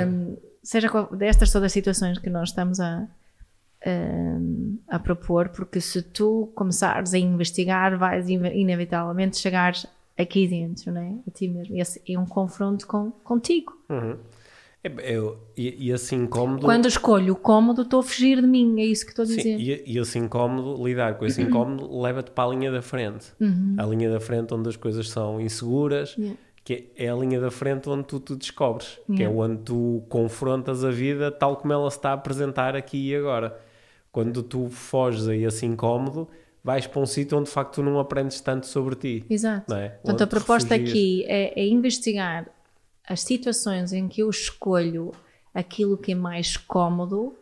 um, 0.08 0.38
seja 0.64 0.90
qual, 0.90 1.16
destas 1.16 1.52
todas 1.52 1.68
as 1.68 1.72
situações 1.74 2.18
que 2.20 2.30
nós 2.30 2.50
estamos 2.50 2.80
a, 2.80 3.08
um, 3.86 4.78
a 4.88 5.00
propor, 5.00 5.50
porque 5.50 5.80
se 5.80 6.02
tu 6.02 6.52
começares 6.56 7.14
a 7.14 7.18
investigar, 7.18 7.98
vais 7.98 8.30
in- 8.30 8.46
inevitavelmente 8.54 9.38
chegar 9.38 9.74
aqui 10.18 10.48
dentro, 10.48 10.92
não 10.92 11.02
é? 11.02 11.14
A 11.28 11.32
ti 11.32 11.48
mesmo. 11.48 11.76
E 11.76 11.80
esse 11.82 12.02
é 12.08 12.18
um 12.18 12.26
confronto 12.26 12.88
com, 12.88 13.12
contigo. 13.24 13.74
Uhum. 13.90 14.18
É, 14.84 15.16
eu- 15.18 15.38
e, 15.56 15.88
e 15.88 15.92
esse 15.92 16.16
incómodo. 16.16 16.64
Quando 16.66 16.88
escolho 16.88 17.34
o 17.34 17.36
cómodo, 17.36 17.82
estou 17.84 18.00
a 18.00 18.04
fugir 18.04 18.42
de 18.42 18.48
mim, 18.48 18.80
é 18.80 18.86
isso 18.86 19.06
que 19.06 19.12
estou 19.12 19.24
a 19.24 19.26
Sim, 19.26 19.36
dizer. 19.38 19.60
e, 19.60 19.84
e 19.86 19.98
esse 20.00 20.18
incómodo, 20.18 20.84
lidar 20.86 21.18
com 21.18 21.26
esse 21.26 21.42
incómodo, 21.42 22.00
leva-te 22.02 22.32
para 22.32 22.50
a 22.50 22.54
linha 22.54 22.72
da 22.72 22.82
frente. 22.82 23.32
A 23.78 23.84
linha 23.86 24.10
da 24.10 24.20
frente 24.20 24.54
onde 24.54 24.70
as 24.70 24.76
coisas 24.76 25.10
são 25.10 25.40
inseguras, 25.42 26.16
Uhum. 26.18 26.24
Yeah. 26.26 26.40
Que 26.68 26.90
é 26.98 27.08
a 27.08 27.16
linha 27.16 27.40
da 27.40 27.50
frente 27.50 27.88
onde 27.88 28.04
tu 28.04 28.20
te 28.20 28.36
descobres, 28.36 29.00
que 29.06 29.24
é 29.24 29.28
Yeah. 29.28 29.40
onde 29.40 29.64
tu 29.64 30.04
confrontas 30.10 30.84
a 30.84 30.92
vida 30.92 31.32
tal 31.32 31.56
como 31.56 31.72
ela 31.72 31.90
se 31.90 31.96
está 31.96 32.10
a 32.10 32.14
apresentar 32.14 32.76
aqui 32.76 33.08
e 33.12 33.16
agora. 33.16 33.58
Quando 34.12 34.44
tu 34.44 34.68
foges 34.68 35.30
a 35.30 35.34
esse 35.34 35.66
incómodo, 35.66 36.28
vais 36.62 36.86
para 36.86 37.00
um 37.00 37.06
sítio 37.06 37.38
onde 37.38 37.46
de 37.46 37.54
facto 37.54 37.76
tu 37.76 37.84
não 37.84 37.98
aprendes 37.98 38.42
tanto 38.42 38.68
sobre 38.68 38.96
ti. 38.96 39.26
Exato. 39.30 39.74
É? 39.74 39.92
Portanto, 39.92 40.24
a 40.24 40.28
proposta 40.28 40.76
aqui 40.76 41.24
é, 41.30 41.58
é 41.58 41.66
investigar 41.66 42.46
as 43.08 43.22
situações 43.22 43.94
em 43.94 44.10
que 44.10 44.22
eu 44.22 44.30
escolho 44.30 45.14
aquilo 45.54 45.98
que 45.98 46.12
é 46.12 46.16
mais 46.16 46.58
cómodo 46.58 47.34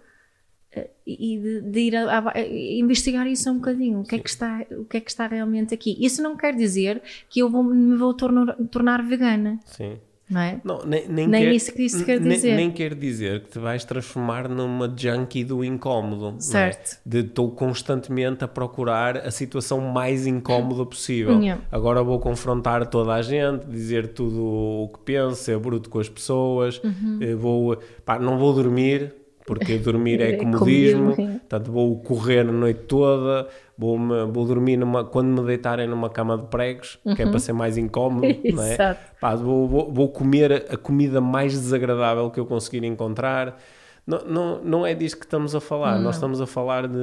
e 1.05 1.37
de, 1.37 1.61
de 1.61 1.79
ir 1.79 1.95
a, 1.95 2.19
a- 2.19 2.31
a 2.35 2.41
investigar 2.41 3.27
isso 3.27 3.49
um 3.49 3.55
bocadinho. 3.55 3.99
O 3.99 4.03
que, 4.03 4.15
é 4.15 4.19
que 4.19 4.29
está, 4.29 4.65
o 4.71 4.85
que 4.85 4.97
é 4.97 4.99
que 5.01 5.09
está 5.11 5.27
realmente 5.27 5.73
aqui? 5.73 5.95
Isso 5.99 6.21
não 6.21 6.35
quer 6.35 6.55
dizer 6.55 7.01
que 7.29 7.39
eu 7.39 7.49
vou, 7.49 7.63
me 7.63 7.95
vou 7.95 8.13
tornar, 8.13 8.55
tornar 8.71 9.03
vegana, 9.03 9.59
Sim. 9.65 9.97
não 10.29 10.41
é? 10.41 10.59
Não, 10.63 10.83
nem, 10.85 11.07
nem, 11.07 11.27
Nem 11.27 11.43
quer, 11.43 11.53
isso 11.53 11.71
que 11.73 11.83
isso 11.83 12.03
quer 12.03 12.19
nem- 12.19 12.29
dizer. 12.33 12.55
Nem, 12.55 12.71
quer 12.71 12.95
dizer 12.95 13.43
que 13.43 13.51
te 13.51 13.59
vais 13.59 13.85
transformar 13.85 14.49
numa 14.49 14.91
junkie 14.97 15.43
do 15.43 15.63
incómodo. 15.63 16.35
é? 16.37 16.39
Certo. 16.41 16.99
De 17.05 17.19
estou 17.19 17.51
constantemente 17.51 18.43
a 18.43 18.47
procurar 18.47 19.17
a 19.17 19.29
situação 19.29 19.79
mais 19.81 20.25
incómoda 20.25 20.83
possível. 20.87 21.39
Yeah. 21.39 21.61
Agora 21.71 22.01
vou 22.03 22.19
confrontar 22.19 22.87
toda 22.89 23.13
a 23.13 23.21
gente, 23.21 23.67
dizer 23.67 24.07
tudo 24.13 24.43
o 24.43 24.89
que 24.89 24.99
penso, 25.05 25.35
ser 25.43 25.59
bruto 25.59 25.89
com 25.89 25.99
as 25.99 26.09
pessoas, 26.09 26.81
Uhum. 26.83 27.19
eh, 27.21 27.35
vou, 27.35 27.77
pá, 28.03 28.17
não 28.17 28.39
vou 28.39 28.51
dormir. 28.53 29.13
Porque 29.45 29.77
dormir 29.77 30.21
é 30.21 30.31
É 30.31 30.37
comodismo, 30.37 31.11
comodismo, 31.11 31.35
é. 31.35 31.39
portanto 31.39 31.71
vou 31.71 31.99
correr 31.99 32.39
a 32.39 32.51
noite 32.51 32.81
toda, 32.87 33.47
vou, 33.77 33.97
vou 34.31 34.45
dormir 34.45 34.75
numa, 34.77 35.03
quando 35.03 35.27
me 35.27 35.45
deitarem 35.45 35.87
numa 35.87 36.09
cama 36.09 36.37
de 36.37 36.47
pregos, 36.47 36.97
que 37.15 37.21
é 37.21 37.25
para 37.25 37.39
ser 37.39 37.53
mais 37.53 37.77
incómodo, 37.77 38.27
não 38.53 38.63
é? 38.63 38.97
Pá, 39.21 39.35
vou, 39.35 39.67
vou, 39.67 39.93
vou 39.93 40.09
comer 40.09 40.65
a 40.69 40.77
comida 40.77 41.21
mais 41.21 41.53
desagradável 41.53 42.29
que 42.31 42.39
eu 42.39 42.45
conseguir 42.45 42.83
encontrar. 42.85 43.61
Não, 44.07 44.19
não, 44.25 44.63
não 44.63 44.85
é 44.85 44.93
disto 44.93 45.17
que 45.17 45.25
estamos 45.25 45.55
a 45.55 45.59
falar. 45.59 45.99
Nós 45.99 46.15
estamos 46.15 46.39
a 46.41 46.45
falar 46.45 46.87
de. 46.87 46.97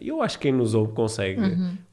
Eu 0.00 0.22
acho 0.22 0.38
que 0.38 0.48
quem 0.48 0.52
nos 0.52 0.74
ouve 0.74 0.92
consegue, 0.92 1.40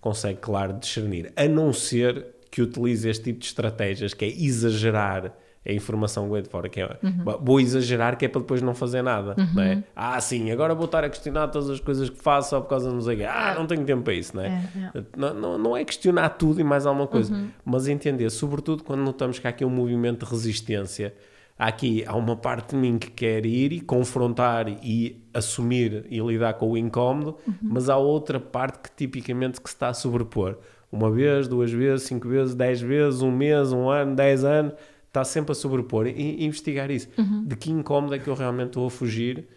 consegue 0.02 0.40
claro, 0.40 0.74
discernir. 0.74 1.32
A 1.36 1.48
não 1.48 1.72
ser 1.72 2.28
que 2.52 2.62
utilize 2.62 3.08
este 3.08 3.26
tipo 3.26 3.40
de 3.40 3.46
estratégias, 3.46 4.14
que 4.14 4.26
é 4.26 4.28
exagerar 4.28 5.34
a 5.68 5.72
informação 5.74 6.30
que 6.30 6.42
de 6.42 6.50
fora. 6.50 6.70
Que 6.70 6.82
é, 6.82 6.98
Vou 7.42 7.60
exagerar, 7.60 8.18
que 8.18 8.26
é 8.26 8.28
para 8.28 8.42
depois 8.42 8.62
não 8.62 8.74
fazer 8.74 9.02
nada. 9.02 9.36
Não 9.54 9.62
é? 9.64 9.84
Ah, 9.96 10.20
sim, 10.22 10.52
agora 10.52 10.74
vou 10.74 10.86
estar 10.86 11.04
a 11.04 11.10
questionar 11.10 11.48
todas 11.50 11.70
as 11.70 11.80
coisas 11.80 12.10
que 12.10 12.18
faço 12.18 12.52
só 12.52 12.62
por 12.62 12.70
causa 12.70 12.90
de 12.90 12.96
não 12.96 13.02
sei 13.02 13.18
quê. 13.18 13.24
Ah, 13.24 13.54
não 13.58 13.66
tenho 13.68 13.84
tempo 13.86 14.04
para 14.04 14.14
isso, 14.14 14.36
não 14.36 14.44
é? 14.44 14.64
É, 14.96 15.04
Não, 15.18 15.34
não, 15.34 15.58
não 15.58 15.78
é 15.78 15.84
questionar 15.84 16.30
tudo 16.30 16.60
e 16.62 16.64
mais 16.64 16.86
alguma 16.86 17.08
coisa, 17.08 17.34
Uhum. 17.34 17.50
mas 17.66 17.88
entender, 17.88 18.30
sobretudo 18.30 18.84
quando 18.84 19.02
notamos 19.02 19.38
que 19.40 19.46
há 19.48 19.50
aqui 19.50 19.66
um 19.66 19.70
movimento 19.70 20.26
de 20.26 20.32
resistência. 20.32 21.14
Há 21.58 21.68
aqui 21.68 22.06
há 22.08 22.16
uma 22.16 22.38
parte 22.38 22.70
de 22.74 22.78
mim 22.78 22.98
que 22.98 23.12
quer 23.12 23.46
ir 23.46 23.74
e 23.74 23.82
confrontar 23.82 24.70
e 24.82 25.22
assumir 25.34 26.06
e 26.10 26.20
lidar 26.22 26.54
com 26.54 26.70
o 26.72 26.78
incómodo, 26.78 27.36
Uhum. 27.46 27.54
mas 27.62 27.90
há 27.90 27.98
outra 27.98 28.40
parte 28.40 28.80
que 28.80 28.90
tipicamente 28.96 29.60
que 29.60 29.70
se 29.70 29.76
está 29.76 29.90
a 29.90 29.94
sobrepor. 29.94 30.56
Uma 30.90 31.12
vez, 31.12 31.50
duas 31.50 31.70
vezes, 31.72 32.08
cinco 32.08 32.30
vezes, 32.30 32.56
dez 32.56 32.80
vezes, 32.80 33.22
um 33.22 33.30
mês, 33.32 33.74
um 33.74 33.90
ano, 33.90 34.16
dez 34.16 34.44
anos, 34.46 34.74
está 35.10 35.24
sempre 35.26 35.52
a 35.52 35.56
sobrepor 35.56 36.08
e, 36.08 36.46
investigar 36.46 36.90
isso. 36.90 37.10
Uhum. 37.18 37.44
De 37.44 37.56
que 37.56 37.70
incómodo 37.72 38.14
é 38.16 38.20
que 38.20 38.30
eu 38.30 38.36
realmente 38.36 38.68
estou 38.68 38.88
a 38.88 38.90
fugir 38.90 39.48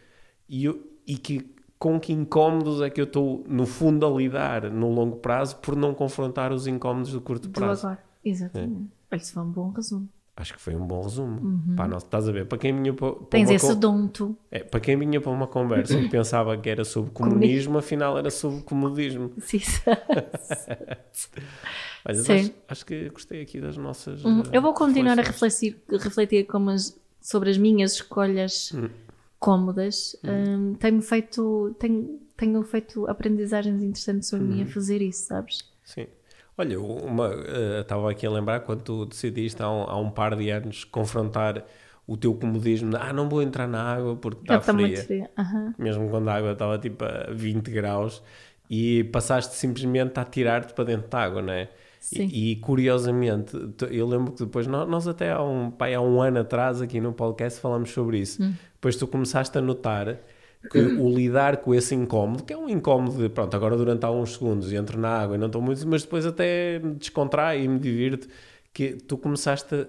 e, 0.49 0.65
eu- 0.65 0.81
e 1.07 1.17
que, 1.17 1.55
com 1.79 2.01
que 2.01 2.13
incómodos 2.13 2.81
é 2.83 2.91
que 2.91 3.01
eu 3.01 3.05
estou, 3.05 3.45
no 3.47 3.67
fundo, 3.67 4.07
a 4.07 4.11
lidar 4.11 4.71
no 4.71 4.91
longo 4.91 5.17
prazo 5.17 5.57
por 5.57 5.77
não 5.77 5.95
confrontar 5.95 6.53
os 6.53 6.67
incómodos 6.67 7.13
do 7.13 7.21
curto 7.21 7.49
Do 7.49 7.53
prazo. 7.53 7.87
agora. 7.87 8.03
Exatamente. 8.25 8.91
Olha, 9.11 9.21
isso 9.21 9.33
foi 9.35 9.43
um 9.43 9.51
bom 9.51 9.71
resumo. 9.71 10.09
Acho 10.35 10.55
que 10.55 10.61
foi 10.63 10.75
um 10.75 10.87
bom 10.87 11.03
resumo. 11.03 11.63
Pá, 11.77 11.87
não, 11.87 11.99
estás 11.99 12.27
a 12.27 12.33
ver? 12.33 12.47
Para 12.47 12.57
quem 12.57 12.75
vinha 12.75 12.95
para, 12.95 13.13
para 13.13 13.27
Tens 13.29 13.51
uma 13.51 13.55
esse 13.57 13.67
con- 13.75 13.79
dom, 13.79 14.07
tu. 14.07 14.35
é, 14.51 14.61
para 14.61 14.81
quem 14.81 14.97
vinha 14.99 15.21
para 15.21 15.31
uma 15.31 15.47
conversa 15.47 16.01
e 16.01 16.09
pensava 16.09 16.57
que 16.57 16.71
era 16.71 16.87
sobre 16.87 17.11
comunismo, 17.11 17.77
afinal 17.77 18.17
era 18.17 18.31
sobre 18.31 18.63
comodismo. 18.63 19.31
Sim. 19.39 19.61
Sim. 22.25 22.33
acho, 22.35 22.53
acho 22.69 22.87
que 22.87 23.09
gostei 23.11 23.43
aqui 23.43 23.61
das 23.61 23.77
nossas. 23.77 24.25
Uhum. 24.25 24.41
eh, 24.41 24.57
Eu 24.57 24.63
vou 24.63 24.75
continuar 24.75 25.19
a 25.19 25.23
refletir, 25.23 25.81
refletir 25.89 26.45
as- 26.71 26.99
sobre 27.21 27.51
as 27.51 27.57
minhas 27.59 27.93
escolhas 27.93 28.73
Hum. 28.75 28.89
cómodas. 29.39 30.17
Hum, 30.25 30.75
tenho 30.75 31.01
feito 31.03 31.75
tenho, 31.79 32.21
tenho 32.37 32.63
feito 32.65 33.07
aprendizagens 33.09 33.83
interessantes 33.83 34.29
sobre 34.29 34.47
Uhum. 34.47 34.53
mim 34.57 34.63
a 34.63 34.67
fazer 34.67 35.03
isso, 35.03 35.27
sabes? 35.27 35.59
Sim. 35.85 36.07
Olha, 36.57 36.79
uma, 36.81 37.29
eh, 37.33 37.81
estava 37.81 38.11
aqui 38.11 38.27
a 38.27 38.31
lembrar 38.31 38.61
quando 38.61 38.83
tu 38.83 39.07
decidiste 39.07 39.63
há 39.63 39.71
um, 39.71 39.83
há 39.85 39.97
um 39.99 40.11
par 40.11 40.37
de 40.37 40.51
anos 40.51 40.85
confrontar 40.85 41.65
o 42.07 42.17
teu 42.17 42.35
comodismo. 42.35 42.91
de, 42.91 42.97
Ah, 42.97 43.13
não 43.13 43.29
vou 43.29 43.43
entrar 43.43 43.67
na 43.67 43.83
água 43.83 44.17
porque 44.17 44.53
está 44.61 44.73
fria. 44.73 44.87
muito 44.87 45.03
frio. 45.05 45.29
Aham. 45.39 45.75
Mesmo 45.79 46.11
quando 46.11 46.29
a 46.29 46.35
água 46.35 46.53
estava 46.53 46.79
tipo 46.79 47.05
a 47.05 47.33
20 47.33 47.71
graus 47.71 48.23
e 48.69 49.05
passaste 49.05 49.55
simplesmente 49.55 50.19
a 50.21 50.25
tirar-te 50.25 50.75
para 50.75 50.85
dentro 50.85 51.09
da 51.09 51.19
água, 51.23 51.41
não 51.43 51.53
é? 51.53 51.71
Sim. 52.03 52.29
E, 52.33 52.53
e, 52.53 52.57
curiosamente, 52.57 53.57
eu 53.91 54.07
lembro 54.09 54.33
que 54.33 54.45
depois 54.45 54.67
nós, 54.67 55.07
até 55.07 55.31
há 55.31 55.41
um, 55.43 55.71
pai, 55.71 55.95
há 55.95 56.01
um 56.01 56.21
ano 56.21 56.41
atrás 56.41 56.83
aqui 56.83 57.01
no 57.01 57.13
podcast 57.13 57.61
falamos 57.61 57.91
sobre 57.91 58.19
isso. 58.19 58.43
Hum. 58.43 58.53
Depois 58.75 58.97
tu 58.97 59.07
começaste 59.07 59.57
a 59.57 59.61
notar 59.61 60.19
que 60.71 60.79
o 60.79 61.09
lidar 61.09 61.59
com 61.59 61.73
esse 61.75 61.95
incómodo, 61.95 62.43
que 62.43 62.53
é 62.53 62.57
um 62.57 62.69
incómodo 62.69 63.17
de, 63.19 63.29
pronto, 63.29 63.55
agora 63.55 63.77
durante 63.77 64.05
alguns 64.05 64.33
segundos 64.35 64.73
entro 64.73 64.99
na 64.99 65.09
água 65.11 65.37
e 65.37 65.39
não 65.39 65.47
estou 65.47 65.63
muito, 65.63 65.87
mas 65.89 66.03
depois 66.03 66.27
até 66.27 66.81
me 66.81 66.95
descontrai 66.95 67.63
e 67.63 67.69
me 67.69 67.79
divirto, 67.79 68.27
que 68.73 68.95
tu 68.95 69.17
começaste 69.17 69.75
a, 69.75 69.87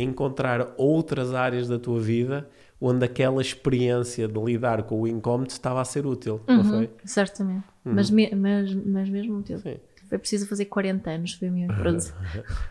encontrar 0.00 0.72
outras 0.78 1.34
áreas 1.34 1.68
da 1.68 1.78
tua 1.78 2.00
vida 2.00 2.48
onde 2.80 3.04
aquela 3.04 3.42
experiência 3.42 4.28
de 4.28 4.40
lidar 4.40 4.84
com 4.84 5.00
o 5.00 5.06
incómodo 5.08 5.50
estava 5.50 5.80
a 5.80 5.84
ser 5.84 6.06
útil, 6.06 6.40
não 6.46 6.58
Uhum, 6.58 6.64
foi? 6.64 6.90
certamente. 7.04 7.64
Mas, 7.84 8.08
me- 8.10 8.30
mas, 8.34 8.72
mas 8.74 9.08
mesmo 9.08 9.38
útil. 9.38 9.58
Sim. 9.58 9.76
Foi 10.08 10.18
preciso 10.18 10.46
fazer 10.46 10.64
40 10.66 11.10
anos, 11.10 11.34
foi 11.34 11.48
a 11.48 11.50
minha 11.50 11.68
frase. 11.68 12.12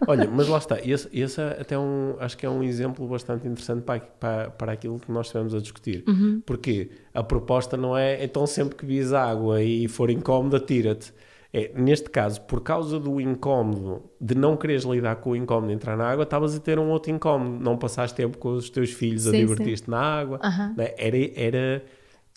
Olha, 0.07 0.27
mas 0.27 0.47
lá 0.47 0.57
está, 0.57 0.79
esse, 0.83 1.07
esse 1.13 1.39
é 1.39 1.61
até 1.61 1.77
um, 1.77 2.15
acho 2.19 2.37
que 2.37 2.45
é 2.45 2.49
um 2.49 2.63
exemplo 2.63 3.07
bastante 3.07 3.47
interessante 3.47 3.83
para, 3.83 3.99
para, 3.99 4.49
para 4.49 4.71
aquilo 4.71 4.99
que 4.99 5.11
nós 5.11 5.27
estivemos 5.27 5.53
a 5.53 5.59
discutir. 5.59 6.03
Porque 6.45 6.89
a 7.13 7.21
proposta 7.23 7.77
não 7.77 7.97
é, 7.97 8.23
então 8.23 8.47
sempre 8.47 8.75
que 8.75 8.85
vis 8.85 9.13
água 9.13 9.61
e 9.61 9.87
for 9.87 10.09
incómodo, 10.09 10.55
atira-te. 10.55 11.13
É, 11.53 11.71
neste 11.73 12.09
caso, 12.09 12.41
por 12.41 12.61
causa 12.61 12.99
do 12.99 13.21
incómodo, 13.21 14.03
de 14.19 14.35
não 14.35 14.57
quereres 14.57 14.83
lidar 14.83 15.15
com 15.17 15.31
o 15.31 15.35
incómodo 15.35 15.67
de 15.67 15.73
entrar 15.73 15.95
na 15.95 16.05
água, 16.05 16.23
estavas 16.23 16.55
a 16.55 16.59
ter 16.59 16.77
um 16.77 16.89
outro 16.89 17.11
incómodo. 17.11 17.63
Não 17.63 17.77
passaste 17.77 18.15
tempo 18.15 18.37
com 18.37 18.49
os 18.49 18.69
teus 18.69 18.91
filhos 18.91 19.27
a 19.27 19.31
Sim, 19.31 19.37
divertir-te 19.37 19.89
na 19.89 19.99
água. 19.99 20.39
Aham. 20.43 20.73
né? 20.75 20.93
Era, 20.97 21.17
era, 21.35 21.83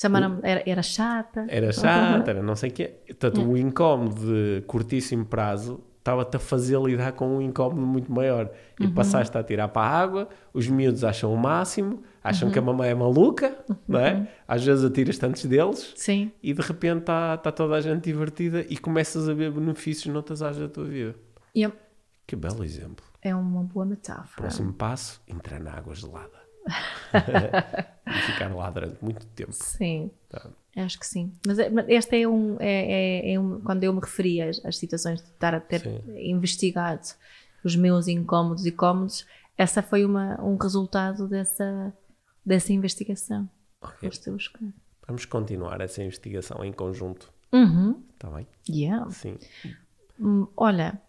Chamaram 0.01 0.39
era, 0.43 0.63
era 0.65 0.83
chata. 0.83 1.47
era 1.49 1.73
chato, 1.73 2.29
era 2.29 2.43
não 2.43 2.57
sei 2.57 2.71
o 2.71 2.73
quê. 2.73 2.95
Portanto, 3.07 3.43
o 3.43 3.57
incómodo 3.57 4.15
de 4.21 4.63
curtíssimo 4.67 5.27
prazo 5.27 5.81
estava-te 5.99 6.37
a 6.37 6.41
fazer 6.41 6.81
lidar 6.81 7.13
com 7.13 7.37
um 7.37 7.43
incómodo 7.43 7.87
muito 7.87 8.11
maior. 8.11 8.51
E 8.81 8.89
passaste 8.89 9.37
a 9.37 9.43
tirar 9.43 9.69
para 9.69 9.83
a 9.87 10.01
água, 10.01 10.29
os 10.55 10.67
miúdos 10.67 11.05
acham 11.05 11.33
o 11.33 11.37
máximo, 11.37 12.03
acham 12.25 12.51
que 12.51 12.59
a 12.59 12.63
mamãe 12.63 12.89
é 12.89 12.95
maluca, 12.95 13.55
não 13.87 14.01
é? 14.01 14.27
Às 14.49 14.65
vezes 14.65 14.83
atiras-te 14.83 15.27
antes 15.27 15.45
deles 15.45 15.93
Sim. 15.97 16.33
e 16.43 16.55
de 16.55 16.63
repente 16.63 17.01
está 17.01 17.37
tá 17.37 17.53
toda 17.53 17.75
a 17.75 17.81
gente 17.83 18.05
divertida 18.05 18.65
e 18.71 18.79
começas 18.79 19.29
a 19.29 19.35
ver 19.35 19.53
benefícios 19.53 20.07
noutras 20.13 20.41
áreas 20.43 20.61
da 20.61 20.69
tua 20.69 20.85
vida. 20.87 21.15
É- 21.55 21.71
Que 22.27 22.35
belo 22.37 22.65
exemplo. 22.65 23.05
é 23.21 23.35
uma 23.35 23.63
boa 23.63 23.85
metáfora. 23.85 24.37
Próximo 24.37 24.73
passo, 24.73 25.21
entrar 25.29 25.61
na 25.61 25.73
água 25.75 25.95
gelada. 25.95 26.40
e 28.07 28.13
ficar 28.33 28.55
lá 28.55 28.71
durante 28.71 29.03
muito 29.03 29.27
tempo. 29.27 29.53
Sim. 29.53 30.11
Tá. 30.29 30.49
Acho 30.77 30.99
que 31.01 31.07
sim. 31.07 31.33
Mas, 31.47 31.59
é- 31.59 31.69
mas 31.69 31.89
este 31.89 32.23
é 32.23 32.29
um, 32.29 32.57
é, 32.61 33.29
é- 33.31 33.33
é 33.35 33.41
um- 33.41 33.61
Quando 33.61 33.83
eu 33.85 33.93
me 33.93 34.01
referi 34.01 34.41
às, 34.41 34.65
às 34.65 34.77
situações 34.79 35.21
de 35.21 35.29
estar 35.29 35.55
a 35.55 35.61
ter 35.61 35.81
Sim. 35.81 36.01
investigado 36.17 37.03
os 37.65 37.75
meus 37.77 38.07
incómodos 38.09 38.65
e 38.67 38.71
cómodos, 38.73 39.27
essa 39.59 39.83
foi 39.83 40.05
uma, 40.05 40.41
um 40.43 40.57
resultado 40.57 41.27
dessa, 41.29 41.93
dessa 42.47 42.73
investigação. 42.73 43.49
Ok. 43.83 44.09
Foste 44.09 44.31
a 44.31 44.33
buscar. 44.33 44.63
Vamos 45.07 45.25
continuar 45.25 45.81
essa 45.81 46.03
investigação 46.03 46.65
em 46.65 46.73
conjunto. 46.73 47.33
Uhum. 47.53 48.03
Está 48.15 48.31
bem? 48.31 48.47
Yeah. 48.69 49.11
Sim. 49.11 49.37
Hum, 50.21 50.47
Olha, 50.57 51.01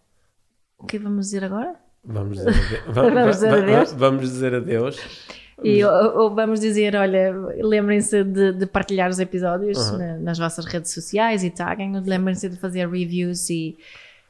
o 0.76 0.84
que 0.86 0.98
vamos 0.98 1.26
dizer 1.26 1.44
agora? 1.44 1.76
Vamos 2.04 2.38
dizer 2.38 2.50
adeus. 2.88 2.94
Vamos 2.94 3.36
dizer 3.36 3.54
adeus? 3.54 3.92
Vamos 3.92 4.22
dizer 4.22 4.54
adeus. 4.54 4.96
E, 5.64 5.84
ou, 5.84 6.18
ou 6.22 6.34
vamos 6.34 6.60
dizer, 6.60 6.94
olha, 6.96 7.32
lembrem-se 7.62 8.24
de, 8.24 8.52
de 8.52 8.66
partilhar 8.66 9.08
os 9.10 9.18
episódios 9.18 9.78
Uhum. 9.90 9.98
na- 9.98 10.18
nas 10.18 10.38
vossas 10.38 10.64
redes 10.64 10.92
sociais 10.92 11.42
e 11.44 11.50
taguem, 11.50 11.92
lembrem-se 12.00 12.48
de 12.48 12.56
fazer 12.56 12.88
reviews 12.88 13.48
e, 13.50 13.76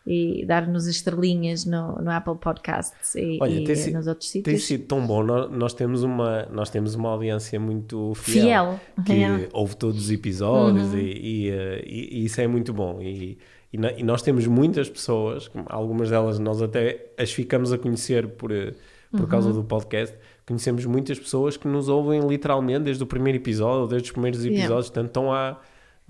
e 0.06 0.44
dar-nos 0.46 0.86
estrelinhas 0.86 1.64
no, 1.64 1.96
no 2.02 2.10
Apple 2.10 2.34
Podcasts 2.36 3.14
e, 3.14 3.38
Olha, 3.40 3.50
e 3.60 3.64
tem 3.64 3.74
si- 3.76 3.92
nos 3.92 4.06
outros 4.06 4.30
Tem 4.32 4.42
sítios. 4.42 4.64
sido 4.66 4.84
tão 4.86 5.06
bom. 5.06 5.22
Nós, 5.22 5.50
nós 5.50 5.74
temos 5.74 6.02
uma, 6.02 6.46
nós 6.50 6.70
temos 6.70 6.94
uma 6.94 7.08
audiência 7.10 7.58
muito 7.60 8.12
fiel. 8.16 8.44
Fiel. 8.44 8.80
Que 9.06 9.12
Yeah. 9.12 9.46
ouve 9.52 9.76
todos 9.76 10.04
os 10.04 10.10
episódios 10.10 10.92
Uhum. 10.92 10.98
e, 10.98 11.46
e, 11.46 11.50
eh, 11.50 11.84
e- 11.86 12.24
isso 12.24 12.40
é 12.40 12.46
muito 12.48 12.72
bom. 12.72 13.00
E, 13.00 13.38
e 13.72 14.02
nós 14.02 14.20
temos 14.22 14.46
muitas 14.46 14.90
pessoas, 14.90 15.50
algumas 15.66 16.10
delas 16.10 16.38
nós 16.38 16.60
até 16.60 17.06
as 17.16 17.32
ficamos 17.32 17.72
a 17.72 17.78
conhecer 17.78 18.26
por, 18.28 18.50
eh, 18.52 18.74
por 19.16 19.28
causa 19.28 19.48
Uhum. 19.50 19.54
do 19.56 19.64
podcast. 19.64 20.14
Conhecemos 20.47 20.84
muitas 20.86 21.18
pessoas 21.18 21.57
que 21.57 21.68
nos 21.68 21.88
ouvem 21.88 22.26
literalmente 22.26 22.84
desde 22.84 23.03
o 23.03 23.07
primeiro 23.07 23.38
episódio, 23.38 23.86
desde 23.86 24.07
os 24.09 24.12
primeiros 24.12 24.40
Yeah. 24.45 24.61
episódios, 24.64 24.88
portanto 24.88 25.07
estão 25.07 25.32
há, 25.32 25.59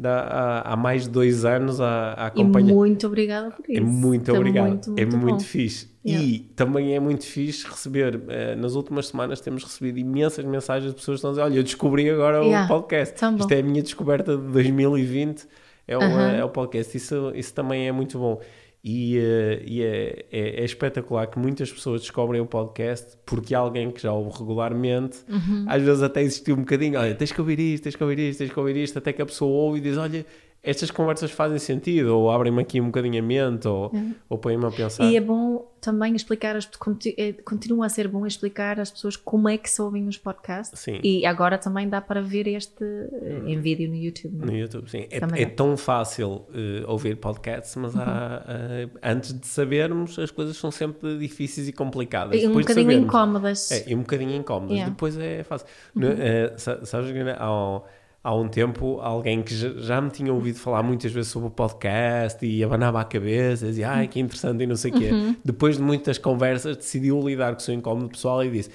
há, 0.02 0.72
há 0.72 0.76
mais 0.76 1.02
de 1.04 1.10
dois 1.10 1.44
anos 1.44 1.80
a, 1.80 2.14
a 2.16 2.24
E 2.24 2.26
acompanhar. 2.28 2.74
muito 2.74 3.06
obrigada 3.06 3.50
por 3.50 3.64
isso. 3.68 3.78
É 3.78 3.80
muito 3.80 4.32
obrigado. 4.34 4.68
Muito, 4.68 4.90
é 4.96 5.04
muito 5.04 5.16
muito 5.18 5.38
bom. 5.38 5.40
fixe. 5.44 5.90
Yeah. 6.04 6.26
E 6.26 6.38
também 6.56 6.94
é 6.94 6.98
muito 7.00 7.24
fixe 7.24 7.66
receber. 7.66 8.20
eh, 8.28 8.56
nas 8.56 8.74
últimas 8.74 9.06
semanas 9.08 9.40
temos 9.40 9.62
recebido 9.62 9.98
imensas 9.98 10.44
mensagens 10.44 10.90
de 10.92 10.96
pessoas 10.98 11.16
que 11.16 11.18
estão 11.18 11.30
a 11.30 11.32
dizer: 11.34 11.42
Olha, 11.42 11.58
eu 11.58 11.62
descobri 11.62 12.10
agora 12.10 12.42
Yeah. 12.42 12.64
o 12.64 12.68
podcast. 12.68 13.14
Tão 13.18 13.32
bom. 13.34 13.38
Isto 13.40 13.52
é 13.52 13.60
a 13.60 13.62
minha 13.62 13.82
descoberta 13.82 14.36
de 14.36 14.42
2020. 14.48 15.46
É 15.86 15.96
o, 15.96 16.00
Aham. 16.02 16.30
é 16.32 16.44
o 16.44 16.48
podcast. 16.48 16.96
Isso, 16.96 17.32
isso 17.34 17.54
também 17.54 17.86
é 17.86 17.92
muito 17.92 18.18
bom. 18.18 18.40
E, 18.84 19.16
eh, 19.16 19.62
e 19.64 19.82
é, 19.82 20.24
é- 20.32 20.60
é 20.60 20.64
espetacular 20.64 21.28
que 21.28 21.38
muitas 21.38 21.70
pessoas 21.70 22.00
descobrem 22.00 22.40
o 22.40 22.46
podcast 22.46 23.16
porque 23.24 23.54
alguém 23.54 23.90
que 23.92 24.02
já 24.02 24.12
ouve 24.12 24.36
regularmente, 24.38 25.18
Uhum. 25.28 25.64
às 25.68 25.80
vezes 25.82 26.02
até 26.02 26.20
existiu 26.22 26.56
um 26.56 26.60
bocadinho: 26.60 26.98
Olha, 26.98 27.14
tens 27.14 27.30
que 27.30 27.40
ouvir 27.40 27.60
isto, 27.60 27.84
tens 27.84 27.94
que 27.94 28.02
ouvir 28.02 28.18
isto, 28.18 28.38
tens 28.40 28.52
que 28.52 28.58
ouvir 28.58 28.76
isto, 28.76 28.98
até 28.98 29.12
que 29.12 29.22
a 29.22 29.26
pessoa 29.26 29.50
ouve 29.50 29.78
e 29.78 29.82
diz: 29.82 29.96
Olha. 29.96 30.26
Estas 30.64 30.92
conversas 30.92 31.32
fazem 31.32 31.58
sentido, 31.58 32.16
ou 32.16 32.30
abrem-me 32.30 32.62
aqui 32.62 32.80
um 32.80 32.86
bocadinho 32.86 33.18
a 33.18 33.26
mente, 33.26 33.66
ou, 33.66 33.90
ou 34.28 34.38
põem-me 34.38 34.64
a 34.64 34.70
pensar. 34.70 35.04
E 35.10 35.16
é 35.16 35.20
bom 35.20 35.66
também 35.80 36.14
explicar, 36.14 36.54
as, 36.54 36.70
eh, 37.18 37.32
continua 37.44 37.86
a 37.86 37.88
ser 37.88 38.06
bom 38.06 38.24
explicar 38.24 38.78
às 38.78 38.88
pessoas 38.88 39.16
como 39.16 39.48
é 39.48 39.58
que 39.58 39.68
se 39.68 39.82
ouvem 39.82 40.06
os 40.06 40.16
podcasts. 40.16 40.78
Sim. 40.78 41.00
E 41.02 41.26
agora 41.26 41.58
também 41.58 41.88
dá 41.88 42.00
para 42.00 42.22
ver 42.22 42.46
este 42.46 42.84
eh, 42.84 43.42
em 43.46 43.60
vídeo 43.60 43.88
no 43.88 43.96
YouTube. 43.96 44.36
não 44.36 44.44
é? 44.44 44.46
No 44.52 44.56
YouTube, 44.56 44.88
sim. 44.88 45.08
É, 45.10 45.16
é 45.16 45.44
dá. 45.46 45.50
tão 45.56 45.76
fácil 45.76 46.46
eh, 46.54 46.84
ouvir 46.86 47.16
podcasts, 47.16 47.74
mas 47.74 47.96
há, 47.96 48.44
eh, 48.46 48.88
antes 49.02 49.32
de 49.36 49.44
sabermos, 49.44 50.16
as 50.16 50.30
coisas 50.30 50.56
são 50.56 50.70
sempre 50.70 51.18
difíceis 51.18 51.66
e 51.66 51.72
complicadas. 51.72 52.40
E 52.40 52.44
um 52.46 52.50
Depois 52.50 52.66
bocadinho 52.66 52.92
incómodas. 52.92 53.72
É, 53.72 53.90
e 53.90 53.96
um 53.96 54.02
bocadinho 54.02 54.36
incómodas. 54.36 54.70
Yeah. 54.76 54.86
Uhum. 54.86 54.94
Depois 54.94 55.18
é 55.18 55.42
fácil. 55.42 55.66
No- 55.92 56.06
eh, 56.06 56.54
sa- 56.56 56.84
sabes 56.86 57.10
há, 57.36 57.50
um- 57.52 57.80
há 58.22 58.34
um 58.34 58.48
tempo 58.48 59.00
alguém 59.00 59.42
que 59.42 59.54
já, 59.54 60.00
me 60.00 60.10
tinha 60.10 60.32
ouvido 60.32 60.58
falar 60.58 60.82
muitas 60.82 61.10
vezes 61.10 61.30
sobre 61.30 61.48
o 61.48 61.50
podcast 61.50 62.44
e 62.46 62.62
abanava 62.62 63.00
a 63.00 63.04
cabeça, 63.04 63.66
dizia, 63.66 63.90
ai 63.90 64.08
que 64.08 64.20
interessante 64.20 64.62
e 64.62 64.66
não 64.66 64.76
sei 64.76 64.92
o 64.92 64.94
quê. 64.94 65.10
Uhum. 65.10 65.36
Depois 65.44 65.76
de 65.76 65.82
muitas 65.82 66.18
conversas 66.18 66.76
decidiu 66.76 67.20
lidar 67.20 67.52
com 67.52 67.58
o 67.58 67.62
seu 67.62 67.74
incómodo 67.74 68.08
pessoal 68.08 68.44
e 68.44 68.50
disse, 68.50 68.70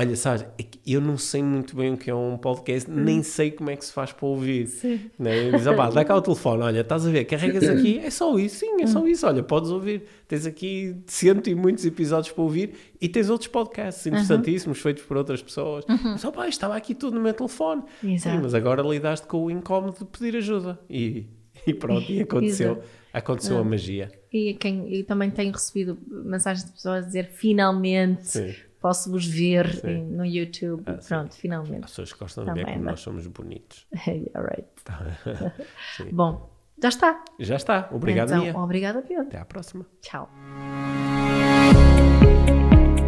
olha, 0.00 0.16
sabes, 0.16 0.46
é 0.58 0.64
eu 0.86 1.00
não 1.00 1.18
sei 1.18 1.42
muito 1.42 1.76
bem 1.76 1.92
o 1.92 1.96
que 1.96 2.10
é 2.10 2.14
um 2.14 2.36
podcast, 2.36 2.90
nem 2.90 3.22
sei 3.22 3.50
como 3.50 3.70
é 3.70 3.76
que 3.76 3.84
se 3.84 3.92
faz 3.92 4.12
para 4.12 4.26
ouvir. 4.26 4.62
Uhum. 4.62 4.66
Sim. 4.66 5.00
Né? 5.18 5.50
Diz, 5.50 5.66
ah, 5.66 5.74
pá, 5.74 5.90
dá 5.90 6.04
cá 6.04 6.16
o 6.16 6.22
telefone, 6.22 6.62
olha, 6.62 6.80
estás 6.80 7.06
a 7.06 7.10
ver, 7.10 7.26
carregas 7.26 7.68
aqui, 7.68 7.98
é 7.98 8.10
só 8.10 8.36
isso, 8.38 8.60
sim, 8.60 8.82
é 8.82 8.86
só 8.86 9.06
isso, 9.06 9.26
olha, 9.26 9.42
podes 9.42 9.70
ouvir. 9.70 10.04
Tens 10.26 10.46
aqui 10.46 10.96
cento 11.06 11.50
e 11.50 11.54
muitos 11.54 11.84
episódios 11.84 12.32
para 12.32 12.42
ouvir 12.42 12.72
e 13.00 13.08
tens 13.08 13.28
outros 13.28 13.48
podcasts 13.48 14.06
interessantíssimos 14.06 14.80
feitos 14.80 15.02
por 15.04 15.16
outras 15.16 15.42
pessoas. 15.42 15.84
Mas, 15.86 16.24
ó 16.24 16.30
pá, 16.30 16.48
estava 16.48 16.76
aqui 16.76 16.94
tudo 16.94 17.16
no 17.16 17.20
meu 17.20 17.34
telefone. 17.34 17.82
Exato. 18.02 18.36
Sim, 18.36 18.42
mas 18.42 18.54
agora 18.54 18.82
lidaste 18.82 19.26
com 19.26 19.44
o 19.44 19.50
incómodo 19.50 19.98
de 19.98 20.04
pedir 20.06 20.36
ajuda. 20.36 20.78
E, 20.88 21.26
e 21.66 21.74
pronto, 21.74 22.10
e 22.10 22.22
aconteceu, 22.22 22.72
Exato. 22.82 22.88
aconteceu 23.12 23.58
a 23.58 23.64
magia. 23.64 24.10
E, 24.32 24.54
quem, 24.54 24.92
e 24.94 25.02
também 25.04 25.30
tenho 25.30 25.52
recebido 25.52 25.98
mensagens 26.08 26.64
de 26.64 26.72
pessoas 26.72 27.04
a 27.04 27.06
dizer 27.06 27.30
finalmente 27.32 28.26
Sim. 28.26 28.54
Posso-vos 28.80 29.26
ver 29.26 29.74
Sim. 29.74 29.88
em- 29.88 30.04
no 30.06 30.24
YouTube. 30.24 30.82
Ah, 30.86 31.00
sim. 31.00 31.08
Pronto, 31.08 31.28
As 31.30 31.36
finalmente. 31.36 31.80
pessoas 31.82 32.12
gostam 32.12 32.44
de 32.44 32.50
ver 32.52 32.60
Também, 32.60 32.74
como 32.74 32.84
né? 32.86 32.90
nós 32.92 33.00
somos 33.00 33.26
bonitos. 33.26 33.86
Alright. 34.34 34.68
Sim. 35.96 36.08
Bom, 36.12 36.50
já 36.82 36.88
está. 36.88 37.24
Já 37.38 37.56
está. 37.56 37.88
Obrigado, 37.92 38.28
então, 38.30 38.42
Mia. 38.42 38.56
obrigada, 38.58 39.02
Pedro. 39.02 39.22
Até 39.24 39.38
à 39.38 39.44
próxima. 39.44 39.84
Tchau. 40.00 40.28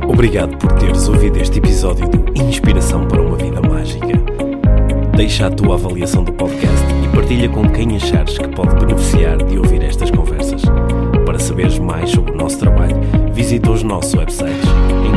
Obrigado 0.09 0.57
por 0.59 0.73
teres 0.79 1.09
ouvido 1.09 1.39
este 1.39 1.59
episódio 1.59 2.09
do 2.09 2.33
Inspiração 2.43 3.07
para 3.09 3.21
uma 3.23 3.37
Vida 3.37 3.61
Mágica. 3.63 4.07
Deixa 5.17 5.47
a 5.47 5.51
tua 5.51 5.75
avaliação 5.75 6.23
do 6.25 6.33
podcast 6.33 6.85
e 7.05 7.15
partilha 7.17 7.49
com 7.49 7.69
quem 7.71 7.97
achares 7.97 8.37
que 8.37 8.49
pode 8.49 8.75
beneficiar 8.85 9.39
de 9.45 9.59
ouvir 9.59 9.83
estas 9.83 10.11
conversas. 10.11 10.63
Para 11.25 11.39
saberes 11.39 11.79
mais 11.79 12.11
sobre 12.11 12.33
o 12.33 12.37
nosso 12.37 12.59
trabalho, 12.59 12.97
visita 13.33 13.71
os 13.71 13.83
nossos 13.83 14.13
websites. 14.15 14.69